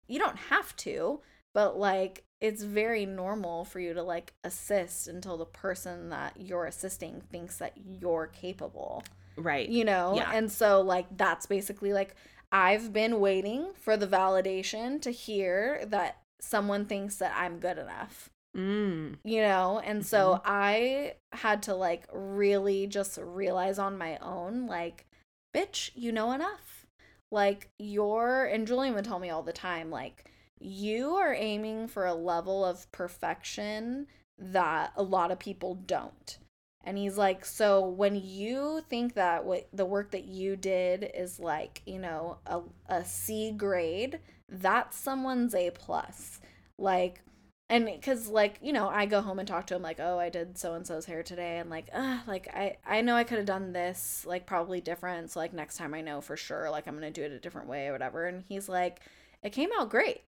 [0.09, 1.21] you don't have to,
[1.55, 6.67] but like it's very normal for you to like assist until the person that you're
[6.67, 9.03] assisting thinks that you're capable
[9.37, 9.69] Right.
[9.69, 10.31] you know Yeah.
[10.33, 12.15] and so like that's basically like
[12.53, 18.29] i've been waiting for the validation to hear that someone thinks that i'm good enough
[18.57, 19.17] Mm.
[19.25, 25.07] you know and so i had to like really just realize on my own like
[25.55, 26.87] bitch you know enough.
[27.31, 32.07] Like you're and julian would tell me all the time like you are aiming for
[32.07, 34.07] a level of perfection
[34.39, 36.39] that a lot of people don't.
[36.85, 41.41] And he's like so when you think that what the work that you did is
[41.41, 46.41] like you know a, a c grade that's someone's a plus.
[46.79, 47.23] Like
[47.71, 50.29] and because like you know i go home and talk to him like oh i
[50.29, 53.39] did so and so's hair today and like uh like i i know i could
[53.39, 56.87] have done this like probably different so like next time i know for sure like
[56.87, 58.27] i'm gonna do it a different way or whatever.
[58.27, 59.01] And he's like
[59.43, 60.23] it came out great.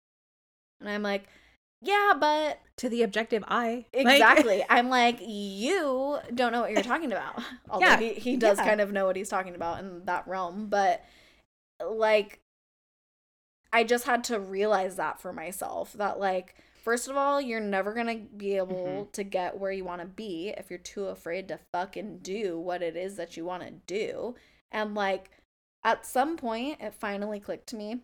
[0.81, 1.27] And i'm like
[1.83, 3.85] yeah but To the objective eye.
[3.95, 4.65] Like- exactly.
[4.71, 7.43] I'm like you don't know what you're talking about.
[7.71, 8.65] Although Yeah, he, he does yeah.
[8.67, 11.05] kind of know what he's talking about in that realm but
[11.87, 12.41] like
[13.75, 16.55] i just had to realize that for myself that like
[16.87, 19.11] first of all you're never gonna be able mm-hmm.
[19.11, 22.81] to get where you want to be if you're too afraid to fucking do what
[22.81, 24.37] it is that you want to do.
[24.71, 25.33] And like
[25.83, 28.03] at some point it finally clicked to me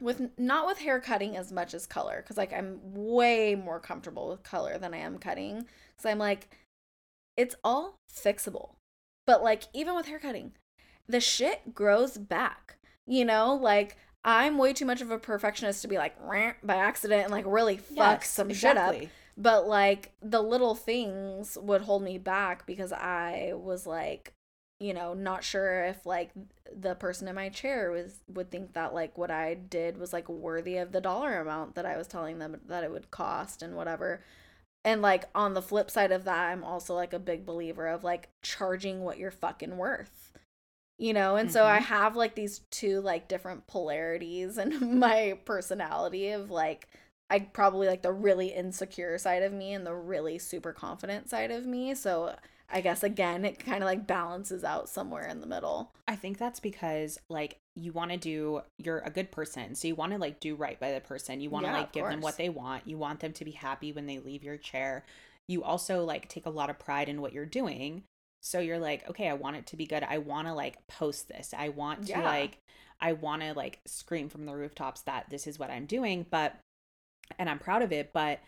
[0.00, 4.28] with not with hair cutting as much as color because like i'm way more comfortable
[4.28, 5.66] with color than i am cutting
[5.96, 6.48] So i'm like
[7.36, 8.70] it's all fixable.
[9.28, 10.52] But like even with hair cutting
[11.08, 12.78] the shit grows back
[13.08, 13.54] you know?
[13.54, 16.14] Like i'm way too much of a perfectionist to be like
[16.62, 18.94] by accident and like really fuck Yes, some shit up
[19.38, 24.32] but like the little things would hold me back because I was like,
[24.80, 26.30] you know, not sure if like
[26.76, 30.28] the person in my chair was would think that like what I did was like
[30.28, 33.76] worthy of the dollar amount that I was telling them that it would cost and
[33.76, 34.24] whatever.
[34.84, 38.02] And like on the flip side of that, I'm also like a big believer of
[38.02, 40.27] like charging what you're fucking worth.
[40.98, 41.80] You know, and so I Mhm.
[41.80, 46.88] have like these two like different polarities in my personality of like
[47.30, 51.50] I probably like the really insecure side of me and the really super confident side
[51.52, 51.94] of me.
[51.94, 52.34] So
[52.68, 55.92] I guess again, it kind of like balances out somewhere in the middle.
[56.06, 59.74] I think that's because like you want to do you're a good person.
[59.74, 61.40] So you want to like do right by the person.
[61.40, 62.86] You want to Yeah, like give them what they want.
[62.86, 65.04] You want them to be happy when they leave your chair.
[65.46, 68.04] You also like take a lot of pride in what you're doing.
[68.42, 70.02] So you're like, okay, I want it to be good.
[70.04, 71.54] I want to like post this.
[71.56, 72.24] I want to Yeah.
[72.24, 72.58] like
[73.00, 76.56] I want to like scream from the rooftops that this is what I'm doing, but
[77.38, 78.40] and I'm proud of it, but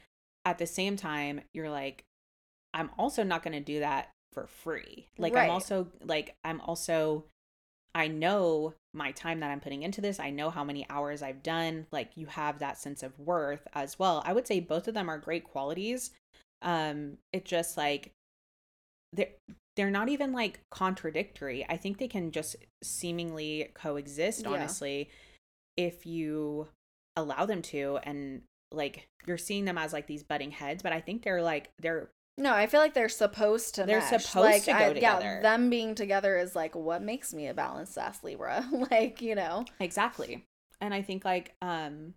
[0.45, 2.05] at the same time, you're like
[2.73, 5.07] I'm also not going to do that for free.
[5.19, 5.45] Like Right.
[5.45, 7.25] I'm also like I'm also
[7.95, 10.21] I know my time that I'm putting into this.
[10.21, 11.87] I know how many hours I've done.
[11.91, 14.23] Like you have that sense of worth as well.
[14.25, 16.11] I would say both of them are great qualities.
[16.63, 18.13] Um it just like
[19.13, 19.29] they're
[19.81, 21.65] they're not even like contradictory.
[21.69, 24.51] I think they can just seemingly coexist Yeah.
[24.51, 25.09] honestly
[25.77, 26.69] if you
[27.17, 28.43] allow them to and
[28.73, 32.11] like you're seeing them as like these butting heads, but I think they're like they're
[32.37, 33.85] No, I feel like they're supposed to.
[33.85, 34.25] They're mesh.
[34.25, 35.25] supposed like, to go I- together.
[35.25, 38.65] Yeah, them being together is like what makes me a balanced ass Libra.
[38.91, 39.65] like you know.
[39.81, 40.45] Exactly.
[40.81, 42.15] And I think like um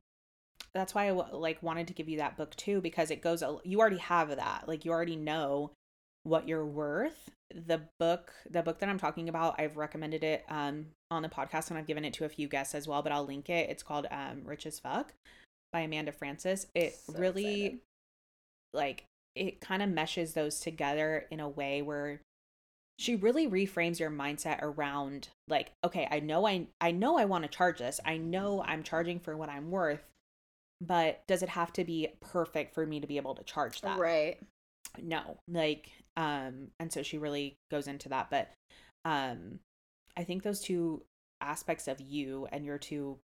[0.74, 3.42] that's why I w- like wanted to give you that book too because it goes
[3.42, 4.66] a- you already have that.
[4.68, 5.72] Like you already know
[6.24, 7.30] what you're worth.
[7.54, 11.70] The book, the book that I'm talking about, I've recommended it um on the podcast
[11.70, 13.70] and I've given it to a few guests as well, but I'll link it.
[13.70, 15.14] It's called um Rich as Fuck
[15.72, 16.68] by Amanda Frances.
[16.76, 17.80] It So really excited.
[18.74, 19.06] like
[19.36, 22.22] it kind of meshes those together in a way where
[23.00, 27.44] she really reframes your mindset around like okay i know i i know i want
[27.44, 30.04] to charge this i know i'm charging for what i'm worth
[30.80, 33.98] but does it have to be perfect for me to be able to charge that
[33.98, 34.38] Right.
[35.02, 38.52] no like um and so she really goes into that but
[39.06, 39.60] um
[40.18, 41.04] i think those two
[41.42, 43.18] aspects of you and your two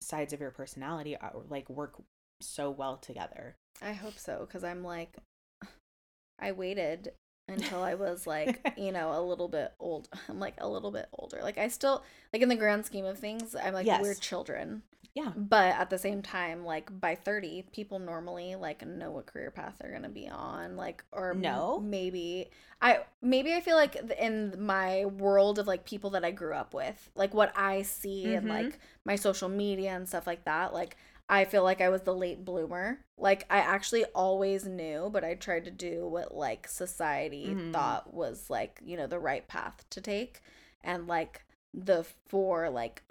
[0.00, 1.94] sides of your personality are like work
[2.40, 5.16] so well together I hope so because I'm like,
[6.38, 7.12] I waited
[7.48, 10.08] until I was like, you know, a little bit old.
[10.28, 11.40] I'm like a little bit older.
[11.42, 12.02] Like I still
[12.32, 14.02] like in the grand scheme of things, I'm like Yes.
[14.02, 14.82] we're children.
[15.16, 15.32] Yeah.
[15.34, 19.76] But at the same time, like by 30, people normally like know what career path
[19.80, 21.80] they're going to be on, like or m- No.
[21.80, 22.50] maybe
[22.82, 26.74] I maybe I feel like in my world of like people that I grew up
[26.74, 28.50] with, like what I see and Mhm.
[28.50, 30.98] like my social media and stuff like that, like
[31.30, 33.00] I feel like I was the late bloomer.
[33.16, 37.72] Like I actually always knew, but I tried to do what like society Mhm.
[37.72, 40.42] thought was like, you know, the right path to take.
[40.84, 41.44] And like
[41.74, 43.02] the four like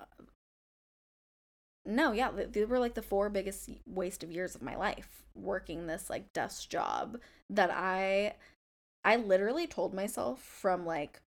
[1.86, 5.86] no, yeah, these were like the four biggest waste of years of my life working
[5.86, 8.36] this like desk job that I
[9.04, 11.22] I literally told myself from like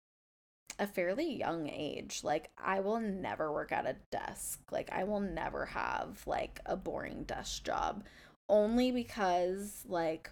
[0.81, 4.61] a fairly young age like I will never work at a desk.
[4.71, 8.05] Like I will never have like a boring desk job
[8.49, 10.31] only because like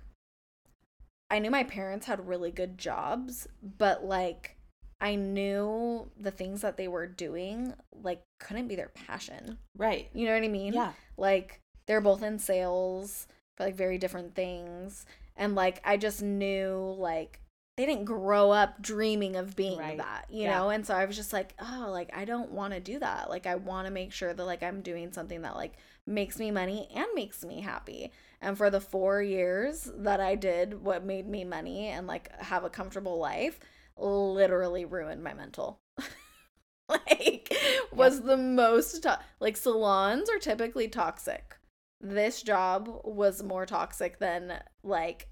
[1.31, 4.56] I knew my parents had really good jobs, but like
[5.01, 9.59] I knew the things that they were doing like couldn't be their passion.
[9.77, 10.09] Right.
[10.15, 10.73] You know what I mean?
[10.73, 10.93] Yeah.
[11.17, 15.05] Like they're both in sales for like very different things.
[15.37, 17.41] And like I just knew like
[17.77, 19.99] they didn't grow up dreaming of being Right.
[19.99, 20.59] that, you Yeah.
[20.61, 20.71] know?
[20.71, 23.29] And so I was just like, oh, like I don't want to do that.
[23.29, 25.75] Like I want to make sure that like I'm doing something that like
[26.07, 28.13] makes me money and makes me happy.
[28.41, 32.65] And for the 4 years that I did what made me money and like have
[32.65, 33.61] a comfortable life,
[33.99, 35.81] literally ruined my mental.
[36.89, 37.53] like
[37.93, 41.57] was the most to- like salons are typically toxic.
[42.01, 45.29] This job was more toxic than like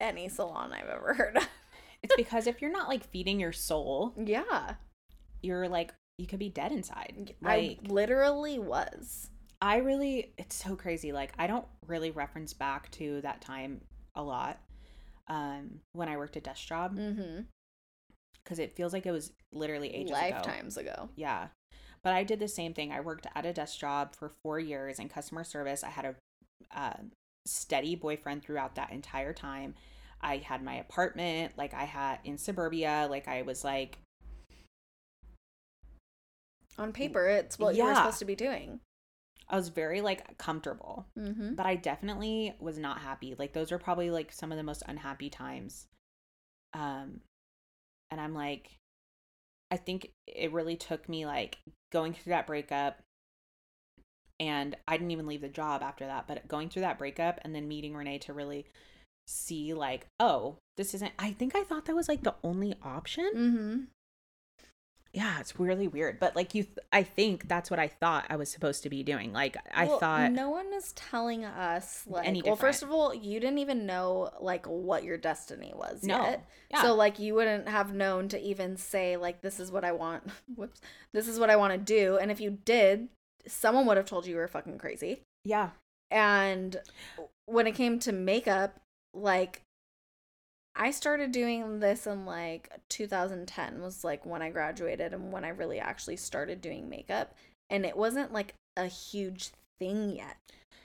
[0.00, 1.48] any salon I've ever heard of.
[2.02, 4.74] It's because if you're not like feeding your soul, Yeah.
[5.42, 7.34] you're like you could be dead inside.
[7.44, 9.30] I literally was.
[9.60, 11.12] I really it's so crazy.
[11.12, 13.80] Like I don't really reference back to that time
[14.14, 14.60] a lot.
[15.28, 17.40] Um when I worked a desk job Mm-hmm.
[18.42, 20.20] because it feels like it was literally ages ago.
[20.20, 21.08] Lifetimes ago.
[21.16, 21.48] Yeah.
[22.02, 22.92] But I did the same thing.
[22.92, 25.82] I worked at a desk job for 4 years in customer service.
[25.84, 26.14] I had a
[26.74, 26.96] uh,
[27.44, 29.74] steady boyfriend throughout that entire time.
[30.20, 33.98] I had my apartment, like I had in suburbia, like I was like
[36.78, 38.80] On paper, it's what you were supposed to be doing.
[39.50, 41.06] I was very like comfortable.
[41.18, 41.54] Mm-hmm.
[41.54, 43.34] but I definitely was not happy.
[43.38, 45.86] Like those are probably like some of the most unhappy times.
[46.74, 47.20] Um
[48.10, 48.76] and I'm like
[49.70, 51.58] I think it really took me like
[51.92, 53.00] going through that breakup
[54.40, 57.54] and I didn't even leave the job after that, but going through that breakup and
[57.54, 58.66] then meeting Renee to really
[59.26, 63.30] see like, oh, this isn't I think I thought that was like the only option.
[63.34, 63.78] Mm-hmm.
[65.14, 68.36] Yeah, it's really weird, but like you th- I think that's what I thought I
[68.36, 69.32] was supposed to be doing.
[69.32, 73.14] Like I Well, thought no one is telling us like Any well first of all
[73.14, 76.22] you didn't even know like what your destiny was No.
[76.22, 76.82] yet Yeah.
[76.82, 80.24] so like you wouldn't have known to even say like this is what i want
[80.56, 80.80] whoops
[81.14, 83.08] this is what i want to do and if you did
[83.46, 85.70] someone would have told you you were fucking crazy yeah.
[86.10, 86.76] and
[87.46, 88.78] when it came to makeup
[89.14, 89.62] like
[90.78, 95.48] i started doing this in like 2010 was like when i graduated and when i
[95.48, 97.34] really actually started doing makeup
[97.70, 100.36] and it wasn't like a huge thing yet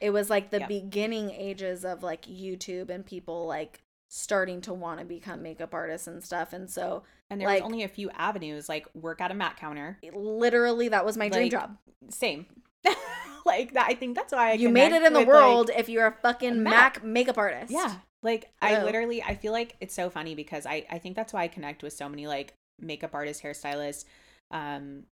[0.01, 3.79] it was like the beginning ages of like youtube and people like
[4.09, 7.65] starting to want to become makeup artists and stuff and so And there Like- was
[7.71, 9.97] only a few avenues, like work at a Mac counter.
[10.13, 11.77] literally that was my dream job
[12.09, 12.45] Same.
[13.45, 13.87] like that.
[13.89, 16.05] I think that's why I you made it in the with, like- world if you're
[16.05, 16.73] a fucking Mac.
[16.97, 17.95] mac makeup artist yeah.
[18.23, 18.85] Like I Oh.
[18.85, 21.83] literally, I feel like it's so funny because I I think that's why I connect
[21.83, 24.05] with so many like makeup artists, hairstylists,
[24.51, 25.03] um,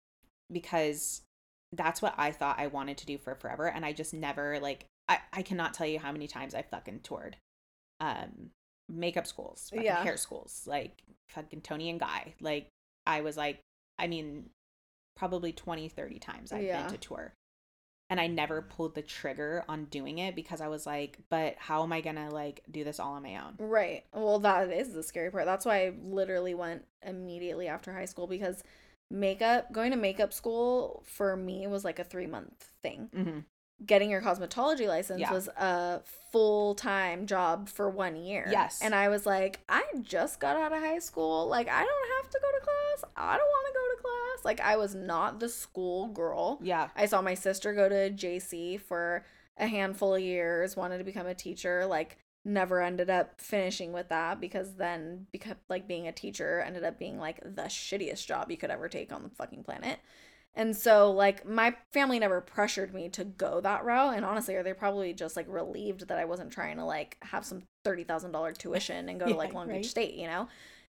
[0.52, 1.22] because
[1.72, 4.86] that's what I thought I wanted to do for forever, and I just never like
[5.08, 7.36] I I cannot tell you how many times I fucking toured,
[8.00, 8.50] um,
[8.88, 10.02] makeup schools, Yeah.
[10.02, 12.34] hair schools, like fucking Toni and Guy.
[12.40, 12.68] Like
[13.06, 13.60] I was like,
[13.98, 14.50] I mean,
[15.16, 16.78] probably 20, 30 times I've Yeah.
[16.78, 17.34] been to tour.
[18.10, 21.82] And I never pulled the trigger on doing it because I was like, but how
[21.84, 23.54] am I gonna like do this all on my own?
[23.58, 24.04] Right.
[24.12, 25.46] Well, that is the scary part.
[25.46, 28.62] That's why I literally went immediately after high school because
[29.10, 33.10] makeup, going to makeup school for me was like a three month thing.
[33.14, 33.38] Mm-hmm.
[33.85, 35.32] Getting your cosmetology license Yeah.
[35.32, 36.01] was a
[36.32, 38.47] full time job for one year.
[38.51, 38.81] Yes.
[38.82, 41.47] And I was like, I just got out of high school.
[41.48, 43.12] Like, I don't have to go to class.
[43.16, 44.44] I don't want to go to class.
[44.44, 46.59] Like, I was not the school girl.
[46.62, 46.89] Yeah.
[46.94, 49.24] I saw my sister go to JC for
[49.57, 54.09] a handful of years, wanted to become a teacher, like never ended up finishing with
[54.09, 58.51] that because then because like being a teacher ended up being like the shittiest job
[58.51, 59.98] you could ever take on the fucking planet.
[60.55, 64.62] And so like my family never pressured me to go that route and honestly are
[64.62, 69.09] they're probably just like relieved that I wasn't trying to like have some $30,000 tuition
[69.09, 69.82] and go to like Long right.
[69.82, 70.48] Beach State, you know?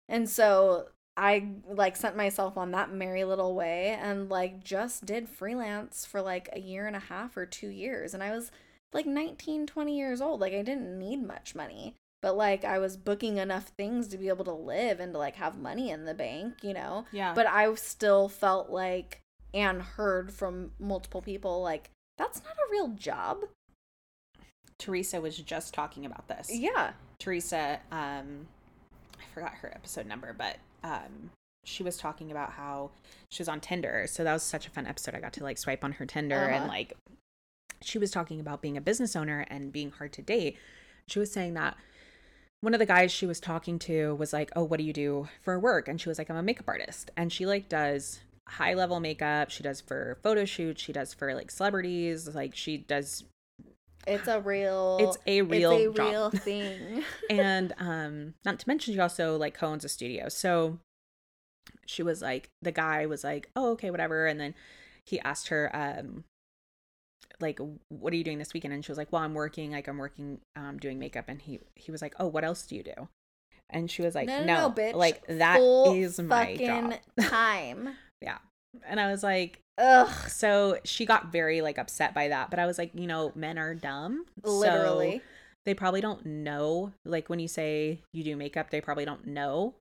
[0.09, 5.29] And so I like sent myself on that merry little way and like just did
[5.29, 8.51] freelance for like a year and a half or 2 years and I was
[8.93, 10.41] like 19, 20 years old.
[10.41, 14.27] Like I didn't need much money, but like I was booking enough things to be
[14.27, 17.05] able to live and to like have money in the bank, you know?
[17.11, 17.33] Yeah.
[17.33, 19.21] But I still felt like
[19.53, 23.45] and heard from multiple people like that's not a real job.
[24.77, 26.49] Teresa was just talking about this.
[26.51, 26.91] Yeah.
[27.19, 28.47] Teresa, um,
[29.19, 31.29] I forgot her episode number, but um,
[31.63, 32.89] she was talking about how
[33.29, 34.05] she was on Tinder.
[34.07, 35.13] So that was such a fun episode.
[35.13, 36.67] I got to like swipe on her Tinder and Uh-huh.
[36.67, 36.93] like
[37.83, 40.57] she was talking about being a business owner and being hard to date.
[41.07, 41.77] She was saying that
[42.61, 45.27] one of the guys she was talking to was like, "Oh, what do you do
[45.41, 48.73] for work?" And she was like, "I'm a makeup artist." And she like does high
[48.73, 49.49] level makeup.
[49.49, 50.81] She does for photo shoots.
[50.81, 52.27] She does for like celebrities.
[52.33, 53.23] Like she does.
[54.07, 56.09] It's a real It's a real it's a job.
[56.11, 57.03] real thing.
[57.29, 60.79] and um not to mention she also like co-owns a studio so
[61.85, 64.55] she was like the guy was like oh okay whatever and then
[65.05, 66.23] he asked her um
[67.39, 67.59] like
[67.89, 69.99] what are you doing this weekend and she was like well i'm working like i'm
[69.99, 73.07] working um doing makeup and he he was like oh what else do you do
[73.69, 74.93] and she was like no, no, no, no, bitch.
[74.95, 76.93] like that is Full my fucking job
[77.29, 77.89] time.
[78.21, 78.37] Yeah
[78.85, 80.09] and i was like Ugh.
[80.29, 83.57] so she got very like upset by that but i was like you know men
[83.57, 85.21] are dumb so- Literally.
[85.65, 89.73] they probably don't know like when you say you do makeup they probably don't know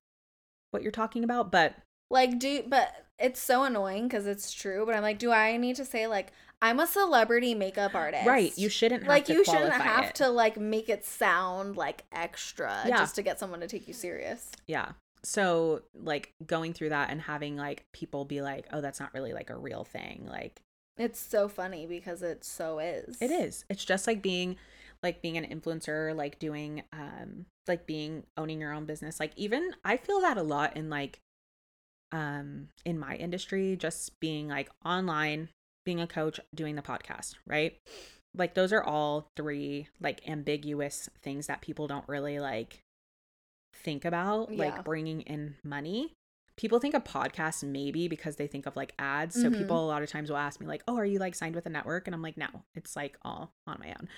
[0.71, 1.75] what you're talking about but
[2.11, 4.87] Like, do but it's so annoying because it's true.
[4.87, 8.27] But I'm like, do I need to say like I'm a celebrity makeup artist?
[8.27, 10.15] right you shouldn't have like to you shouldn't have it.
[10.17, 12.97] to like make it sound like extra Yeah.
[12.99, 14.51] just to get someone to take you serious.
[14.67, 14.93] yeah
[15.23, 19.33] so like going through that and having like people be like oh that's not really
[19.33, 20.61] like a real thing like
[20.97, 23.17] It's so funny because it so is.
[23.21, 23.65] it is.
[23.69, 24.57] It's just like being
[25.03, 29.21] like being an influencer like doing um like being owning your own business.
[29.21, 31.21] Like even i feel that a lot in like
[32.13, 35.49] um in my industry just being like online
[35.85, 37.77] being a coach doing the podcast right?
[38.35, 42.81] Like those are all three like ambiguous things that people don't really like
[43.85, 44.59] think about Yeah.
[44.65, 46.13] like bringing in money
[46.57, 49.57] people think of podcasts maybe because they think of like ads so Mhm.
[49.59, 51.65] people a lot of times will ask me like oh are you like signed with
[51.67, 54.09] a network and i'm like no it's like all on my own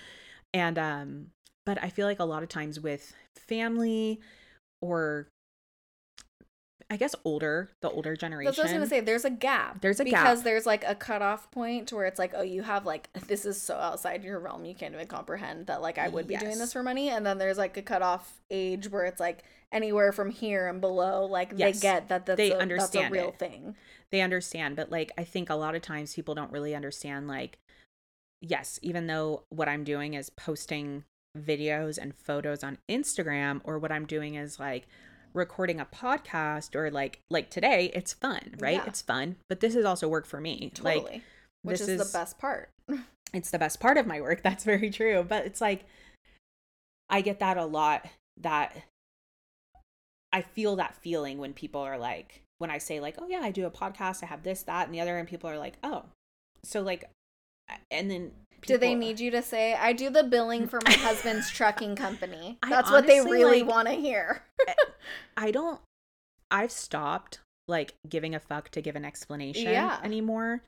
[0.52, 1.26] and um
[1.64, 4.20] but i feel like a lot of times with family
[4.80, 5.28] or
[6.92, 9.00] i guess older the older generation That's what I was gonna say.
[9.00, 9.80] There's a gap.
[9.80, 12.84] There's a gap because there's like a cutoff point where it's like, oh, you have
[12.84, 16.26] like this is so outside your realm, you can't even comprehend that like I would
[16.28, 17.08] be doing this for money.
[17.08, 21.24] And then there's like a cutoff age where it's like anywhere from here and below,
[21.24, 21.76] like Yes.
[21.76, 23.38] they get that that's They a, understand that's a real it.
[23.38, 23.74] thing.
[24.10, 27.58] they understand but like i think a lot of times people don't really understand like
[28.42, 31.04] yes even though what i'm doing is posting
[31.38, 34.86] videos and photos on instagram or what i'm doing is like
[35.34, 38.84] recording a podcast or like like today it's fun right Yeah.
[38.86, 41.02] it's fun but this is also work for me Totally.
[41.14, 41.22] like
[41.62, 42.68] which this is, is- the best part.
[43.34, 45.84] it's the best part of my work that's very true but it's like
[47.08, 48.06] i get that a lot
[48.40, 48.76] that
[50.32, 53.50] i feel that feeling when people are like when i say like oh yeah i
[53.50, 56.04] do a podcast i have this that and the other and people are like oh
[56.64, 57.10] so like
[57.90, 58.32] and then
[58.66, 62.58] Do they need you to say, I do the billing for my husband's trucking company?
[62.68, 64.42] That's what they really like- want to hear.
[65.36, 65.80] I don't
[66.50, 69.98] i've stopped like giving a fuck to give an explanation Yeah.
[70.02, 70.62] anymore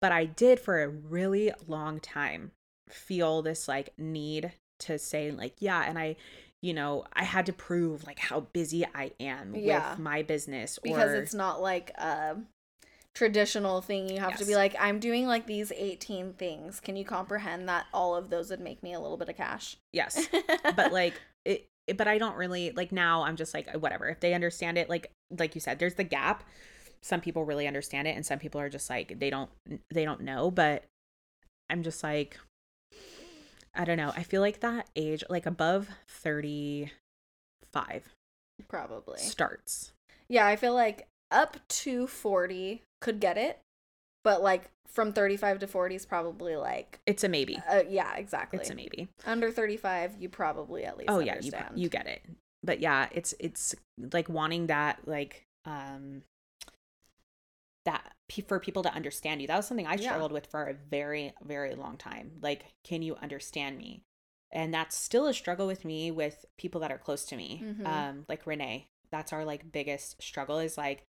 [0.00, 2.50] but i did for a really long time
[2.88, 6.16] feel this like need to say like yeah and i
[6.62, 9.90] you know i had to prove like how busy i am Yeah.
[9.90, 12.36] with my business because or it's not like a
[13.14, 17.04] traditional thing you have to be like i'm doing like these 18 things can you
[17.04, 20.26] comprehend that all of those would make me a little bit of cash yes
[20.76, 21.14] but like
[21.44, 21.66] it
[21.96, 25.10] but i don't really like now i'm just like whatever if they understand it like
[25.38, 26.44] like you said there's the gap.
[27.02, 29.50] Some people really understand it and some people are just like they don't
[29.92, 30.84] they don't know but
[31.68, 32.38] i'm just like
[33.74, 36.90] i don't know i feel like that age like above 35
[38.68, 39.18] probably.
[39.18, 39.92] starts.
[40.28, 43.60] Yeah i feel like up to 40 could get it
[44.24, 47.62] but like from 35 to 40 is probably like it's a maybe.
[47.70, 48.58] uh, yeah exactly.
[48.60, 49.08] It's a maybe.
[49.26, 52.22] Under 35 you probably at least oh yeah you, you get it.
[52.62, 53.74] But yeah it's it's
[54.12, 56.22] like wanting that like um
[57.84, 58.12] that
[58.48, 59.46] for people to understand you.
[59.46, 60.08] That was something i Yeah.
[60.08, 62.32] struggled with for a very very long time.
[62.40, 64.02] Like can you understand me?
[64.50, 67.62] And that's still a struggle with me with people that are close to me.
[67.62, 67.86] Mhm.
[67.86, 68.86] um like renee.
[69.10, 71.04] That's our like biggest struggle is like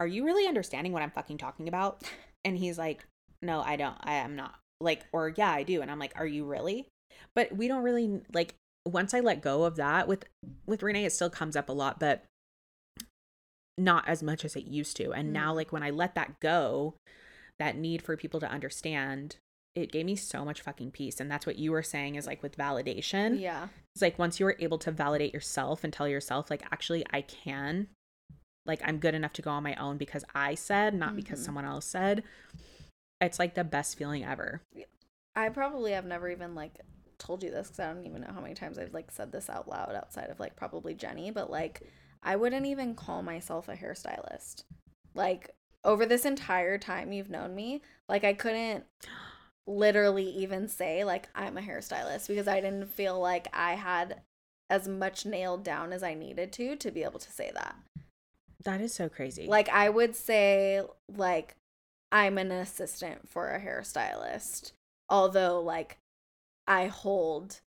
[0.00, 2.02] are you really understanding what i'm fucking talking about
[2.44, 3.04] And he's like,
[3.40, 3.96] no, I don't.
[4.00, 4.54] I am not.
[4.80, 5.80] Like, or yeah, I do.
[5.82, 6.88] And I'm like, are you really?
[7.34, 8.54] But we don't really like
[8.84, 10.24] once I let go of that with
[10.66, 12.24] with Renee, it still comes up a lot, but
[13.78, 15.12] not as much as it used to.
[15.12, 15.32] And Mm.
[15.32, 16.94] now like when I let that go,
[17.58, 19.36] that need for people to understand,
[19.74, 21.20] it gave me so much fucking peace.
[21.20, 23.40] And that's what you were saying is like with validation.
[23.40, 23.68] Yeah.
[23.94, 27.22] It's like once you were able to validate yourself and tell yourself, like, actually, I
[27.22, 27.88] can,
[28.64, 31.44] like, I'm good enough to go on my own because I said, not because Mhm.
[31.44, 32.22] someone else said.
[33.20, 34.62] It's like the best feeling ever.
[35.34, 36.80] I probably have never even like
[37.18, 39.48] told you this because I don't even know how many times I've like said this
[39.48, 41.82] out loud outside of like probably Jenny, but like
[42.22, 44.64] I wouldn't even call myself a hairstylist.
[45.14, 45.50] Like
[45.84, 48.84] over this entire time you've known me, like I couldn't
[49.66, 54.22] literally even say like I'm a hairstylist because I didn't feel like I had
[54.68, 57.76] as much nailed down as I needed to to be able to say that.
[58.64, 59.46] That is so crazy.
[59.46, 60.82] Like I would say
[61.16, 61.56] like
[62.10, 64.72] I'm an assistant for a hairstylist.
[65.08, 65.98] Although like
[66.66, 67.60] I hold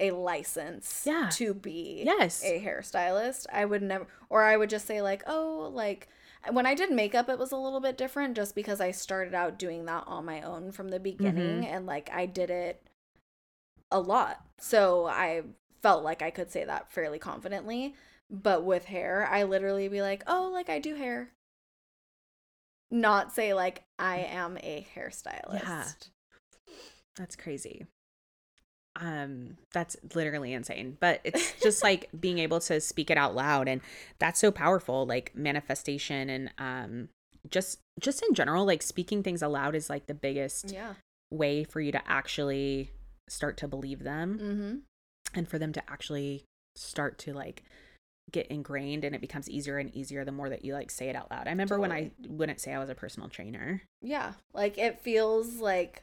[0.00, 1.28] a license Yeah.
[1.32, 2.42] to be yes.
[2.44, 3.46] a hairstylist.
[3.52, 6.08] I would never or I would just say like, "Oh, like
[6.50, 9.58] when I did makeup it was a little bit different just because I started out
[9.58, 11.74] doing that on my own from the beginning mm-hmm.
[11.74, 12.82] and like I did it
[13.90, 14.44] a lot.
[14.58, 15.42] So I
[15.82, 17.94] felt like I could say that fairly confidently.
[18.30, 21.30] But with hair, I literally be like, "Oh, like I do hair."
[22.90, 25.62] Not say like I am a hairstylist.
[25.62, 25.88] Yeah.
[27.16, 27.86] That's crazy.
[28.96, 30.96] Um, that's literally insane.
[30.98, 33.80] But it's just like being able to speak it out loud and
[34.18, 37.08] that's so powerful, like manifestation and um
[37.50, 40.94] just just in general, like speaking things aloud is like the biggest Yeah.
[41.30, 42.90] way for you to actually
[43.28, 44.80] start to believe them Mhm.
[45.34, 46.44] and for them to actually
[46.74, 47.62] start to like
[48.30, 51.16] get ingrained and it becomes easier and easier the more that you like say it
[51.16, 51.46] out loud.
[51.46, 53.82] I remember when I wouldn't say I was a personal trainer.
[54.02, 54.32] Yeah.
[54.52, 56.02] Like it feels like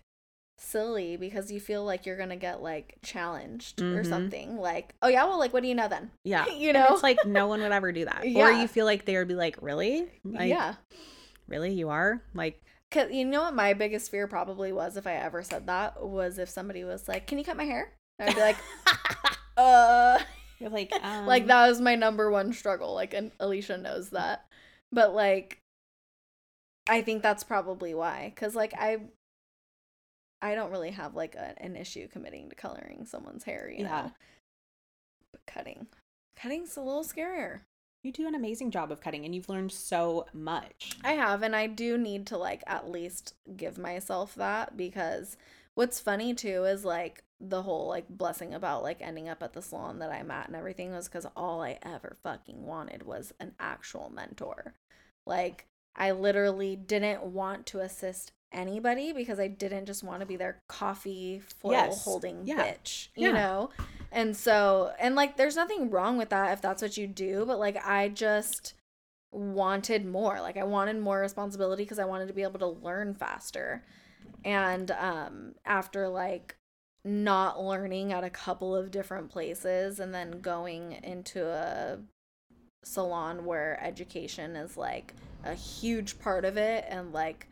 [0.57, 4.09] silly because you feel like you're gonna get like challenged or Mhm.
[4.09, 4.57] something.
[4.57, 6.11] Like, oh yeah, well like what do you know then?
[6.23, 6.45] Yeah.
[6.55, 6.87] You And know?
[6.91, 8.21] it's like no one would ever do that.
[8.35, 10.07] Or you feel like they would be like, Really?
[10.23, 10.75] Like, yeah.
[11.47, 11.73] Really?
[11.73, 12.21] You are?
[12.33, 12.61] Like,
[12.91, 16.37] Cause you know what my biggest fear probably was if I ever said that was
[16.39, 17.91] if somebody was like, Can you cut my hair?
[18.19, 18.57] I'd be like,
[19.57, 20.19] uh
[20.59, 22.93] you're like, um, like that was my number one struggle.
[22.93, 24.45] Like and Alicia knows that.
[24.91, 25.59] But like
[26.87, 28.33] I think that's probably why.
[28.35, 28.99] Cause like I
[30.41, 34.01] I don't really have like a, an issue committing to coloring someone's hair, you Yeah.
[34.03, 34.11] know.
[35.31, 35.87] But cutting.
[36.35, 37.61] Cutting's a little scarier.
[38.03, 40.91] You do an amazing job of cutting and you've learned so much.
[41.03, 45.37] I have, and I do need to like at least give myself that because
[45.73, 49.61] what's funny too is like the whole like blessing about like ending up at the
[49.61, 53.53] salon that I'm at and everything was because all I ever fucking wanted was an
[53.59, 54.73] actual mentor.
[55.25, 55.65] Like,
[55.95, 60.59] I literally didn't want to assist anybody because I didn't just want to be their
[60.67, 62.03] coffee foil Yes.
[62.03, 62.63] holding Yeah.
[62.65, 63.31] bitch, you Yeah.
[63.33, 63.69] know?
[64.11, 67.59] And so, and like, there's nothing wrong with that if that's what you do, but
[67.59, 68.73] like, I just
[69.31, 70.39] wanted more.
[70.41, 73.83] Like, I wanted more responsibility because I wanted to be able to learn faster.
[74.43, 76.55] And um, after like
[77.05, 81.99] not learning at a couple of different places and then going into a
[82.83, 85.13] salon where education is like
[85.43, 87.47] a huge part of it and like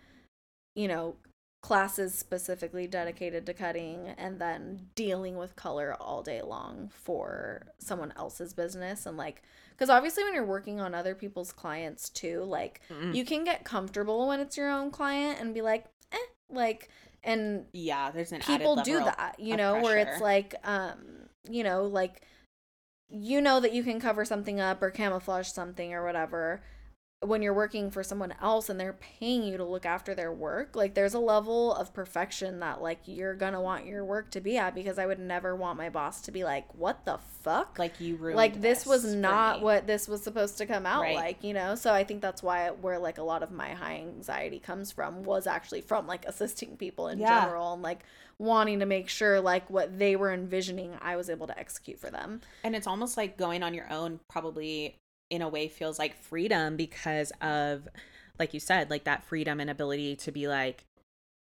[0.76, 1.16] you know
[1.62, 8.12] classes specifically dedicated to cutting and then dealing with color all day long for someone
[8.18, 12.82] else's business and like because obviously when you're working on other people's clients too like
[12.90, 13.16] Mm.
[13.16, 16.18] you can get comfortable when it's your own client and be like eh
[16.50, 16.90] like
[17.24, 20.98] and yeah, there's an people do that you know where it's like um
[21.50, 22.22] you know like
[23.10, 26.64] you know that you can cover something up or camouflage something or whatever
[27.24, 30.76] when you're working for someone else and they're paying you to look after their work
[30.76, 34.58] like there's a level of perfection that like you're gonna want your work to be
[34.58, 38.00] at because i would never want my boss to be like what the fuck like
[38.00, 41.16] you ruined like this was not what this was supposed to come out Right.
[41.16, 43.96] like you know so i think that's why where like a lot of my high
[43.98, 47.42] anxiety comes from was actually from like assisting people in Yeah.
[47.42, 48.00] general and like
[48.40, 52.10] wanting to make sure like what they were envisioning i was able to execute for
[52.10, 54.98] them And it's almost like going on your own probably
[55.30, 57.88] in a way feels like freedom because of
[58.40, 60.86] like you said, like that freedom and ability to be like,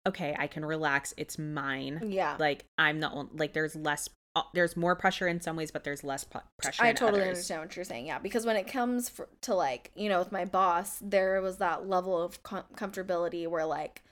[0.06, 1.14] okay, I can relax.
[1.16, 2.00] It's mine.
[2.06, 5.70] yeah Like I'm the only like there's less uh, there's more pressure in some ways,
[5.70, 6.82] but there's less pu- pressure.
[6.82, 7.28] I totally others.
[7.36, 8.06] understand what you're saying.
[8.06, 11.58] Yeah, because when it comes for, to like, you know, with my boss, there was
[11.58, 14.02] that level of com- comfortability where like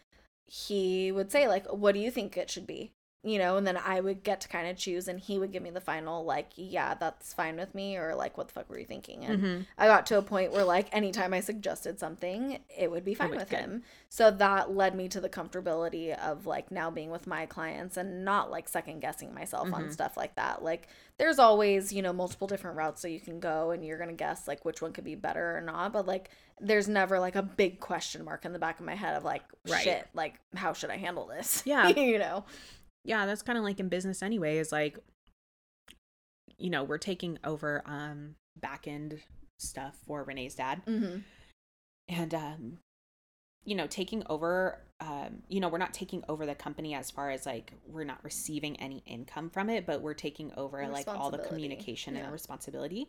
[0.46, 2.92] he would say like, "What do you think it should be?"
[3.22, 5.62] You know, and then I would get to kind of choose and he would give
[5.62, 8.78] me the final, like, yeah, that's fine with me, or like, what the fuck were
[8.78, 9.24] you thinking?
[9.26, 9.66] And Mhm.
[9.76, 13.30] I got to a point where, like, anytime I suggested something, it would be fine
[13.30, 13.58] with good.
[13.58, 13.82] him.
[14.08, 18.24] So that led me to the comfortability of, like, now being with my clients and
[18.24, 19.74] not, like, second guessing myself Mm-hmm.
[19.74, 20.62] on stuff like that.
[20.62, 20.88] Like,
[21.18, 24.16] there's always, you know, multiple different routes that you can go and you're going to
[24.16, 25.92] guess, like, which one could be better or not.
[25.92, 29.14] But, like, there's never, like, a big question mark in the back of my head
[29.16, 29.82] of, like, Right.
[29.82, 31.62] shit, like, how should I handle this?
[31.66, 31.88] Yeah.
[31.96, 32.44] you know?
[33.04, 34.98] Yeah that's kind of like in business anyway is like
[36.58, 39.20] you know we're taking over um back end
[39.58, 41.18] stuff for renee's dad Mm-hmm.
[42.08, 42.78] and um
[43.64, 47.30] you know taking over um you know we're not taking over the company as far
[47.30, 51.30] as like we're not receiving any income from it but we're taking over like all
[51.30, 52.26] the communication and Yeah.
[52.26, 53.06] the responsibility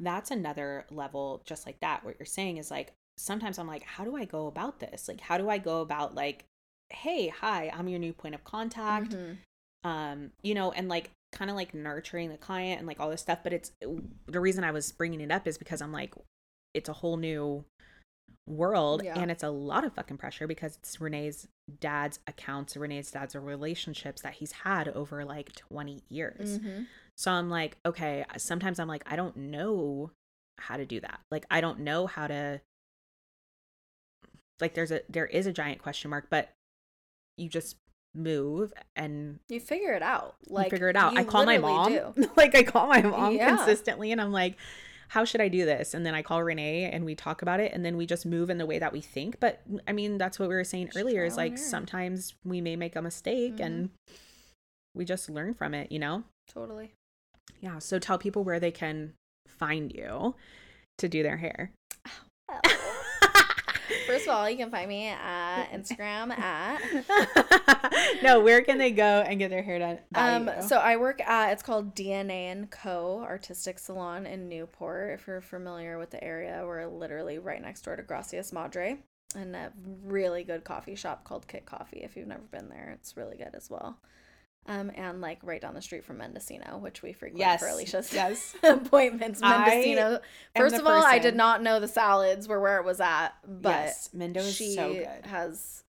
[0.00, 4.04] that's another level just like that what you're saying is like sometimes i'm like how
[4.04, 6.44] do i go about this like how do i go about like
[6.92, 9.36] hey hi i'm your new point of contact Mhm.
[9.84, 13.22] um you know and like kind of like nurturing the client and like all this
[13.22, 13.72] stuff but it's
[14.26, 16.14] the reason i was bringing it up is because i'm like
[16.74, 17.64] it's a whole new
[18.48, 19.18] world Yeah.
[19.18, 21.48] and it's a lot of fucking pressure because it's renee's
[21.80, 26.86] dad's accounts renee's dad's relationships that he's had over like 20 years Mhm.
[27.16, 30.10] so i'm like okay sometimes i'm like i don't know
[30.58, 32.60] how to do that like i don't know how to
[34.60, 36.50] like there's a there is a giant question mark but
[37.36, 37.76] you just
[38.14, 40.34] move and You figure it out.
[40.46, 41.16] Like figure it out.
[41.16, 41.98] I call my mom.
[42.36, 43.56] like I call my mom Yeah.
[43.56, 44.56] consistently and I'm like,
[45.08, 45.94] how should I do this?
[45.94, 48.48] And then I call Renee and we talk about it and then we just move
[48.50, 49.40] in the way that we think.
[49.40, 52.96] But I mean, that's what we were saying earlier is like sometimes we may make
[52.96, 53.64] a mistake Mhm.
[53.64, 53.90] and
[54.94, 56.24] we just learn from it, you know?
[56.48, 56.92] Totally.
[57.60, 57.78] Yeah.
[57.78, 59.14] So tell people where they can
[59.48, 60.34] find you
[60.98, 61.72] to do their hair.
[64.12, 66.80] First of all, you can find me at Instagram at
[68.22, 69.98] no, where can they go and get their hair done?
[70.14, 70.62] um you?
[70.62, 75.18] so I work at it's called DNA and Co Artistic Salon in Newport.
[75.18, 78.98] If you're familiar with the area, we're literally right next door to Gracias Madre
[79.34, 79.72] and a
[80.04, 82.00] really good coffee shop called Kit Coffee.
[82.02, 83.98] If you've never been there, it's really good as well.
[84.66, 88.12] Um, and like right down the street from Mendocino, which we frequent Yes, for Alicia's
[88.14, 88.54] yes.
[88.62, 89.40] appointments.
[89.42, 90.20] I Mendocino.
[90.56, 93.70] First of all, I did not know the salads were where it was at, but
[93.70, 95.26] yes, Mendo is she so good.
[95.26, 95.82] has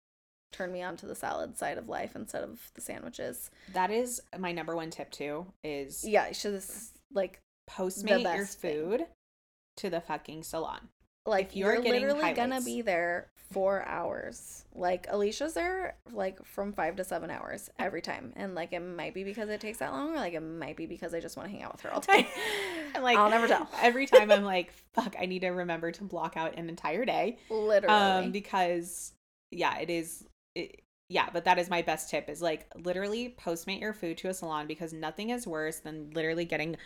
[0.51, 3.51] turned me on to the salad side of life instead of the sandwiches.
[3.73, 5.45] That is my number one tip too.
[5.63, 7.39] Is Yeah, she's like
[7.69, 8.75] Postmate your best thing.
[8.89, 9.05] food
[9.77, 10.89] to the fucking salon.
[11.27, 14.65] like If you're you're, literally gonna be there four hours.
[14.75, 19.13] Like Alicia's there like from five to seven hours every time, and like it might
[19.13, 21.49] be because it takes that long, or like it might be because I just want
[21.49, 22.27] to hang out with her all day.
[22.95, 23.69] I'm like, I'll never tell.
[23.81, 27.37] Every time I'm like, fuck, I need to remember to block out an entire day.
[27.49, 27.95] Literally.
[27.95, 29.13] Um, because
[29.51, 30.25] yeah, it is.
[30.55, 34.29] It, yeah, but that is my best tip is like literally postmate your food to
[34.29, 36.77] a salon because nothing is worse than literally getting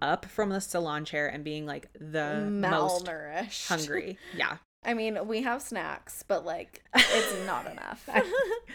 [0.00, 3.68] up from the salon chair and being like the most malnourished.
[3.68, 4.18] hungry.
[4.36, 4.58] Yeah.
[4.84, 8.08] I mean, we have snacks, but like it's not enough.
[8.12, 8.22] I-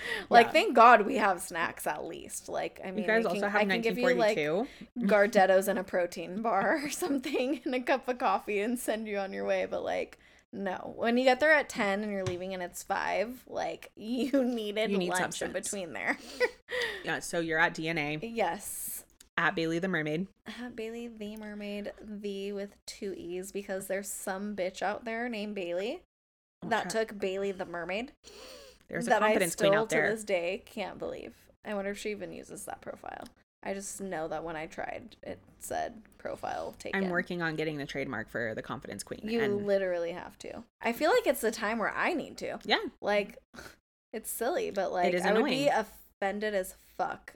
[0.29, 0.51] like, yeah.
[0.53, 2.47] thank God we have snacks at least.
[2.49, 5.05] Like, I mean, You guys I also can, have I can give you like 1942.
[5.05, 9.17] Gardettos and a protein bar or something and a cup of coffee and send you
[9.17, 9.67] on your way.
[9.69, 10.17] But like,
[10.53, 14.43] no, when you get there at ten and you're leaving and it's five, like you
[14.45, 16.17] needed You need lunch in between there.
[17.03, 19.03] yeah, so you're at DNA yes.
[19.37, 20.27] At Bailey the Mermaid.
[20.47, 25.55] Uh, Bailey the Mermaid, the with two E's, because there's some bitch out there named
[25.55, 26.01] Bailey
[26.63, 27.09] Oh, that crap.
[27.09, 28.13] took Bailey the Mermaid.
[28.89, 30.09] There's a that I confidence still queen out to there.
[30.09, 31.33] this day can't believe.
[31.65, 33.25] I wonder if she even uses that profile.
[33.63, 37.03] I just know that when I tried, it said profile taken.
[37.03, 39.19] I'm working on getting the trademark for the confidence queen.
[39.23, 40.63] You and literally have to.
[40.81, 42.59] I feel like it's the time where I need to.
[42.63, 43.37] yeah, Like,
[44.13, 47.33] it's silly, but like I would be offended as fuck.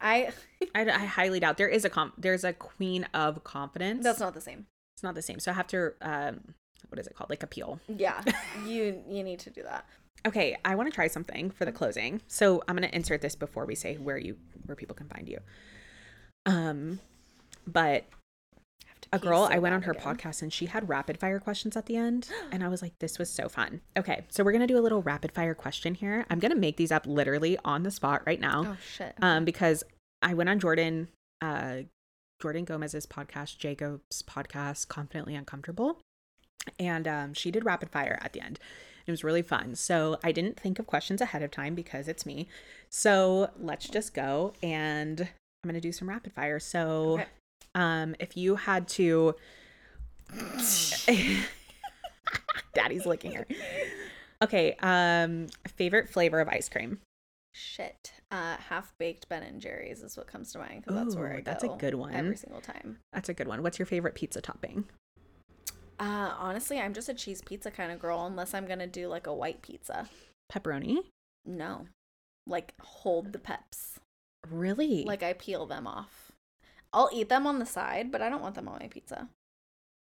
[0.00, 0.32] I
[0.74, 4.04] I, I highly doubt there is a com- there's a queen of confidence.
[4.04, 4.66] that's not the same.
[4.96, 5.38] it's not the same.
[5.40, 6.54] So I have to um
[6.88, 7.30] what is it called?
[7.30, 7.80] Like appeal.
[7.88, 8.22] Yeah,
[8.66, 9.86] you you need to do that.
[10.26, 12.20] Okay, I want to try something for the closing.
[12.26, 14.36] So I'm gonna insert this before we say where you
[14.66, 15.38] where people can find you.
[16.46, 17.00] Um,
[17.66, 18.16] but to
[19.12, 20.04] a girl so I went on her again.
[20.16, 23.18] podcast and she had rapid fire questions at the end, and I was like, this
[23.18, 23.80] was so fun.
[23.96, 26.26] Okay, so we're gonna do a little rapid fire question here.
[26.30, 28.64] I'm gonna make these up literally on the spot right now.
[28.66, 29.14] Oh shit.
[29.22, 29.82] um, because
[30.22, 31.08] I went on Jordan,
[31.40, 31.78] uh,
[32.40, 35.98] Jordan Gomez's podcast, Jacob's podcast, Confidently Uncomfortable,
[36.78, 38.58] and um, she did rapid fire at the end.
[39.06, 39.74] It was really fun.
[39.74, 42.46] So I didn't think of questions ahead of time because it's me.
[42.90, 46.60] So let's just go and I'm gonna do some rapid fire.
[46.60, 47.26] So, Okay.
[47.74, 49.34] Um, if you had to,
[52.74, 53.46] Daddy's licking her.
[54.42, 54.76] Okay.
[54.80, 56.98] Um, favorite flavor of ice cream.
[57.52, 58.12] Shit.
[58.30, 61.36] Uh, half baked Ben and Jerry's is what comes to mind because that's where I
[61.38, 61.42] go.
[61.44, 62.14] that's a good one.
[62.14, 62.98] Every single time.
[63.12, 63.62] That's a good one.
[63.62, 64.84] What's your favorite pizza topping?
[65.98, 69.26] Uh, honestly, I'm just a cheese pizza kind of girl unless I'm gonna do like
[69.26, 70.08] a white pizza.
[70.50, 70.98] Pepperoni?
[71.44, 71.86] No,
[72.46, 73.98] like hold the peps.
[74.48, 75.04] Really?
[75.04, 76.29] Like I peel them off.
[76.92, 79.28] I'll eat them on the side, but I don't want them on my pizza.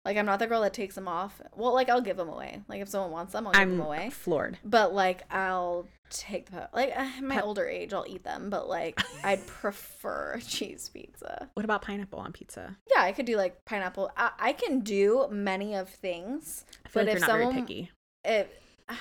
[0.05, 1.41] Like I'm not the girl that takes them off.
[1.55, 2.63] Well, like I'll give them away.
[2.69, 4.11] Like if someone wants them, I'll give I'm them away.
[4.11, 4.59] floored.
[4.65, 8.51] But like I'll take the like uh, my Pep- older age, I'll eat them.
[8.51, 11.49] But like I'd prefer cheese pizza.
[11.55, 12.77] What about pineapple on pizza?
[12.93, 14.11] Yeah, I could do like pineapple.
[14.17, 16.65] I, I can do many of things.
[16.85, 17.91] I feel But like if you're not someone- very picky.
[18.25, 18.49] If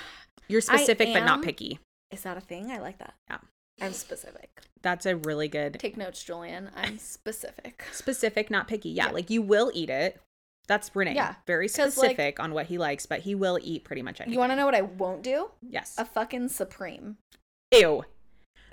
[0.48, 1.80] You're specific but not picky.
[2.12, 2.70] is that a thing?
[2.70, 3.14] I like that.
[3.28, 3.38] Yeah.
[3.80, 4.62] I'm specific.
[4.82, 6.70] That's a really good Take notes, Julian.
[6.76, 7.84] I'm specific.
[7.92, 8.90] specific, not picky.
[8.90, 9.12] Yeah, Yeah.
[9.12, 10.20] like you will eat it.
[10.68, 11.14] That's Renee.
[11.14, 14.20] Yeah, Very 'cause, like- specific on what he likes, but he will eat pretty much
[14.20, 14.32] anything.
[14.34, 15.50] You want to know what I won't do?
[15.68, 15.94] Yes.
[15.98, 17.16] A fucking supreme.
[17.72, 18.04] Ew.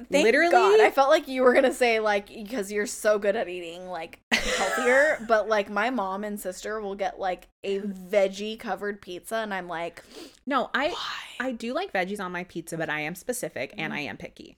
[0.09, 0.51] Thank Literally?
[0.51, 0.79] God.
[0.79, 4.21] I felt like you were gonna say like because you're so good at eating like
[4.31, 9.53] healthier, but like my mom and sister will get like a veggie covered pizza, and
[9.53, 10.03] I'm like,
[10.45, 11.47] No, I why?
[11.47, 13.99] I do like veggies on my pizza, but I am specific and mm-hmm.
[13.99, 14.57] I am picky.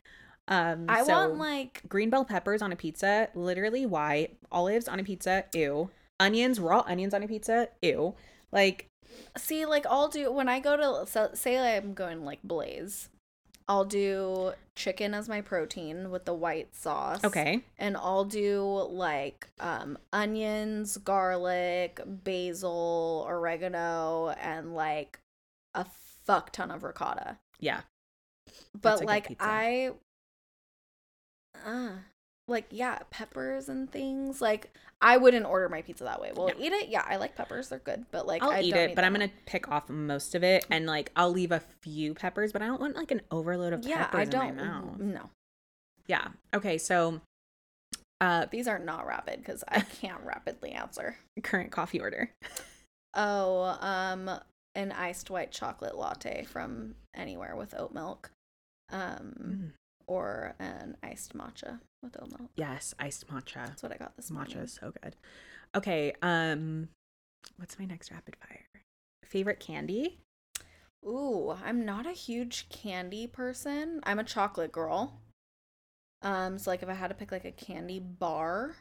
[0.51, 4.27] Um I so want like green bell peppers on a pizza, literally why?
[4.51, 5.89] Olives on a pizza, ew.
[6.19, 8.15] Onions, raw onions on a pizza, ew.
[8.51, 8.87] Like
[9.37, 13.07] see like I'll do when I go to so, say I'm going like Blaze.
[13.69, 17.23] I'll do chicken as my protein with the white sauce.
[17.23, 17.61] okay.
[17.79, 25.19] and I'll do like um onions, garlic, basil, oregano, and like
[25.73, 25.85] a
[26.25, 27.37] fuck ton of ricotta.
[27.61, 27.81] Yeah.
[28.81, 29.37] But like.
[29.39, 29.91] I
[31.65, 31.91] uh
[32.47, 34.41] like yeah, peppers and things.
[34.41, 34.71] Like
[35.01, 36.31] I wouldn't order my pizza that way.
[36.35, 36.53] Well, No.
[36.59, 36.89] eat it.
[36.89, 37.69] Yeah, I like peppers.
[37.69, 38.05] They're good.
[38.11, 40.85] But like I'll I eat it, but I'm gonna pick off most of it and
[40.85, 44.05] like I'll leave a few peppers, but I don't want like an overload of Yeah,
[44.05, 44.99] peppers I don't in my mouth.
[44.99, 45.29] no.
[46.07, 46.27] Yeah.
[46.53, 47.21] Okay, so
[48.19, 51.15] uh These are not rapid because I can't rapidly answer.
[51.43, 52.31] current coffee order.
[53.13, 54.29] Oh, um,
[54.75, 58.31] an iced white chocolate latte from anywhere with oat milk,
[58.91, 59.71] um, Mm.
[60.07, 62.51] Or an iced matcha with oat milk.
[62.55, 63.65] Yes, iced matcha.
[63.67, 64.57] That's what I got this Matcha morning.
[64.59, 65.15] is so good.
[65.75, 66.89] Okay, um
[67.57, 68.65] what's my next rapid fire?
[69.23, 70.19] Favorite candy?
[71.05, 74.01] Ooh, I'm not a huge candy person.
[74.03, 75.19] I'm a chocolate girl.
[76.21, 78.75] Um, so like if I had to pick like a candy bar,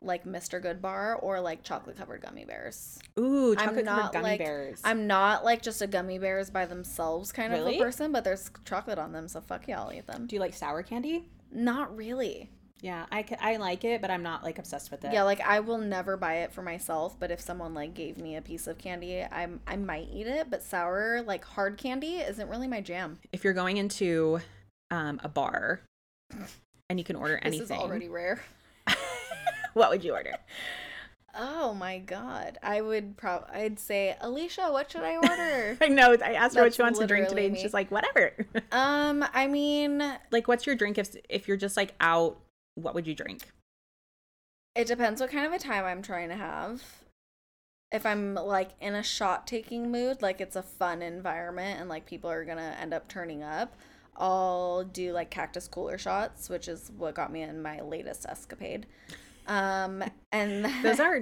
[0.00, 0.62] like Mr.
[0.62, 2.98] Goodbar, or like chocolate covered gummy bears.
[3.18, 4.80] Ooh, I'm chocolate covered gummy like- bears.
[4.84, 8.50] I'm not like just a gummy bears by themselves kind of a person, but there's
[8.64, 10.26] chocolate on them, so fuck yeah, I'll eat them.
[10.26, 11.28] Do you like sour candy?
[11.50, 12.50] Not really.
[12.80, 15.12] Yeah, I, I like it, but I'm not like obsessed with it.
[15.12, 18.36] Yeah, like I will never buy it for myself, but if someone like gave me
[18.36, 22.48] a piece of candy, I'm I might eat it, but sour like hard candy isn't
[22.48, 23.18] really my jam.
[23.32, 24.38] if you're going into
[24.92, 25.80] um, a bar
[26.88, 28.40] and you can order anything, This is already rare.
[29.78, 30.34] What would you order?
[31.34, 32.58] Oh my god.
[32.62, 36.16] I would prob I'd say, "Alicia, what should I order?" I know.
[36.24, 37.60] I asked her what she wants to drink today, and me.
[37.60, 38.32] she's like, whatever.
[38.72, 42.38] um, I mean, like, what's your drink if if you're just like out?
[42.74, 43.42] What would you drink?
[44.78, 46.82] it depends what kind of a time I'm trying to have.
[47.90, 52.06] If I'm like in a shot taking mood, like it's a fun environment and like
[52.06, 53.74] people are gonna end up turning up,
[54.16, 58.86] I'll do like cactus cooler shots, which is what got me in my latest escapade.
[59.48, 61.20] Um, and Those are,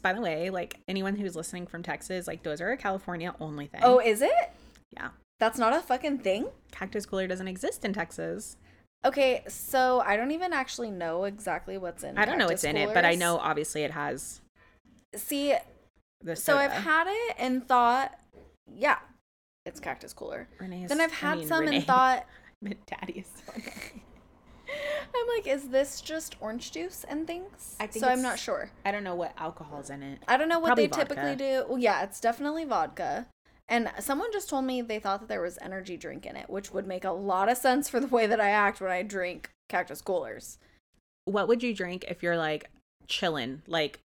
[0.00, 3.66] by the way, like anyone who's listening from Texas, like those are a California only
[3.66, 3.80] thing.
[3.84, 4.50] oh, is it?
[4.96, 5.08] yeah.
[5.40, 6.46] That's not a fucking thing.
[6.70, 8.56] Cactus cooler doesn't exist in Texas.
[9.04, 12.16] Okay, so I don't even actually know exactly what's in.
[12.16, 14.40] I don't know what's cactus in it, but I know obviously it has
[15.16, 15.54] See,
[16.34, 18.12] so I've had it and thought,
[18.72, 18.98] yeah,
[19.66, 20.48] it's cactus cooler.
[20.58, 21.76] Renee's, Then I've I had mean, some Renee.
[21.78, 22.26] and thought,
[22.86, 24.00] Daddy is so good.
[25.14, 27.76] I'm like, is this just orange juice and things?
[27.80, 28.10] I think so.
[28.10, 28.70] I'm not sure.
[28.84, 30.18] I don't know what alcohol's in it.
[30.28, 31.64] I don't know what Probably they typically do.
[31.68, 33.26] Well, yeah, it's definitely vodka.
[33.68, 36.72] And someone just told me they thought that there was energy drink in it, which
[36.72, 39.50] would make a lot of sense for the way that I act when I drink
[39.68, 40.58] cactus coolers.
[41.24, 42.70] What would you drink if you're like
[43.06, 43.62] chilling?
[43.66, 44.00] Like,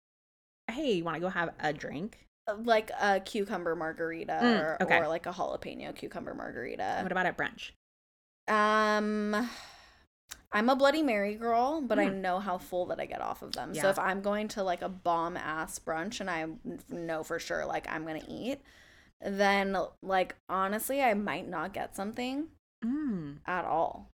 [0.69, 2.19] hey, you want to go have a drink?
[2.63, 4.97] Like a cucumber margarita Mm, or, okay.
[4.99, 6.99] or like a jalapeno cucumber margarita.
[7.01, 7.71] What about at brunch?
[8.47, 9.49] Um,
[10.51, 12.21] I'm a Bloody Mary girl, but I Mm.
[12.21, 13.73] know how full that I get off of them.
[13.75, 16.45] So if I'm going to like a bomb ass brunch and I
[16.89, 18.61] know for sure like I'm gonna eat,
[19.21, 22.47] then like honestly, I might not get something
[22.83, 24.11] Mm, at all,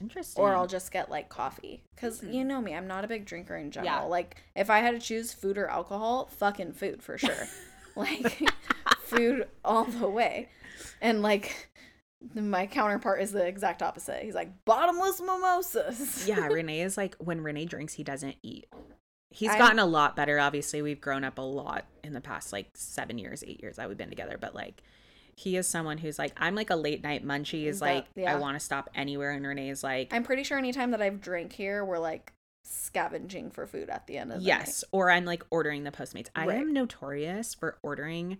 [0.00, 0.42] interesting.
[0.44, 1.82] or I'll just get like coffee.
[1.96, 2.34] Cause Mm.
[2.34, 4.02] you know me, I'm not a big drinker in general.
[4.04, 4.08] Yeah.
[4.08, 7.46] Like if I had to choose food or alcohol, fucking food for sure.
[7.96, 8.38] like
[9.00, 10.48] food all the way,
[11.00, 11.68] and like
[12.34, 14.22] My counterpart is the exact opposite.
[14.22, 16.28] He's like bottomless mimosas.
[16.28, 18.66] Yeah, Renee is like when Renee drinks, he doesn't eat.
[19.30, 20.38] He's I'm- gotten a lot better.
[20.38, 23.88] Obviously, we've grown up a lot in the past like seven years, eight years that
[23.88, 24.36] we've been together.
[24.38, 24.82] But like,
[25.36, 27.64] he is someone who's like, I'm like a late night munchie.
[27.64, 28.34] Is like, yeah.
[28.34, 31.20] I want to stop anywhere, and Renee is like, I'm pretty sure anytime that I've
[31.20, 32.32] drank here, we're like
[32.64, 36.28] scavenging for food at the end of the yes, or I'm like ordering the Postmates.
[36.34, 38.38] I am notorious for ordering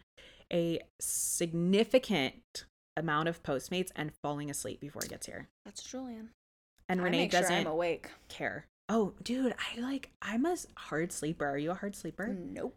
[0.52, 2.64] a significant
[3.00, 5.48] amount of Postmates and falling asleep before it gets here.
[5.64, 6.30] That's Julian.
[6.88, 8.08] And I Renee doesn't I'm awake.
[8.28, 8.66] care.
[8.88, 11.46] Oh, dude, I like I'm a hard sleeper.
[11.46, 12.26] Are you a hard sleeper?
[12.28, 12.76] Nope.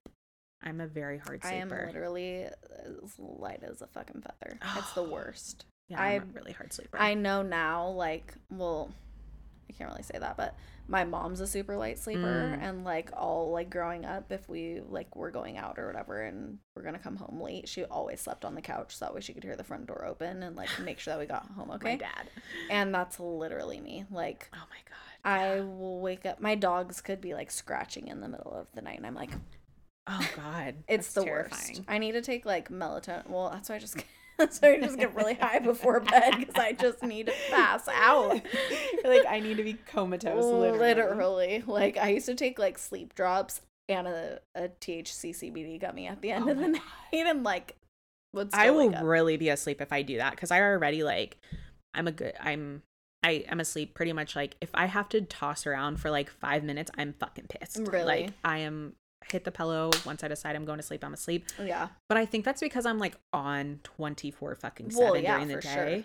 [0.63, 1.55] I'm a very hard sleeper.
[1.55, 4.57] I am literally as light as a fucking feather.
[4.77, 5.65] It's the worst.
[5.89, 6.97] yeah, I'm I- a really hard sleeper.
[6.99, 8.91] I know now, like, well,
[9.73, 10.55] I can't really say that, but
[10.87, 12.61] my mom's a super light sleeper, Mm.
[12.61, 16.59] and like all like growing up, if we like were going out or whatever, and
[16.75, 19.33] we're gonna come home late, she always slept on the couch so that way she
[19.33, 21.75] could hear the front door open and like make sure that we got home My
[21.75, 21.97] okay.
[21.97, 22.27] dad.
[22.69, 24.05] And that's literally me.
[24.11, 24.97] Like, Oh my god.
[25.25, 26.41] I will wake up.
[26.41, 29.31] My dogs could be like scratching in the middle of the night, and I'm like,
[30.05, 30.75] Oh god.
[30.89, 31.81] it's the worst.
[31.87, 33.29] I need to take like melatonin.
[33.29, 33.95] Well, that's why I just
[34.59, 38.41] why I just get really high before bed because I just need to pass out.
[39.03, 40.43] like I need to be comatose.
[40.43, 40.79] Literally.
[40.79, 41.63] Literally.
[41.65, 46.21] Like I used to take like sleep drops and a, a THC CBD gummy at
[46.21, 46.81] the end Oh of the night
[47.13, 47.75] and like
[48.33, 51.37] would I will really be asleep if I do that because I already like
[51.93, 52.81] I'm a good I'm
[53.23, 56.63] I am asleep pretty much like if I have to toss around for like five
[56.63, 57.79] minutes, I'm fucking pissed.
[57.87, 58.05] Really?
[58.05, 58.95] Like I am
[59.31, 61.45] hit the pillow once I decide I'm going to sleep, I'm asleep.
[61.61, 61.89] Yeah.
[62.09, 65.55] But I think that's because I'm like on 24 fucking Well, 7 yeah, during the
[65.55, 65.95] for day.
[65.95, 66.03] sure.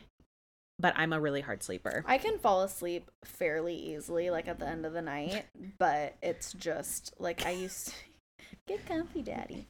[0.81, 2.05] But I'm a really hard sleeper.
[2.07, 5.47] I can fall asleep fairly easily, like at the end of the night,
[5.78, 7.93] but it's just like I used to
[8.69, 9.66] get comfy, daddy.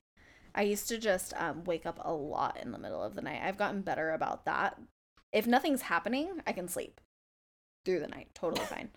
[0.54, 3.40] I used to just um, wake up a lot in the middle of the night.
[3.42, 4.78] I've gotten better about that.
[5.32, 7.00] If nothing's happening, I can sleep
[7.86, 8.28] through the night.
[8.34, 8.90] Totally fine.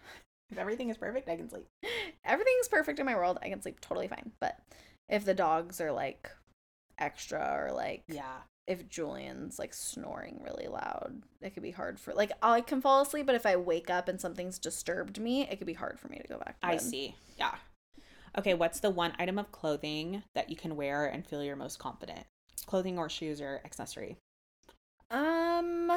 [0.52, 1.66] If everything is perfect, I can sleep.
[2.26, 3.40] Everything's perfect in my world.
[3.42, 4.32] I can sleep totally fine.
[4.40, 4.58] But
[5.10, 6.30] if the dogs are like
[7.00, 8.42] extra or like Yeah.
[8.68, 13.02] if Julian's like snoring really loud, it could be hard for like I can fall
[13.02, 16.10] asleep, but if I wake up and something's disturbed me, it could be hard for
[16.10, 16.60] me to go back.
[16.62, 16.82] To I bed.
[16.82, 17.16] see.
[17.38, 17.56] Yeah.
[18.38, 21.80] Okay, what's the one item of clothing that you can wear and feel your most
[21.80, 22.26] confident?
[22.66, 24.16] Clothing or shoes or accessory?
[25.10, 25.92] Um,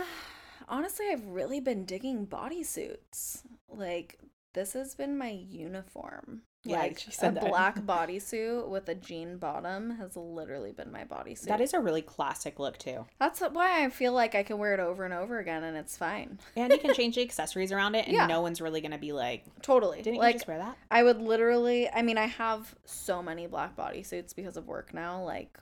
[0.69, 3.43] honestly, I've really been digging bodysuits.
[3.69, 4.19] Like
[4.55, 6.43] this has been my uniform.
[6.67, 7.47] Yeah, like she a said that.
[7.47, 11.43] black bodysuit with a jean bottom has literally been my bodysuit.
[11.45, 13.05] That is a really classic look too.
[13.21, 15.97] That's why I feel like I can wear it over and over again and it's
[15.99, 16.39] fine.
[16.57, 18.27] And you can change the accessories around it and Yeah.
[18.29, 20.01] no one's really gonna be like, Totally.
[20.01, 20.79] didn't like you just wear that?
[20.91, 25.23] I would literally, I mean, I have so many black bodysuits because of work now.
[25.23, 25.59] Like,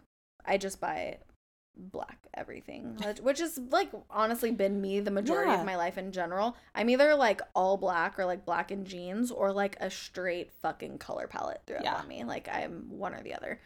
[0.46, 1.18] I just buy
[1.76, 5.60] black everything, which- has, like, honestly been me the majority Yeah.
[5.60, 6.56] of my life in general.
[6.74, 10.98] I'm either, like, all black or, like, black and jeans or, like, a straight fucking
[10.98, 11.94] color palette throughout Yeah.
[11.96, 12.24] on me.
[12.24, 13.60] Like, I'm one or the other.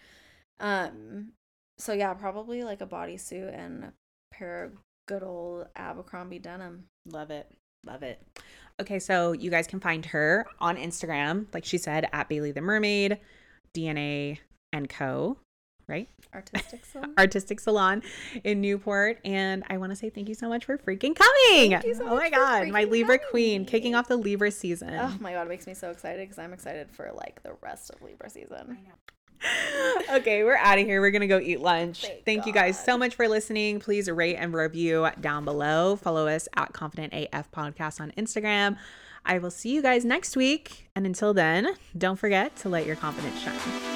[0.60, 1.32] Um,
[1.78, 3.92] so yeah, probably, like, a bodysuit and a
[4.32, 6.86] pair of good old Abercrombie denim.
[7.06, 7.50] Love it.
[7.84, 8.20] Love it.
[8.80, 12.60] Okay, so you guys can find her on Instagram, like she said, at Bailey the
[12.60, 13.20] Mermaid,
[13.74, 14.38] DNA
[14.72, 15.38] and Co.
[15.88, 16.08] Right?
[16.34, 17.14] Artistic salon.
[17.18, 18.02] Artistic Salon
[18.44, 19.18] in Newport.
[19.24, 21.70] And I want to say thank you so much for freaking coming.
[21.70, 22.68] Thank you so oh my God.
[22.68, 24.94] My Libra having queen, kicking off the Libra season.
[24.94, 27.90] Oh my god, it makes me so excited because I'm excited for like the rest
[27.90, 28.78] of Libra season.
[30.10, 31.00] okay, we're out of here.
[31.00, 32.02] We're going to go eat lunch.
[32.02, 33.80] Thank Thank you guys so much for listening.
[33.80, 35.96] Please rate and review down below.
[35.96, 38.76] Follow us at Confident AF Podcast on Instagram.
[39.24, 40.88] I will see you guys next week.
[40.94, 43.95] And until then, don't forget to let your confidence shine.